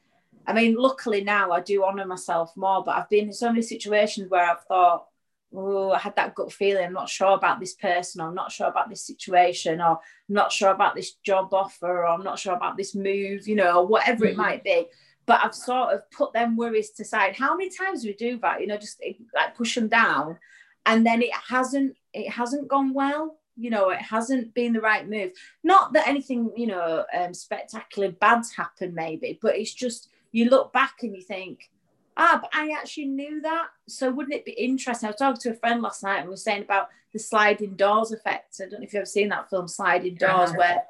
I 0.47 0.53
mean, 0.53 0.77
luckily 0.77 1.25
now 1.25 1.51
I 1.51 1.61
do 1.61 1.85
honor 1.85 2.07
myself 2.07 2.57
more, 2.57 2.85
but 2.85 2.97
I've 2.97 3.09
been 3.09 3.27
in 3.27 3.33
so 3.33 3.49
many 3.49 3.63
situations 3.63 4.31
where 4.31 4.49
I've 4.49 4.65
thought, 4.65 5.07
oh, 5.55 5.91
I 5.91 5.99
had 5.99 6.17
that 6.17 6.35
gut 6.35 6.53
feeling. 6.53 6.85
I'm 6.85 6.93
not 6.93 7.09
sure 7.09 7.35
about 7.35 7.61
this 7.61 7.75
person. 7.75 8.21
Or 8.21 8.29
I'm 8.29 8.35
not 8.35 8.53
sure 8.53 8.69
about 8.69 8.89
this 8.89 9.07
situation. 9.07 9.81
Or 9.81 9.91
I'm 9.91 9.99
not 10.29 10.51
sure 10.51 10.71
about 10.71 10.95
this 10.95 11.15
job 11.25 11.53
offer. 11.53 12.05
Or 12.05 12.07
I'm 12.07 12.25
not 12.25 12.39
sure 12.39 12.55
about 12.55 12.77
this 12.77 12.95
move, 12.95 13.47
you 13.47 13.57
know, 13.57 13.81
or 13.81 13.87
whatever 13.87 14.25
mm-hmm. 14.25 14.33
it 14.33 14.37
might 14.37 14.65
be. 14.65 14.87
But 15.27 15.45
I've 15.45 15.55
sort 15.55 15.93
of 15.95 16.11
put 16.11 16.33
them 16.33 16.57
worries 16.57 16.91
to 16.93 17.05
side. 17.05 17.37
How 17.37 17.57
many 17.57 17.71
times 17.71 18.03
do 18.03 18.09
we 18.09 18.15
do 18.15 18.39
that? 18.39 18.61
You 18.61 18.67
know, 18.67 18.79
just 18.79 19.03
like 19.35 19.55
push 19.55 19.75
them 19.75 19.89
down, 19.89 20.39
and 20.87 21.07
then 21.07 21.23
it 21.23 21.33
hasn't 21.49 21.97
it 22.13 22.31
hasn't 22.31 22.69
gone 22.69 22.93
well. 22.93 23.39
You 23.57 23.71
know, 23.71 23.91
it 23.91 24.01
hasn't 24.01 24.55
been 24.55 24.73
the 24.73 24.81
right 24.81 25.09
move. 25.09 25.33
Not 25.63 25.93
that 25.93 26.09
anything 26.09 26.51
you 26.57 26.67
know 26.67 27.05
um, 27.15 27.35
spectacular 27.35 28.11
bad's 28.13 28.53
happened, 28.53 28.95
maybe, 28.95 29.39
but 29.43 29.57
it's 29.57 29.75
just 29.75 30.09
you 30.33 30.49
look 30.49 30.73
back 30.73 31.03
and 31.03 31.15
you 31.15 31.23
think, 31.23 31.71
ah, 32.17 32.39
but 32.41 32.51
I 32.55 32.71
actually 32.71 33.07
knew 33.07 33.41
that. 33.43 33.67
So 33.89 34.11
wouldn't 34.11 34.35
it 34.35 34.45
be 34.45 34.53
interesting? 34.53 35.07
I 35.07 35.11
was 35.11 35.19
talking 35.19 35.41
to 35.43 35.51
a 35.51 35.55
friend 35.55 35.83
last 35.83 36.03
night 36.03 36.19
and 36.19 36.27
we 36.27 36.33
were 36.33 36.37
saying 36.37 36.63
about 36.63 36.89
the 37.13 37.19
sliding 37.19 37.75
doors 37.75 38.13
effect. 38.13 38.57
I 38.61 38.65
don't 38.65 38.81
know 38.81 38.85
if 38.85 38.93
you've 38.93 39.01
ever 39.01 39.07
seen 39.07 39.29
that 39.29 39.51
film, 39.51 39.69
Sliding 39.69 40.17
Doors, 40.17 40.51
uh-huh. 40.51 40.59
where 40.59 40.83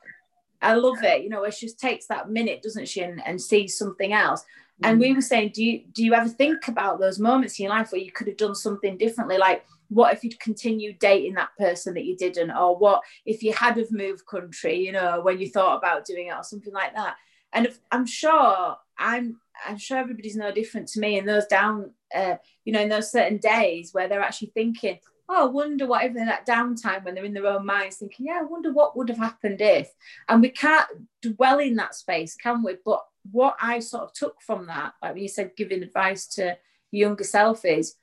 I 0.60 0.74
love 0.74 1.02
it. 1.02 1.22
You 1.22 1.28
know, 1.28 1.42
it 1.42 1.56
just 1.58 1.80
takes 1.80 2.06
that 2.06 2.30
minute, 2.30 2.62
doesn't 2.62 2.88
she, 2.88 3.00
and, 3.00 3.20
and 3.26 3.40
sees 3.40 3.76
something 3.76 4.12
else. 4.12 4.44
Mm. 4.82 4.90
And 4.90 5.00
we 5.00 5.12
were 5.12 5.20
saying, 5.20 5.52
do 5.54 5.64
you 5.64 5.82
do 5.92 6.04
you 6.04 6.14
ever 6.14 6.28
think 6.28 6.68
about 6.68 7.00
those 7.00 7.18
moments 7.18 7.58
in 7.58 7.64
your 7.64 7.74
life 7.74 7.92
where 7.92 8.00
you 8.00 8.12
could 8.12 8.28
have 8.28 8.36
done 8.36 8.54
something 8.54 8.96
differently? 8.96 9.38
Like, 9.38 9.66
what 9.92 10.14
if 10.14 10.24
you'd 10.24 10.40
continued 10.40 10.98
dating 10.98 11.34
that 11.34 11.56
person 11.58 11.94
that 11.94 12.04
you 12.04 12.16
didn't, 12.16 12.50
or 12.50 12.76
what 12.76 13.02
if 13.26 13.42
you 13.42 13.52
had 13.52 13.76
have 13.76 13.90
moved 13.90 14.26
country? 14.26 14.76
You 14.84 14.92
know, 14.92 15.20
when 15.22 15.38
you 15.38 15.48
thought 15.48 15.76
about 15.76 16.04
doing 16.04 16.28
it, 16.28 16.34
or 16.34 16.42
something 16.42 16.72
like 16.72 16.94
that. 16.94 17.16
And 17.52 17.66
if, 17.66 17.78
I'm 17.90 18.06
sure 18.06 18.76
I'm 18.98 19.40
I'm 19.66 19.78
sure 19.78 19.98
everybody's 19.98 20.36
no 20.36 20.52
different 20.52 20.88
to 20.88 21.00
me 21.00 21.18
in 21.18 21.26
those 21.26 21.46
down, 21.46 21.92
uh, 22.14 22.36
you 22.64 22.72
know, 22.72 22.80
in 22.80 22.88
those 22.88 23.12
certain 23.12 23.38
days 23.38 23.90
where 23.92 24.08
they're 24.08 24.22
actually 24.22 24.52
thinking, 24.54 24.98
oh, 25.28 25.48
I 25.48 25.50
wonder 25.50 25.86
what 25.86 26.04
even 26.04 26.26
that 26.26 26.46
downtime 26.46 27.04
when 27.04 27.14
they're 27.14 27.24
in 27.24 27.34
their 27.34 27.46
own 27.46 27.66
minds 27.66 27.96
thinking, 27.96 28.26
yeah, 28.26 28.38
I 28.40 28.44
wonder 28.44 28.72
what 28.72 28.96
would 28.96 29.08
have 29.08 29.18
happened 29.18 29.60
if. 29.60 29.90
And 30.28 30.42
we 30.42 30.48
can't 30.48 30.88
dwell 31.20 31.58
in 31.58 31.76
that 31.76 31.94
space, 31.94 32.34
can 32.34 32.62
we? 32.62 32.76
But 32.84 33.04
what 33.30 33.56
I 33.60 33.80
sort 33.80 34.04
of 34.04 34.12
took 34.12 34.40
from 34.42 34.66
that, 34.66 34.94
like 35.02 35.14
when 35.14 35.22
you 35.22 35.28
said 35.28 35.52
giving 35.56 35.82
advice 35.82 36.26
to 36.34 36.56
younger 36.90 37.24
self 37.24 37.64
is, 37.64 37.94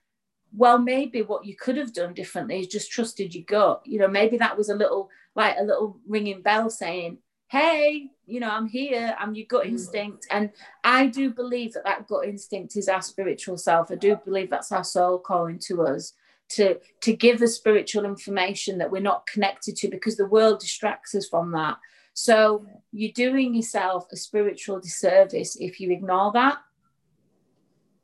well, 0.55 0.79
maybe 0.79 1.21
what 1.21 1.45
you 1.45 1.55
could 1.55 1.77
have 1.77 1.93
done 1.93 2.13
differently 2.13 2.59
is 2.59 2.67
just 2.67 2.91
trusted 2.91 3.35
your 3.35 3.45
gut. 3.45 3.81
You 3.85 3.99
know, 3.99 4.07
maybe 4.07 4.37
that 4.37 4.57
was 4.57 4.69
a 4.69 4.75
little 4.75 5.09
like 5.35 5.55
a 5.59 5.63
little 5.63 5.99
ringing 6.07 6.41
bell 6.41 6.69
saying, 6.69 7.19
hey, 7.49 8.11
you 8.25 8.39
know, 8.39 8.49
I'm 8.49 8.67
here, 8.67 9.15
I'm 9.19 9.33
your 9.33 9.47
gut 9.47 9.65
mm. 9.65 9.69
instinct. 9.69 10.27
And 10.29 10.51
I 10.83 11.07
do 11.07 11.31
believe 11.31 11.73
that 11.73 11.83
that 11.83 12.07
gut 12.07 12.25
instinct 12.25 12.75
is 12.75 12.87
our 12.87 13.01
spiritual 13.01 13.57
self. 13.57 13.91
I 13.91 13.95
do 13.95 14.17
believe 14.23 14.49
that's 14.49 14.71
our 14.71 14.83
soul 14.83 15.17
calling 15.17 15.59
to 15.67 15.83
us 15.83 16.13
to, 16.49 16.79
to 17.01 17.15
give 17.15 17.41
us 17.41 17.55
spiritual 17.55 18.05
information 18.05 18.77
that 18.77 18.91
we're 18.91 19.01
not 19.01 19.27
connected 19.27 19.75
to 19.77 19.87
because 19.87 20.17
the 20.17 20.27
world 20.27 20.59
distracts 20.59 21.15
us 21.15 21.27
from 21.27 21.51
that. 21.51 21.77
So 22.13 22.65
you're 22.91 23.11
doing 23.13 23.55
yourself 23.55 24.07
a 24.11 24.15
spiritual 24.15 24.79
disservice 24.79 25.55
if 25.59 25.79
you 25.79 25.91
ignore 25.91 26.31
that. 26.33 26.57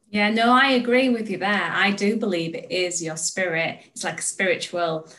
Yeah, 0.09 0.29
no, 0.29 0.53
I 0.53 0.71
agree 0.71 1.09
with 1.09 1.29
you 1.29 1.37
there. 1.37 1.71
I 1.73 1.91
do 1.91 2.15
believe 2.17 2.55
it 2.55 2.71
is 2.71 3.03
your 3.03 3.17
spirit. 3.17 3.79
It's 3.87 4.03
like 4.03 4.19
a 4.19 4.23
spiritual 4.23 5.09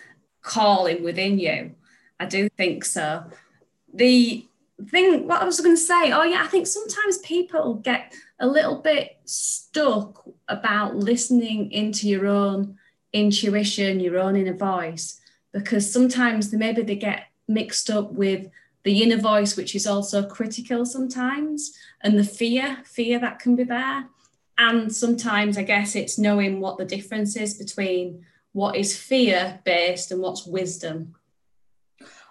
calling 0.42 1.02
within 1.02 1.38
you. 1.38 1.74
I 2.18 2.26
do 2.26 2.48
think 2.48 2.84
so 2.84 3.24
the 3.96 4.46
thing 4.90 5.26
what 5.26 5.40
I 5.40 5.44
was 5.44 5.60
going 5.60 5.74
to 5.74 5.80
say, 5.80 6.12
oh 6.12 6.22
yeah, 6.22 6.42
I 6.42 6.48
think 6.48 6.66
sometimes 6.66 7.18
people 7.18 7.74
get 7.74 8.12
a 8.38 8.46
little 8.46 8.76
bit 8.76 9.18
stuck 9.24 10.24
about 10.48 10.96
listening 10.96 11.72
into 11.72 12.08
your 12.08 12.26
own 12.26 12.76
intuition, 13.12 14.00
your 14.00 14.18
own 14.18 14.36
inner 14.36 14.56
voice, 14.56 15.18
because 15.52 15.90
sometimes 15.90 16.52
maybe 16.52 16.82
they 16.82 16.96
get 16.96 17.28
mixed 17.48 17.88
up 17.88 18.12
with 18.12 18.48
the 18.82 19.02
inner 19.02 19.16
voice, 19.16 19.56
which 19.56 19.74
is 19.74 19.86
also 19.86 20.22
critical 20.26 20.84
sometimes, 20.84 21.72
and 22.02 22.18
the 22.18 22.24
fear, 22.24 22.78
fear 22.84 23.18
that 23.18 23.38
can 23.38 23.56
be 23.56 23.64
there. 23.64 24.06
And 24.58 24.94
sometimes 24.94 25.58
I 25.58 25.62
guess 25.62 25.94
it's 25.94 26.18
knowing 26.18 26.60
what 26.60 26.78
the 26.78 26.84
difference 26.84 27.36
is 27.36 27.54
between 27.54 28.24
what 28.52 28.76
is 28.76 28.96
fear 28.96 29.60
based 29.64 30.10
and 30.10 30.20
what's 30.22 30.46
wisdom 30.46 31.14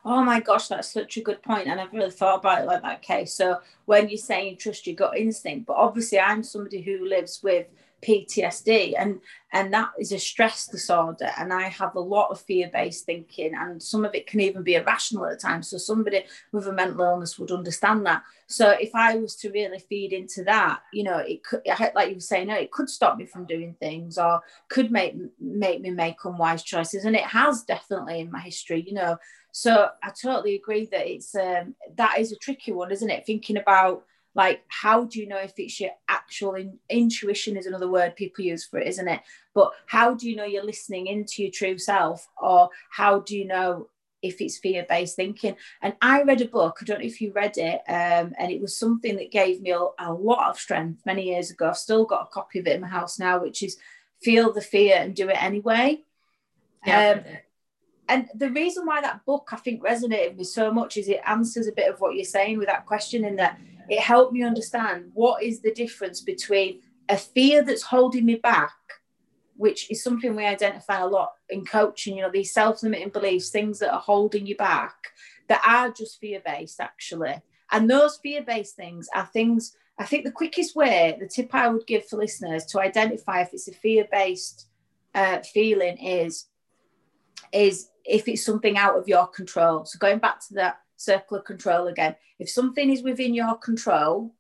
Oh 0.08 0.24
my 0.24 0.40
gosh, 0.40 0.68
that's 0.68 0.94
such 0.94 1.18
a 1.18 1.22
good 1.22 1.42
point. 1.42 1.68
And 1.68 1.82
I've 1.82 1.92
really 1.92 2.12
thought 2.12 2.40
about 2.40 2.62
it 2.62 2.68
like 2.68 2.84
that, 2.84 3.00
Okay, 3.00 3.26
So 3.26 3.60
when 3.86 4.08
you're 4.08 4.20
saying 4.20 4.58
trust 4.58 4.86
your 4.86 4.96
gut 4.96 5.18
instinct, 5.18 5.66
but 5.66 5.78
obviously 5.78 6.20
I'm 6.20 6.44
somebody 6.44 6.82
who 6.82 7.08
lives 7.08 7.42
with 7.42 7.66
PTSD 8.06 8.94
and 8.98 9.20
and 9.52 9.74
that 9.74 9.90
is 9.98 10.12
a 10.12 10.20
stress 10.20 10.68
disorder 10.68 11.30
and 11.38 11.52
I 11.52 11.64
have 11.64 11.96
a 11.96 12.00
lot 12.00 12.30
of 12.30 12.42
fear-based 12.42 13.06
thinking 13.06 13.54
and 13.56 13.82
some 13.82 14.04
of 14.06 14.14
it 14.14 14.28
can 14.28 14.42
even 14.42 14.64
be 14.64 14.76
irrational 14.76 15.26
at 15.26 15.40
times 15.40 15.70
so 15.70 15.78
somebody 15.78 16.26
with 16.52 16.68
a 16.68 16.74
mental 16.74 17.02
illness 17.02 17.40
would 17.40 17.52
understand 17.52 18.06
that. 18.06 18.22
So 18.48 18.72
if 18.72 18.94
I 18.94 19.16
was 19.16 19.36
to 19.38 19.52
really 19.52 19.80
feed 19.80 20.14
into 20.14 20.44
that 20.44 20.82
you 20.94 21.04
know 21.04 21.18
it 21.18 21.44
could 21.44 21.62
like 21.96 22.10
you 22.10 22.16
were 22.16 22.20
saying 22.20 22.48
no, 22.48 22.56
it 22.56 22.72
could 22.72 22.90
stop 22.90 23.18
me 23.18 23.26
from 23.26 23.46
doing 23.46 23.76
things 23.80 24.18
or 24.18 24.42
could 24.70 24.92
make 24.92 25.16
make 25.40 25.82
me 25.82 25.90
make 25.90 26.24
unwise 26.24 26.64
choices 26.64 27.06
and 27.06 27.16
it 27.16 27.24
has 27.24 27.64
definitely 27.64 28.20
in 28.20 28.32
my 28.32 28.40
history 28.40 28.84
you 28.86 28.94
know. 28.94 29.18
So 29.52 29.88
I 30.04 30.10
totally 30.10 30.56
agree 30.56 30.86
that 30.92 31.08
it's 31.08 31.34
um, 31.34 31.76
that 31.96 32.20
is 32.20 32.32
a 32.32 32.38
tricky 32.38 32.72
one 32.72 32.92
isn't 32.92 33.10
it? 33.10 33.26
Thinking 33.26 33.58
about 33.58 34.04
like 34.36 34.64
how 34.68 35.06
do 35.06 35.20
you 35.20 35.28
know 35.28 35.38
if 35.38 35.54
it's 35.58 35.80
your 35.80 35.92
actual 36.08 36.56
in, 36.56 36.78
intuition 36.90 37.58
is 37.58 37.66
another 37.66 37.90
word 37.90 38.16
people 38.16 38.44
use 38.44 38.66
for 38.66 38.80
it 38.80 38.88
isn't 38.88 39.08
it? 39.08 39.22
But 39.54 39.72
how 39.88 40.14
do 40.14 40.30
you 40.30 40.36
know 40.36 40.44
you're 40.44 40.64
listening 40.64 41.08
into 41.08 41.42
your 41.42 41.52
true 41.52 41.78
self? 41.78 42.28
Or 42.38 42.70
how 42.92 43.22
do 43.22 43.38
you 43.38 43.46
know 43.46 43.90
if 44.22 44.42
it's 44.42 44.58
fear-based 44.58 45.16
thinking? 45.16 45.56
And 45.82 45.96
i 46.02 46.22
read 46.24 46.42
a 46.42 46.46
book 46.46 46.78
i 46.82 46.86
don't 46.86 47.00
know 47.00 47.06
if 47.06 47.22
you 47.22 47.32
read 47.32 47.58
it 47.58 47.82
um, 47.88 48.34
and 48.38 48.52
it 48.52 48.62
was 48.62 48.78
something 48.78 49.16
that 49.18 49.32
gave 49.32 49.62
me 49.62 49.72
a, 49.72 49.80
a, 50.00 50.14
lot 50.14 50.50
of 50.50 50.60
strength 50.60 51.06
many 51.06 51.30
years 51.30 51.52
ago. 51.52 51.70
I've 51.70 51.78
still 51.78 52.06
got 52.06 52.28
a 52.28 52.34
copy 52.34 52.60
of 52.60 52.68
it 52.68 52.76
in 52.76 52.82
my 52.82 52.88
house 52.88 53.18
now 53.18 53.42
which 53.42 53.64
is 53.64 53.78
feel 54.22 54.52
the 54.52 54.62
fear 54.62 54.98
and 54.98 55.16
do 55.16 55.30
it 55.30 55.42
anyway. 55.42 56.04
Yeah, 56.86 57.24
um, 57.26 57.38
and 58.08 58.28
the 58.36 58.52
reason 58.52 58.86
why 58.86 59.02
that 59.02 59.26
book 59.26 59.50
i 59.52 59.56
think 59.56 59.84
resonated 59.84 60.30
with 60.30 60.38
me 60.38 60.44
so 60.44 60.72
much 60.72 60.98
is 60.98 61.08
it 61.08 61.22
answers 61.26 61.68
a 61.68 61.72
bit 61.72 61.92
of 61.92 62.00
what 62.00 62.16
you're 62.16 62.24
saying 62.24 62.58
with 62.58 62.68
that 62.68 62.86
question 62.86 63.26
in 63.26 63.36
that 63.36 63.60
it 63.90 64.00
helped 64.00 64.34
me 64.34 64.44
understand 64.44 65.12
what 65.14 65.44
is 65.44 65.62
the 65.62 65.74
difference 65.74 66.22
between 66.22 66.82
a 67.10 67.18
fear 67.18 67.64
that's 67.64 67.84
holding 67.84 68.26
me 68.26 68.36
back 68.36 68.74
which 69.58 69.90
is 69.90 70.04
something 70.04 70.36
we 70.36 70.46
identify 70.46 71.00
a 71.00 71.08
lot 71.08 71.34
in 71.50 71.66
coaching 71.66 72.18
you 72.18 72.22
know 72.22 72.32
these 72.32 72.54
self-limiting 72.54 73.10
beliefs 73.10 73.50
things 73.50 73.80
that 73.80 73.94
are 73.94 74.00
holding 74.00 74.46
you 74.46 74.56
back 74.58 74.96
that 75.48 75.62
are 75.66 75.92
just 75.92 76.20
fear-based 76.20 76.80
actually. 76.80 77.36
And 77.72 77.90
those 77.90 78.18
fear-based 78.18 78.76
things 78.76 79.08
are 79.14 79.26
things 79.26 79.76
i 79.98 80.06
think 80.06 80.24
the 80.24 80.32
quickest 80.32 80.76
way 80.76 81.18
the 81.20 81.28
tip 81.28 81.54
i 81.54 81.68
would 81.68 81.88
give 81.88 82.08
for 82.08 82.18
listeners 82.18 82.66
to 82.66 82.80
identify 82.80 83.42
if 83.42 83.54
it's 83.54 83.68
a 83.68 83.74
fear-based 83.74 84.68
uh, 85.14 85.40
feeling 85.42 85.98
is 85.98 86.48
is 87.52 87.90
if 88.08 88.28
it's 88.28 88.46
something 88.46 88.78
out 88.78 88.98
of 88.98 89.08
your 89.08 89.28
control 89.28 89.86
so 89.86 89.98
going 90.00 90.20
back 90.20 90.40
to 90.40 90.54
that 90.54 90.80
circle 90.96 91.38
of 91.38 91.46
control 91.46 91.88
again. 91.88 92.16
If 92.40 92.50
something 92.50 92.92
is 92.92 93.04
within 93.04 93.34
your 93.34 93.56
control, 93.56 94.34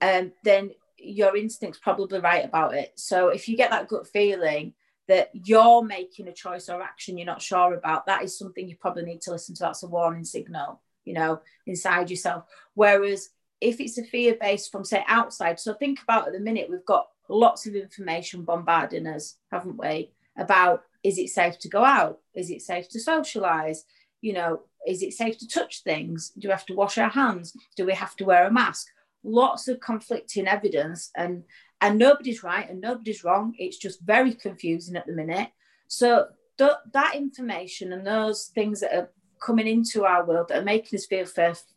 um, 0.00 0.32
then 0.44 0.70
your 0.98 1.36
instinct's 1.36 1.78
probably 1.78 2.20
right 2.20 2.44
about 2.44 2.74
it. 2.74 2.92
So 2.96 3.28
if 3.28 3.48
you 3.48 3.56
get 3.56 3.70
that 3.70 3.88
gut 3.88 4.06
feeling 4.06 4.74
that 5.06 5.30
you're 5.32 5.82
making 5.82 6.28
a 6.28 6.32
choice 6.32 6.68
or 6.68 6.82
action 6.82 7.16
you're 7.16 7.26
not 7.26 7.42
sure 7.42 7.74
about, 7.74 8.06
that 8.06 8.22
is 8.22 8.36
something 8.36 8.68
you 8.68 8.76
probably 8.76 9.04
need 9.04 9.22
to 9.22 9.30
listen 9.30 9.54
to. 9.56 9.62
That's 9.62 9.82
a 9.82 9.88
warning 9.88 10.24
signal, 10.24 10.82
you 11.04 11.14
know, 11.14 11.40
inside 11.66 12.10
yourself. 12.10 12.44
Whereas 12.74 13.30
if 13.60 13.80
it's 13.80 13.98
a 13.98 14.04
fear 14.04 14.36
based 14.40 14.70
from 14.70 14.84
say 14.84 15.04
outside, 15.08 15.58
so 15.58 15.74
think 15.74 16.02
about 16.02 16.26
at 16.26 16.32
the 16.32 16.40
minute 16.40 16.68
we've 16.70 16.84
got 16.84 17.08
lots 17.28 17.66
of 17.66 17.74
information 17.74 18.44
bombarding 18.44 19.06
us, 19.06 19.36
haven't 19.50 19.78
we? 19.78 20.12
About 20.36 20.84
is 21.04 21.18
it 21.18 21.28
safe 21.28 21.58
to 21.60 21.68
go 21.68 21.84
out? 21.84 22.18
Is 22.34 22.50
it 22.50 22.62
safe 22.62 22.88
to 22.90 23.00
socialize? 23.00 23.84
You 24.20 24.32
know, 24.32 24.62
is 24.86 25.02
it 25.02 25.12
safe 25.12 25.38
to 25.38 25.48
touch 25.48 25.82
things? 25.82 26.32
Do 26.38 26.48
we 26.48 26.52
have 26.52 26.66
to 26.66 26.74
wash 26.74 26.98
our 26.98 27.08
hands? 27.08 27.56
Do 27.76 27.86
we 27.86 27.94
have 27.94 28.16
to 28.16 28.24
wear 28.24 28.46
a 28.46 28.50
mask? 28.50 28.86
Lots 29.22 29.68
of 29.68 29.80
conflicting 29.80 30.46
evidence, 30.46 31.10
and 31.16 31.44
and 31.80 31.98
nobody's 31.98 32.42
right 32.42 32.68
and 32.68 32.80
nobody's 32.80 33.24
wrong. 33.24 33.54
It's 33.58 33.76
just 33.76 34.00
very 34.00 34.34
confusing 34.34 34.96
at 34.96 35.06
the 35.06 35.12
minute. 35.12 35.50
So 35.86 36.28
th- 36.58 36.72
that 36.92 37.14
information 37.14 37.92
and 37.92 38.06
those 38.06 38.46
things 38.54 38.80
that 38.80 38.94
are 38.94 39.10
coming 39.40 39.66
into 39.66 40.04
our 40.04 40.24
world 40.26 40.48
that 40.48 40.58
are 40.58 40.64
making 40.64 40.98
us 40.98 41.06
feel 41.06 41.26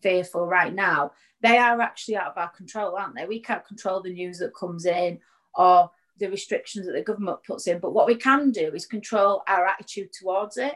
fearful 0.02 0.46
right 0.46 0.74
now, 0.74 1.12
they 1.42 1.58
are 1.58 1.80
actually 1.80 2.16
out 2.16 2.32
of 2.32 2.38
our 2.38 2.50
control, 2.50 2.96
aren't 2.96 3.16
they? 3.16 3.26
We 3.26 3.40
can't 3.40 3.66
control 3.66 4.02
the 4.02 4.14
news 4.14 4.40
that 4.40 4.56
comes 4.56 4.86
in 4.86 5.20
or 5.56 5.92
the 6.22 6.30
restrictions 6.30 6.86
that 6.86 6.94
the 6.94 7.02
government 7.02 7.44
puts 7.44 7.68
in. 7.68 7.80
But 7.80 7.94
what 7.94 8.08
we 8.08 8.16
can 8.16 8.52
do 8.52 8.72
is 8.74 8.86
control 8.86 9.44
our 9.48 9.66
attitude 9.66 10.14
towards 10.14 10.58
it. 10.58 10.76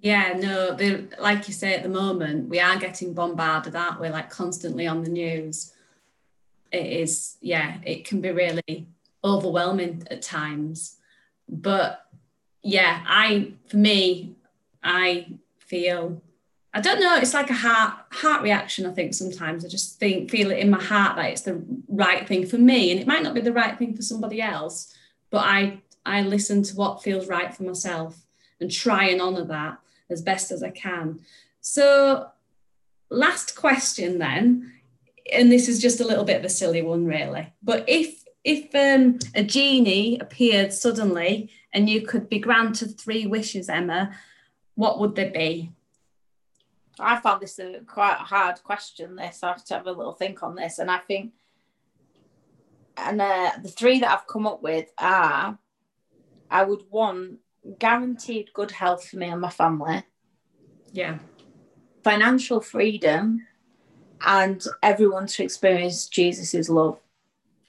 Yeah, 0.00 0.34
no, 0.36 0.76
like 1.18 1.48
you 1.48 1.54
say 1.54 1.74
at 1.74 1.82
the 1.82 1.88
moment, 1.88 2.48
we 2.48 2.60
are 2.60 2.78
getting 2.78 3.14
bombarded, 3.14 3.76
aren't 3.76 4.00
we? 4.00 4.08
Like 4.08 4.30
constantly 4.30 4.86
on 4.86 5.02
the 5.02 5.10
news. 5.10 5.72
It 6.72 6.86
is, 6.86 7.36
yeah, 7.40 7.78
it 7.84 8.04
can 8.04 8.20
be 8.20 8.30
really 8.30 8.88
overwhelming 9.24 10.06
at 10.10 10.22
times. 10.22 10.96
But 11.48 12.04
yeah, 12.62 13.02
I, 13.06 13.52
for 13.68 13.76
me, 13.76 14.36
I 14.82 15.38
feel, 15.58 16.22
I 16.76 16.80
don't 16.80 17.00
know, 17.00 17.16
it's 17.16 17.32
like 17.32 17.48
a 17.48 17.54
heart 17.54 17.94
heart 18.12 18.42
reaction. 18.42 18.84
I 18.84 18.92
think 18.92 19.14
sometimes 19.14 19.64
I 19.64 19.68
just 19.68 19.98
think 19.98 20.30
feel 20.30 20.50
it 20.50 20.58
in 20.58 20.68
my 20.68 20.82
heart 20.82 21.16
that 21.16 21.30
it's 21.30 21.40
the 21.40 21.64
right 21.88 22.28
thing 22.28 22.44
for 22.46 22.58
me, 22.58 22.90
and 22.90 23.00
it 23.00 23.06
might 23.06 23.22
not 23.22 23.32
be 23.32 23.40
the 23.40 23.50
right 23.50 23.78
thing 23.78 23.96
for 23.96 24.02
somebody 24.02 24.42
else. 24.42 24.94
But 25.30 25.46
I 25.46 25.80
I 26.04 26.20
listen 26.20 26.62
to 26.64 26.76
what 26.76 27.02
feels 27.02 27.28
right 27.28 27.54
for 27.54 27.62
myself 27.62 28.26
and 28.60 28.70
try 28.70 29.08
and 29.08 29.22
honour 29.22 29.46
that 29.46 29.78
as 30.10 30.20
best 30.20 30.50
as 30.50 30.62
I 30.62 30.68
can. 30.68 31.20
So, 31.62 32.28
last 33.08 33.56
question 33.56 34.18
then, 34.18 34.70
and 35.32 35.50
this 35.50 35.68
is 35.68 35.80
just 35.80 36.00
a 36.00 36.06
little 36.06 36.24
bit 36.24 36.36
of 36.36 36.44
a 36.44 36.50
silly 36.50 36.82
one, 36.82 37.06
really. 37.06 37.54
But 37.62 37.88
if 37.88 38.22
if 38.44 38.74
um, 38.74 39.18
a 39.34 39.42
genie 39.42 40.18
appeared 40.18 40.74
suddenly 40.74 41.48
and 41.72 41.88
you 41.88 42.02
could 42.02 42.28
be 42.28 42.38
granted 42.38 43.00
three 43.00 43.26
wishes, 43.26 43.70
Emma, 43.70 44.14
what 44.74 45.00
would 45.00 45.14
they 45.14 45.30
be? 45.30 45.72
I 46.98 47.20
found 47.20 47.42
this 47.42 47.58
a 47.58 47.80
quite 47.86 48.16
a 48.20 48.24
hard 48.24 48.62
question. 48.62 49.16
This 49.16 49.42
I 49.42 49.48
have 49.48 49.64
to 49.64 49.74
have 49.74 49.86
a 49.86 49.92
little 49.92 50.12
think 50.12 50.42
on 50.42 50.54
this, 50.54 50.78
and 50.78 50.90
I 50.90 50.98
think, 50.98 51.32
and 52.96 53.20
uh, 53.20 53.52
the 53.62 53.68
three 53.68 54.00
that 54.00 54.10
I've 54.10 54.26
come 54.26 54.46
up 54.46 54.62
with 54.62 54.86
are, 54.98 55.58
I 56.50 56.64
would 56.64 56.84
want 56.90 57.38
guaranteed 57.78 58.52
good 58.52 58.70
health 58.70 59.08
for 59.08 59.16
me 59.16 59.26
and 59.26 59.40
my 59.40 59.50
family. 59.50 60.04
Yeah. 60.92 61.18
Financial 62.02 62.60
freedom 62.60 63.46
and 64.24 64.64
everyone 64.82 65.26
to 65.26 65.42
experience 65.42 66.06
Jesus's 66.06 66.70
love. 66.70 66.98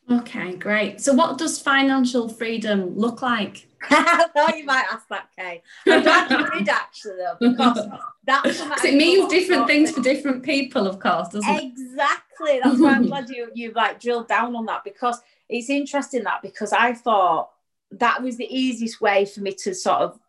Okay, 0.09 0.55
great. 0.55 1.01
So, 1.01 1.13
what 1.13 1.37
does 1.37 1.59
financial 1.59 2.29
freedom 2.29 2.97
look 2.97 3.21
like? 3.21 3.67
I 3.89 4.27
thought 4.33 4.57
you 4.57 4.65
might 4.65 4.85
ask 4.91 5.07
that, 5.09 5.29
Kay. 5.37 5.61
I'm 5.85 6.01
glad 6.01 6.31
you 6.31 6.59
did 6.59 6.69
actually, 6.69 7.17
though, 7.17 7.35
because 7.39 7.87
that's 8.25 8.85
it 8.85 8.95
means 8.95 9.29
different 9.29 9.67
things 9.67 9.91
for 9.91 10.01
different 10.01 10.43
people, 10.43 10.87
of 10.87 10.99
course, 10.99 11.29
doesn't 11.29 11.49
exactly. 11.49 11.67
it? 11.67 11.91
Exactly. 11.91 12.59
That's 12.63 12.79
why 12.79 12.93
I'm 12.93 13.05
glad 13.07 13.29
you 13.29 13.51
you 13.53 13.71
like 13.73 13.99
drilled 13.99 14.27
down 14.27 14.55
on 14.55 14.65
that 14.67 14.83
because 14.83 15.19
it's 15.49 15.69
interesting 15.69 16.23
that 16.23 16.41
because 16.41 16.71
I 16.71 16.93
thought 16.93 17.49
that 17.91 18.21
was 18.21 18.37
the 18.37 18.47
easiest 18.53 19.01
way 19.01 19.25
for 19.25 19.41
me 19.41 19.53
to 19.53 19.73
sort 19.73 19.99
of 19.99 20.19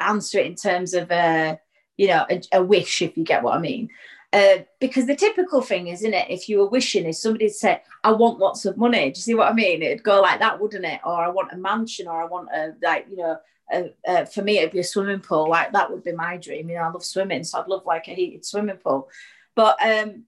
answer 0.00 0.38
it 0.38 0.46
in 0.46 0.54
terms 0.54 0.94
of 0.94 1.10
a 1.10 1.58
you 1.96 2.08
know 2.08 2.26
a, 2.30 2.42
a 2.52 2.62
wish 2.62 3.02
if 3.02 3.16
you 3.16 3.24
get 3.24 3.42
what 3.42 3.56
i 3.56 3.58
mean 3.58 3.88
uh, 4.36 4.58
because 4.80 5.06
the 5.06 5.16
typical 5.16 5.62
thing 5.62 5.86
isn't 5.86 6.12
it 6.12 6.30
if 6.30 6.48
you 6.48 6.58
were 6.58 6.68
wishing 6.68 7.06
is 7.06 7.20
somebody 7.22 7.48
say 7.48 7.80
i 8.04 8.12
want 8.12 8.38
lots 8.38 8.66
of 8.66 8.76
money 8.76 9.10
do 9.10 9.18
you 9.18 9.22
see 9.22 9.34
what 9.34 9.50
i 9.50 9.52
mean 9.52 9.82
it'd 9.82 10.02
go 10.02 10.20
like 10.20 10.38
that 10.38 10.60
wouldn't 10.60 10.84
it 10.84 11.00
or 11.04 11.24
i 11.24 11.28
want 11.28 11.52
a 11.52 11.56
mansion 11.56 12.06
or 12.06 12.20
i 12.22 12.26
want 12.26 12.48
a 12.54 12.74
like 12.82 13.06
you 13.08 13.16
know 13.16 13.38
a, 13.72 13.94
a, 14.06 14.26
for 14.26 14.42
me 14.42 14.58
it'd 14.58 14.72
be 14.72 14.78
a 14.80 14.84
swimming 14.84 15.20
pool 15.20 15.48
like 15.48 15.72
that 15.72 15.90
would 15.90 16.04
be 16.04 16.12
my 16.12 16.36
dream 16.36 16.68
you 16.68 16.76
know 16.76 16.82
i 16.82 16.90
love 16.90 17.04
swimming 17.04 17.42
so 17.42 17.58
i'd 17.58 17.68
love 17.68 17.86
like 17.86 18.06
a 18.08 18.14
heated 18.14 18.44
swimming 18.44 18.76
pool 18.76 19.08
but 19.54 19.76
um 19.82 20.24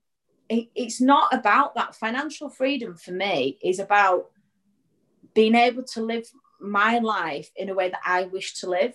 it, 0.49 0.69
it's 0.75 1.01
not 1.01 1.33
about 1.35 1.75
that 1.75 1.95
financial 1.95 2.49
freedom 2.49 2.97
for 2.97 3.13
me 3.13 3.59
is 3.63 3.79
about 3.79 4.31
being 5.35 5.55
able 5.55 5.83
to 5.83 6.03
live 6.03 6.27
my 6.61 6.99
life 6.99 7.51
in 7.57 7.69
a 7.69 7.75
way 7.75 7.91
that 7.91 8.01
I 8.05 8.25
wish 8.25 8.55
to 8.61 8.71
live. 8.71 8.95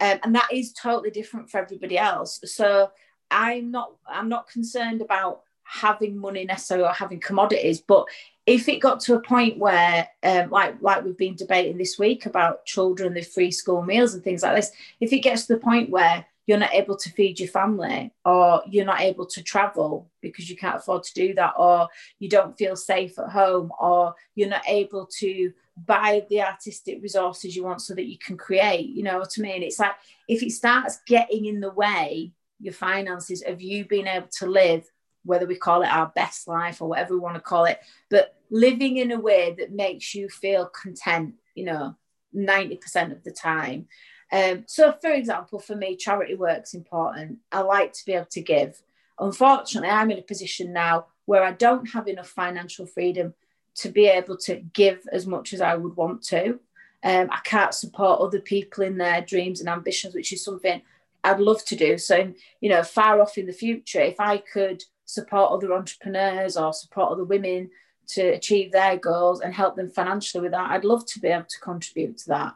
Um, 0.00 0.18
and 0.22 0.34
that 0.34 0.48
is 0.52 0.72
totally 0.72 1.10
different 1.10 1.50
for 1.50 1.58
everybody 1.58 1.98
else. 1.98 2.40
So 2.44 2.90
I'm 3.32 3.70
not 3.70 3.92
I'm 4.06 4.28
not 4.28 4.48
concerned 4.48 5.00
about 5.00 5.42
having 5.64 6.18
money 6.18 6.44
necessarily 6.44 6.86
or 6.86 6.92
having 6.92 7.20
commodities, 7.20 7.80
but 7.80 8.06
if 8.44 8.68
it 8.68 8.80
got 8.80 9.00
to 9.00 9.14
a 9.14 9.20
point 9.20 9.58
where, 9.58 10.08
um, 10.22 10.50
like 10.50 10.76
like 10.80 11.04
we've 11.04 11.16
been 11.16 11.36
debating 11.36 11.78
this 11.78 11.98
week 11.98 12.26
about 12.26 12.64
children, 12.66 13.14
the 13.14 13.22
free 13.22 13.50
school 13.50 13.82
meals 13.82 14.14
and 14.14 14.22
things 14.22 14.42
like 14.42 14.56
this, 14.56 14.72
if 15.00 15.12
it 15.12 15.20
gets 15.20 15.46
to 15.46 15.54
the 15.54 15.60
point 15.60 15.90
where 15.90 16.26
you're 16.46 16.58
not 16.58 16.74
able 16.74 16.96
to 16.96 17.10
feed 17.10 17.38
your 17.38 17.48
family 17.48 18.12
or 18.24 18.62
you're 18.68 18.84
not 18.84 19.00
able 19.00 19.24
to 19.24 19.42
travel 19.42 20.10
because 20.20 20.50
you 20.50 20.56
can't 20.56 20.76
afford 20.76 21.04
to 21.04 21.14
do 21.14 21.34
that 21.34 21.54
or 21.56 21.88
you 22.18 22.28
don't 22.28 22.58
feel 22.58 22.74
safe 22.74 23.16
at 23.18 23.28
home 23.28 23.72
or 23.80 24.14
you're 24.34 24.48
not 24.48 24.62
able 24.66 25.06
to 25.06 25.52
buy 25.86 26.26
the 26.28 26.42
artistic 26.42 27.00
resources 27.00 27.54
you 27.54 27.62
want 27.62 27.80
so 27.80 27.94
that 27.94 28.06
you 28.06 28.18
can 28.18 28.36
create 28.36 28.88
you 28.88 29.02
know 29.02 29.18
what 29.18 29.32
i 29.38 29.40
mean? 29.40 29.62
It's 29.62 29.78
like 29.78 29.92
if 30.28 30.42
it 30.42 30.50
starts 30.50 30.98
getting 31.06 31.46
in 31.46 31.60
the 31.60 31.70
way 31.70 32.32
your 32.62 32.72
finances 32.72 33.42
of 33.46 33.60
you 33.60 33.84
being 33.84 34.06
able 34.06 34.28
to 34.38 34.46
live 34.46 34.88
whether 35.24 35.46
we 35.46 35.56
call 35.56 35.82
it 35.82 35.88
our 35.88 36.10
best 36.14 36.48
life 36.48 36.82
or 36.82 36.88
whatever 36.88 37.14
we 37.14 37.20
want 37.20 37.36
to 37.36 37.40
call 37.40 37.64
it, 37.64 37.80
but 38.10 38.36
living 38.50 38.96
in 38.96 39.12
a 39.12 39.20
way 39.20 39.54
that 39.58 39.72
makes 39.72 40.14
you 40.14 40.28
feel 40.28 40.66
content, 40.66 41.34
you 41.54 41.64
know, 41.64 41.94
90% 42.34 43.12
of 43.12 43.22
the 43.22 43.30
time. 43.30 43.86
Um, 44.32 44.64
so, 44.66 44.92
for 45.00 45.10
example, 45.10 45.58
for 45.58 45.76
me, 45.76 45.96
charity 45.96 46.34
work's 46.34 46.74
important. 46.74 47.38
I 47.50 47.60
like 47.60 47.92
to 47.92 48.04
be 48.04 48.14
able 48.14 48.26
to 48.26 48.40
give. 48.40 48.82
Unfortunately, 49.18 49.90
I'm 49.90 50.10
in 50.10 50.18
a 50.18 50.22
position 50.22 50.72
now 50.72 51.06
where 51.26 51.44
I 51.44 51.52
don't 51.52 51.86
have 51.90 52.08
enough 52.08 52.28
financial 52.28 52.86
freedom 52.86 53.34
to 53.76 53.90
be 53.90 54.06
able 54.06 54.36
to 54.38 54.56
give 54.72 55.02
as 55.12 55.26
much 55.26 55.52
as 55.52 55.60
I 55.60 55.76
would 55.76 55.96
want 55.96 56.22
to. 56.24 56.58
Um, 57.04 57.28
I 57.30 57.40
can't 57.44 57.74
support 57.74 58.20
other 58.20 58.40
people 58.40 58.84
in 58.84 58.96
their 58.96 59.20
dreams 59.20 59.60
and 59.60 59.68
ambitions, 59.68 60.14
which 60.14 60.32
is 60.32 60.44
something 60.44 60.82
I'd 61.24 61.40
love 61.40 61.64
to 61.66 61.76
do. 61.76 61.98
So, 61.98 62.32
you 62.60 62.68
know, 62.68 62.82
far 62.82 63.20
off 63.20 63.38
in 63.38 63.46
the 63.46 63.52
future, 63.52 64.00
if 64.00 64.18
I 64.18 64.38
could 64.38 64.82
support 65.04 65.52
other 65.52 65.72
entrepreneurs 65.72 66.56
or 66.56 66.72
support 66.72 67.12
other 67.12 67.24
women 67.24 67.70
to 68.08 68.22
achieve 68.22 68.72
their 68.72 68.96
goals 68.96 69.40
and 69.40 69.54
help 69.54 69.76
them 69.76 69.88
financially 69.88 70.42
with 70.42 70.52
that, 70.52 70.70
I'd 70.70 70.84
love 70.84 71.06
to 71.06 71.20
be 71.20 71.28
able 71.28 71.44
to 71.44 71.60
contribute 71.60 72.18
to 72.18 72.28
that. 72.28 72.54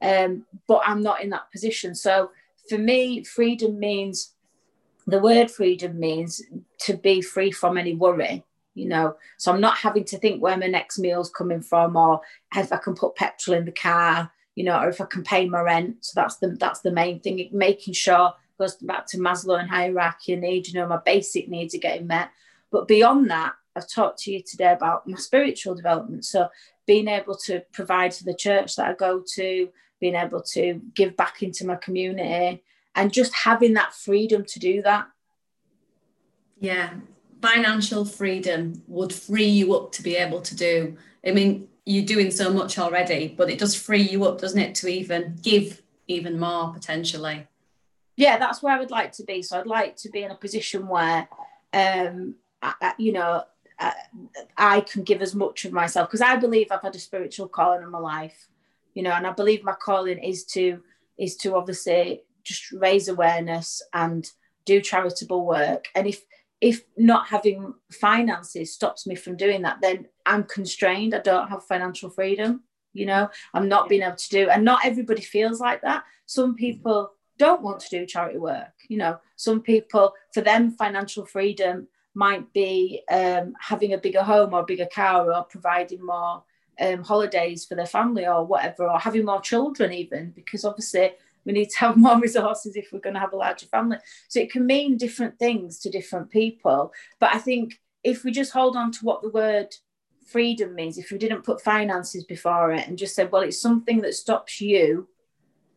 Um, 0.00 0.44
but 0.66 0.82
I'm 0.86 1.02
not 1.02 1.22
in 1.22 1.30
that 1.30 1.50
position. 1.52 1.94
So 1.94 2.30
for 2.68 2.78
me, 2.78 3.24
freedom 3.24 3.78
means 3.78 4.32
the 5.06 5.20
word 5.20 5.50
freedom 5.50 5.98
means 5.98 6.42
to 6.80 6.96
be 6.96 7.20
free 7.20 7.52
from 7.52 7.78
any 7.78 7.94
worry 7.94 8.44
you 8.74 8.88
know 8.88 9.16
so 9.36 9.52
i'm 9.52 9.60
not 9.60 9.76
having 9.76 10.04
to 10.04 10.18
think 10.18 10.42
where 10.42 10.56
my 10.56 10.66
next 10.66 10.98
meal's 10.98 11.30
coming 11.30 11.62
from 11.62 11.96
or 11.96 12.20
if 12.54 12.72
i 12.72 12.76
can 12.76 12.94
put 12.94 13.14
petrol 13.14 13.56
in 13.56 13.64
the 13.64 13.72
car 13.72 14.30
you 14.56 14.64
know 14.64 14.78
or 14.80 14.88
if 14.88 15.00
i 15.00 15.04
can 15.04 15.22
pay 15.22 15.48
my 15.48 15.60
rent 15.60 15.96
so 16.00 16.12
that's 16.14 16.36
the 16.38 16.48
that's 16.58 16.80
the 16.80 16.90
main 16.90 17.20
thing 17.20 17.48
making 17.52 17.94
sure 17.94 18.32
goes 18.58 18.74
back 18.76 19.06
to 19.06 19.18
maslow 19.18 19.60
and 19.60 19.70
hierarchy 19.70 20.34
needs 20.34 20.72
you 20.72 20.80
know 20.80 20.88
my 20.88 21.00
basic 21.04 21.48
needs 21.48 21.74
are 21.74 21.78
getting 21.78 22.08
met 22.08 22.30
but 22.72 22.88
beyond 22.88 23.30
that 23.30 23.52
i've 23.76 23.88
talked 23.88 24.18
to 24.18 24.32
you 24.32 24.42
today 24.42 24.72
about 24.72 25.06
my 25.06 25.16
spiritual 25.16 25.74
development 25.74 26.24
so 26.24 26.48
being 26.86 27.06
able 27.06 27.36
to 27.36 27.62
provide 27.72 28.12
for 28.12 28.24
the 28.24 28.34
church 28.34 28.74
that 28.74 28.88
i 28.88 28.92
go 28.94 29.22
to 29.34 29.68
being 30.00 30.14
able 30.14 30.42
to 30.42 30.80
give 30.94 31.16
back 31.16 31.42
into 31.42 31.66
my 31.66 31.76
community 31.76 32.62
and 32.94 33.12
just 33.12 33.34
having 33.34 33.74
that 33.74 33.94
freedom 33.94 34.44
to 34.44 34.58
do 34.58 34.82
that. 34.82 35.06
Yeah, 36.58 36.94
financial 37.42 38.04
freedom 38.04 38.82
would 38.88 39.12
free 39.12 39.44
you 39.44 39.74
up 39.76 39.92
to 39.92 40.02
be 40.02 40.16
able 40.16 40.40
to 40.40 40.56
do. 40.56 40.96
I 41.24 41.32
mean, 41.32 41.68
you're 41.86 42.04
doing 42.04 42.30
so 42.32 42.52
much 42.52 42.78
already, 42.78 43.28
but 43.28 43.48
it 43.48 43.58
does 43.58 43.74
free 43.74 44.02
you 44.02 44.24
up, 44.24 44.40
doesn't 44.40 44.58
it, 44.58 44.74
to 44.74 44.88
even 44.88 45.38
give 45.40 45.82
even 46.08 46.38
more 46.38 46.72
potentially? 46.72 47.46
Yeah, 48.16 48.38
that's 48.38 48.62
where 48.62 48.74
I 48.74 48.78
would 48.78 48.90
like 48.90 49.12
to 49.12 49.24
be. 49.24 49.42
So 49.42 49.58
I'd 49.58 49.66
like 49.66 49.96
to 49.98 50.10
be 50.10 50.22
in 50.22 50.30
a 50.30 50.36
position 50.36 50.88
where, 50.88 51.28
um, 51.72 52.34
I, 52.62 52.94
you 52.98 53.12
know, 53.12 53.44
I, 53.78 53.92
I 54.56 54.80
can 54.80 55.04
give 55.04 55.22
as 55.22 55.34
much 55.34 55.64
of 55.64 55.72
myself 55.72 56.08
because 56.08 56.22
I 56.22 56.36
believe 56.36 56.68
I've 56.70 56.82
had 56.82 56.94
a 56.94 56.98
spiritual 56.98 57.48
calling 57.48 57.82
in 57.82 57.90
my 57.90 57.98
life, 57.98 58.48
you 58.94 59.02
know, 59.02 59.12
and 59.12 59.26
I 59.26 59.32
believe 59.32 59.62
my 59.62 59.74
calling 59.74 60.18
is 60.18 60.44
to 60.46 60.82
is 61.18 61.36
to 61.36 61.56
obviously 61.56 62.22
just 62.42 62.72
raise 62.72 63.08
awareness 63.08 63.82
and 63.92 64.28
do 64.64 64.80
charitable 64.80 65.46
work. 65.46 65.86
And 65.94 66.06
if 66.06 66.22
if 66.60 66.82
not 66.96 67.28
having 67.28 67.74
finances 67.92 68.72
stops 68.72 69.06
me 69.06 69.14
from 69.14 69.36
doing 69.36 69.62
that, 69.62 69.78
then 69.82 70.06
I'm 70.24 70.44
constrained. 70.44 71.14
I 71.14 71.18
don't 71.18 71.48
have 71.48 71.64
financial 71.64 72.10
freedom. 72.10 72.62
You 72.92 73.06
know, 73.06 73.28
I'm 73.52 73.68
not 73.68 73.88
being 73.88 74.02
able 74.02 74.16
to 74.16 74.28
do, 74.30 74.48
and 74.48 74.64
not 74.64 74.84
everybody 74.84 75.20
feels 75.20 75.60
like 75.60 75.82
that. 75.82 76.04
Some 76.24 76.54
people 76.54 77.12
don't 77.38 77.60
want 77.60 77.80
to 77.80 77.90
do 77.90 78.06
charity 78.06 78.38
work. 78.38 78.72
You 78.88 78.96
know, 78.96 79.18
some 79.36 79.60
people, 79.60 80.14
for 80.32 80.40
them, 80.40 80.70
financial 80.70 81.26
freedom 81.26 81.88
might 82.14 82.50
be 82.54 83.02
um, 83.10 83.52
having 83.60 83.92
a 83.92 83.98
bigger 83.98 84.22
home 84.22 84.54
or 84.54 84.60
a 84.60 84.66
bigger 84.66 84.88
car 84.90 85.30
or 85.30 85.44
providing 85.44 86.04
more 86.04 86.42
um, 86.80 87.02
holidays 87.02 87.66
for 87.66 87.74
their 87.74 87.84
family 87.86 88.26
or 88.26 88.46
whatever, 88.46 88.88
or 88.88 88.98
having 88.98 89.26
more 89.26 89.42
children, 89.42 89.92
even 89.92 90.30
because 90.30 90.64
obviously 90.64 91.12
we 91.46 91.52
need 91.52 91.70
to 91.70 91.78
have 91.78 91.96
more 91.96 92.20
resources 92.20 92.76
if 92.76 92.90
we're 92.92 93.00
going 93.00 93.14
to 93.14 93.20
have 93.20 93.32
a 93.32 93.36
larger 93.36 93.66
family. 93.66 93.98
So 94.28 94.40
it 94.40 94.52
can 94.52 94.66
mean 94.66 94.98
different 94.98 95.38
things 95.38 95.78
to 95.80 95.90
different 95.90 96.30
people. 96.30 96.92
But 97.18 97.34
I 97.34 97.38
think 97.38 97.80
if 98.04 98.24
we 98.24 98.32
just 98.32 98.52
hold 98.52 98.76
on 98.76 98.92
to 98.92 99.04
what 99.04 99.22
the 99.22 99.30
word 99.30 99.74
freedom 100.26 100.74
means, 100.74 100.98
if 100.98 101.10
we 101.10 101.18
didn't 101.18 101.44
put 101.44 101.62
finances 101.62 102.24
before 102.24 102.72
it 102.72 102.86
and 102.86 102.98
just 102.98 103.14
said, 103.14 103.30
well, 103.32 103.42
it's 103.42 103.60
something 103.60 104.02
that 104.02 104.14
stops 104.14 104.60
you 104.60 105.08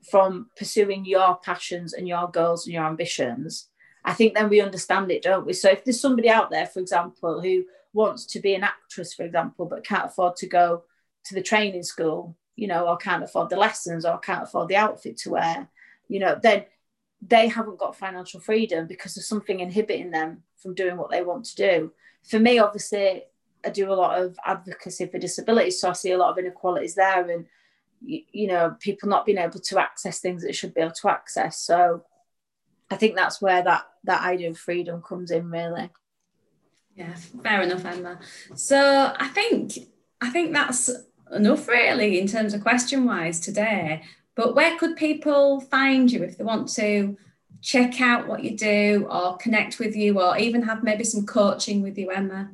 from 0.10 0.50
pursuing 0.58 1.06
your 1.06 1.38
passions 1.38 1.94
and 1.94 2.08
your 2.08 2.28
goals 2.30 2.66
and 2.66 2.74
your 2.74 2.86
ambitions, 2.86 3.70
I 4.04 4.14
think 4.14 4.34
then 4.34 4.50
we 4.50 4.62
understand 4.62 5.12
it, 5.12 5.22
don't 5.22 5.46
we? 5.46 5.54
So 5.54 5.70
if 5.70 5.84
there's 5.84 6.02
somebody 6.02 6.30
out 6.30 6.50
there, 6.50 6.66
for 6.66 6.80
example, 6.80 7.42
who 7.42 7.66
wants 7.94 8.26
to 8.28 8.40
be 8.40 8.56
an 8.56 8.64
actress, 8.64 9.14
for 9.14 9.24
example, 9.24 9.66
but 9.66 9.86
can't 9.86 10.06
afford 10.06 10.36
to 10.38 10.48
go 10.48 10.84
to 11.26 11.36
the 11.36 11.42
training 11.42 11.84
school, 11.84 12.36
you 12.60 12.68
know, 12.68 12.88
or 12.88 12.98
can't 12.98 13.24
afford 13.24 13.50
the 13.50 13.56
lessons 13.56 14.04
or 14.06 14.18
can't 14.20 14.44
afford 14.44 14.68
the 14.68 14.76
outfit 14.76 15.16
to 15.16 15.30
wear, 15.30 15.70
you 16.10 16.20
know, 16.20 16.38
then 16.42 16.66
they 17.22 17.48
haven't 17.48 17.80
got 17.80 17.96
financial 17.96 18.42
freedom 18.42 18.86
because 18.86 19.16
there's 19.16 19.28
something 19.28 19.62
inhibiting 19.62 20.12
them 20.12 20.44
from 20.58 20.74
doing 20.76 20.98
what 20.98 21.10
they 21.10 21.24
want 21.24 21.46
to 21.46 21.56
do. 21.56 21.94
For 22.30 22.38
me, 22.38 22.60
obviously, 22.60 23.24
I 23.66 23.70
do 23.70 23.92
a 23.92 23.96
lot 23.96 24.22
of 24.22 24.38
advocacy 24.46 25.06
for 25.06 25.20
disabilities, 25.20 25.80
so 25.80 25.90
I 25.90 25.94
see 25.94 26.12
a 26.12 26.18
lot 26.18 26.32
of 26.32 26.38
inequalities 26.38 26.96
there, 26.96 27.30
and 27.30 27.46
you, 28.02 28.48
know, 28.48 28.76
people 28.80 29.08
not 29.08 29.26
being 29.26 29.38
able 29.38 29.60
to 29.60 29.80
access 29.80 30.20
things 30.20 30.44
that 30.44 30.56
should 30.56 30.74
be 30.74 30.82
able 30.82 30.92
to 30.92 31.10
access. 31.10 31.62
So, 31.62 32.04
I 32.92 32.96
think 32.96 33.16
that's 33.16 33.42
where 33.42 33.62
that 33.62 33.84
that 34.06 34.24
idea 34.24 34.50
of 34.50 34.58
freedom 34.58 35.02
comes 35.02 35.32
in, 35.32 35.50
really. 35.50 35.90
Yeah, 36.96 37.16
fair 37.44 37.62
enough, 37.62 37.86
Emma. 37.86 38.20
So 38.56 39.14
I 39.18 39.28
think 39.28 39.74
I 40.22 40.30
think 40.30 40.54
that's 40.54 40.90
enough 41.32 41.68
really 41.68 42.20
in 42.20 42.28
terms 42.28 42.54
of 42.54 42.62
question 42.62 43.06
wise 43.06 43.40
today. 43.40 44.04
But 44.36 44.56
where 44.56 44.78
could 44.78 44.96
people 44.96 45.60
find 45.60 46.12
you 46.12 46.24
if 46.24 46.38
they 46.38 46.44
want 46.44 46.72
to 46.76 47.18
check 47.62 48.00
out 48.00 48.28
what 48.28 48.44
you 48.44 48.56
do 48.56 49.08
or 49.10 49.38
connect 49.38 49.80
with 49.80 49.96
you 49.96 50.22
or 50.22 50.38
even 50.38 50.62
have 50.64 50.84
maybe 50.84 51.04
some 51.04 51.26
coaching 51.26 51.82
with 51.82 51.98
you, 51.98 52.12
Emma? 52.12 52.52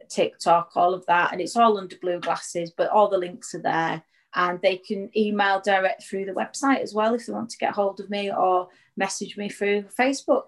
TikTok, 0.09 0.71
all 0.75 0.93
of 0.93 1.05
that. 1.05 1.31
And 1.31 1.41
it's 1.41 1.55
all 1.55 1.77
under 1.77 1.95
blue 1.97 2.19
glasses, 2.19 2.71
but 2.71 2.89
all 2.89 3.09
the 3.09 3.17
links 3.17 3.53
are 3.55 3.61
there. 3.61 4.03
And 4.33 4.61
they 4.61 4.77
can 4.77 5.09
email 5.15 5.61
direct 5.61 6.03
through 6.03 6.25
the 6.25 6.33
website 6.33 6.81
as 6.81 6.93
well 6.93 7.13
if 7.13 7.25
they 7.25 7.33
want 7.33 7.49
to 7.51 7.57
get 7.57 7.73
hold 7.73 7.99
of 7.99 8.09
me 8.09 8.31
or 8.31 8.69
message 8.97 9.37
me 9.37 9.49
through 9.49 9.83
Facebook. 9.97 10.47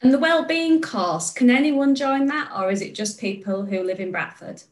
And 0.00 0.12
the 0.12 0.18
wellbeing 0.18 0.80
course, 0.80 1.30
can 1.30 1.50
anyone 1.50 1.94
join 1.94 2.26
that 2.26 2.50
or 2.56 2.70
is 2.70 2.82
it 2.82 2.94
just 2.94 3.20
people 3.20 3.64
who 3.64 3.82
live 3.82 4.00
in 4.00 4.10
Bradford? 4.10 4.62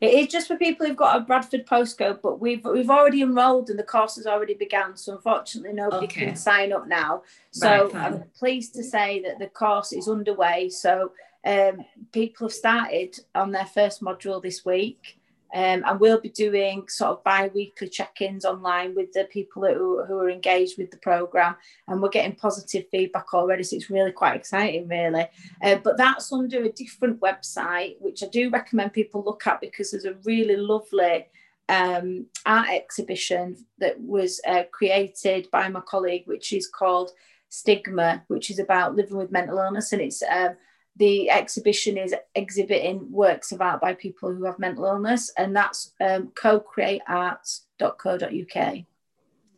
It 0.00 0.12
is 0.14 0.26
just 0.28 0.48
for 0.48 0.56
people 0.56 0.86
who've 0.86 0.96
got 0.96 1.16
a 1.16 1.20
Bradford 1.20 1.66
postcode, 1.66 2.20
but 2.22 2.40
we've 2.40 2.64
we've 2.64 2.90
already 2.90 3.22
enrolled 3.22 3.70
and 3.70 3.78
the 3.78 3.84
course 3.84 4.16
has 4.16 4.26
already 4.26 4.54
begun. 4.54 4.96
So 4.96 5.14
unfortunately, 5.14 5.72
nobody 5.72 6.06
okay. 6.06 6.26
can 6.26 6.36
sign 6.36 6.72
up 6.72 6.86
now. 6.86 7.22
So 7.52 7.90
right, 7.90 7.94
I'm 7.94 8.24
pleased 8.38 8.74
to 8.74 8.82
say 8.82 9.22
that 9.22 9.38
the 9.38 9.46
course 9.46 9.92
is 9.92 10.08
underway. 10.08 10.68
So 10.68 11.12
um, 11.44 11.84
people 12.12 12.48
have 12.48 12.54
started 12.54 13.18
on 13.34 13.52
their 13.52 13.66
first 13.66 14.02
module 14.02 14.42
this 14.42 14.64
week. 14.64 15.18
Um, 15.54 15.84
and 15.86 16.00
we'll 16.00 16.20
be 16.20 16.30
doing 16.30 16.88
sort 16.88 17.12
of 17.12 17.22
bi-weekly 17.22 17.88
check-ins 17.88 18.44
online 18.44 18.92
with 18.96 19.12
the 19.12 19.28
people 19.30 19.62
who, 19.64 20.04
who 20.04 20.18
are 20.18 20.28
engaged 20.28 20.76
with 20.78 20.90
the 20.90 20.96
program. 20.96 21.54
And 21.86 22.02
we're 22.02 22.08
getting 22.08 22.34
positive 22.34 22.86
feedback 22.90 23.32
already 23.32 23.62
so 23.62 23.76
it's 23.76 23.88
really 23.88 24.10
quite 24.10 24.34
exciting 24.34 24.88
really. 24.88 25.28
Uh, 25.62 25.76
but 25.76 25.96
that's 25.96 26.32
under 26.32 26.64
a 26.64 26.72
different 26.72 27.20
website 27.20 27.94
which 28.00 28.24
i 28.24 28.26
do 28.26 28.50
recommend 28.50 28.92
people 28.92 29.22
look 29.24 29.46
at 29.46 29.60
because 29.60 29.92
there's 29.92 30.06
a 30.06 30.16
really 30.24 30.56
lovely 30.56 31.26
um, 31.68 32.26
art 32.44 32.70
exhibition 32.70 33.56
that 33.78 34.00
was 34.00 34.40
uh, 34.48 34.64
created 34.72 35.48
by 35.52 35.68
my 35.68 35.80
colleague 35.82 36.24
which 36.26 36.52
is 36.52 36.66
called 36.66 37.12
stigma 37.48 38.24
which 38.26 38.50
is 38.50 38.58
about 38.58 38.96
living 38.96 39.18
with 39.18 39.30
mental 39.30 39.58
illness. 39.58 39.92
And 39.92 40.02
it's 40.02 40.20
um, 40.24 40.56
the 40.96 41.30
exhibition 41.30 41.98
is 41.98 42.14
exhibiting 42.34 43.10
works 43.10 43.52
of 43.52 43.60
art 43.60 43.80
by 43.80 43.94
people 43.94 44.32
who 44.32 44.44
have 44.44 44.58
mental 44.58 44.84
illness, 44.84 45.32
and 45.36 45.56
that's 45.56 45.92
um, 46.00 46.32
co-createarts.co.uk. 46.34 48.84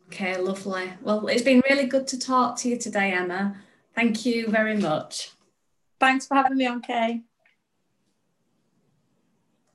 Okay, 0.07 0.37
lovely. 0.37 0.93
Well, 1.01 1.27
it's 1.27 1.41
been 1.41 1.61
really 1.69 1.85
good 1.85 2.07
to 2.07 2.19
talk 2.19 2.57
to 2.59 2.69
you 2.69 2.77
today, 2.77 3.11
Emma. 3.11 3.57
Thank 3.93 4.25
you 4.25 4.47
very 4.47 4.77
much. 4.77 5.31
Thanks 5.99 6.27
for 6.27 6.35
having 6.35 6.57
me 6.57 6.65
on, 6.65 6.81
Kay. 6.81 7.23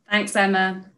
Thanks, 0.09 0.35
Emma. 0.37 0.92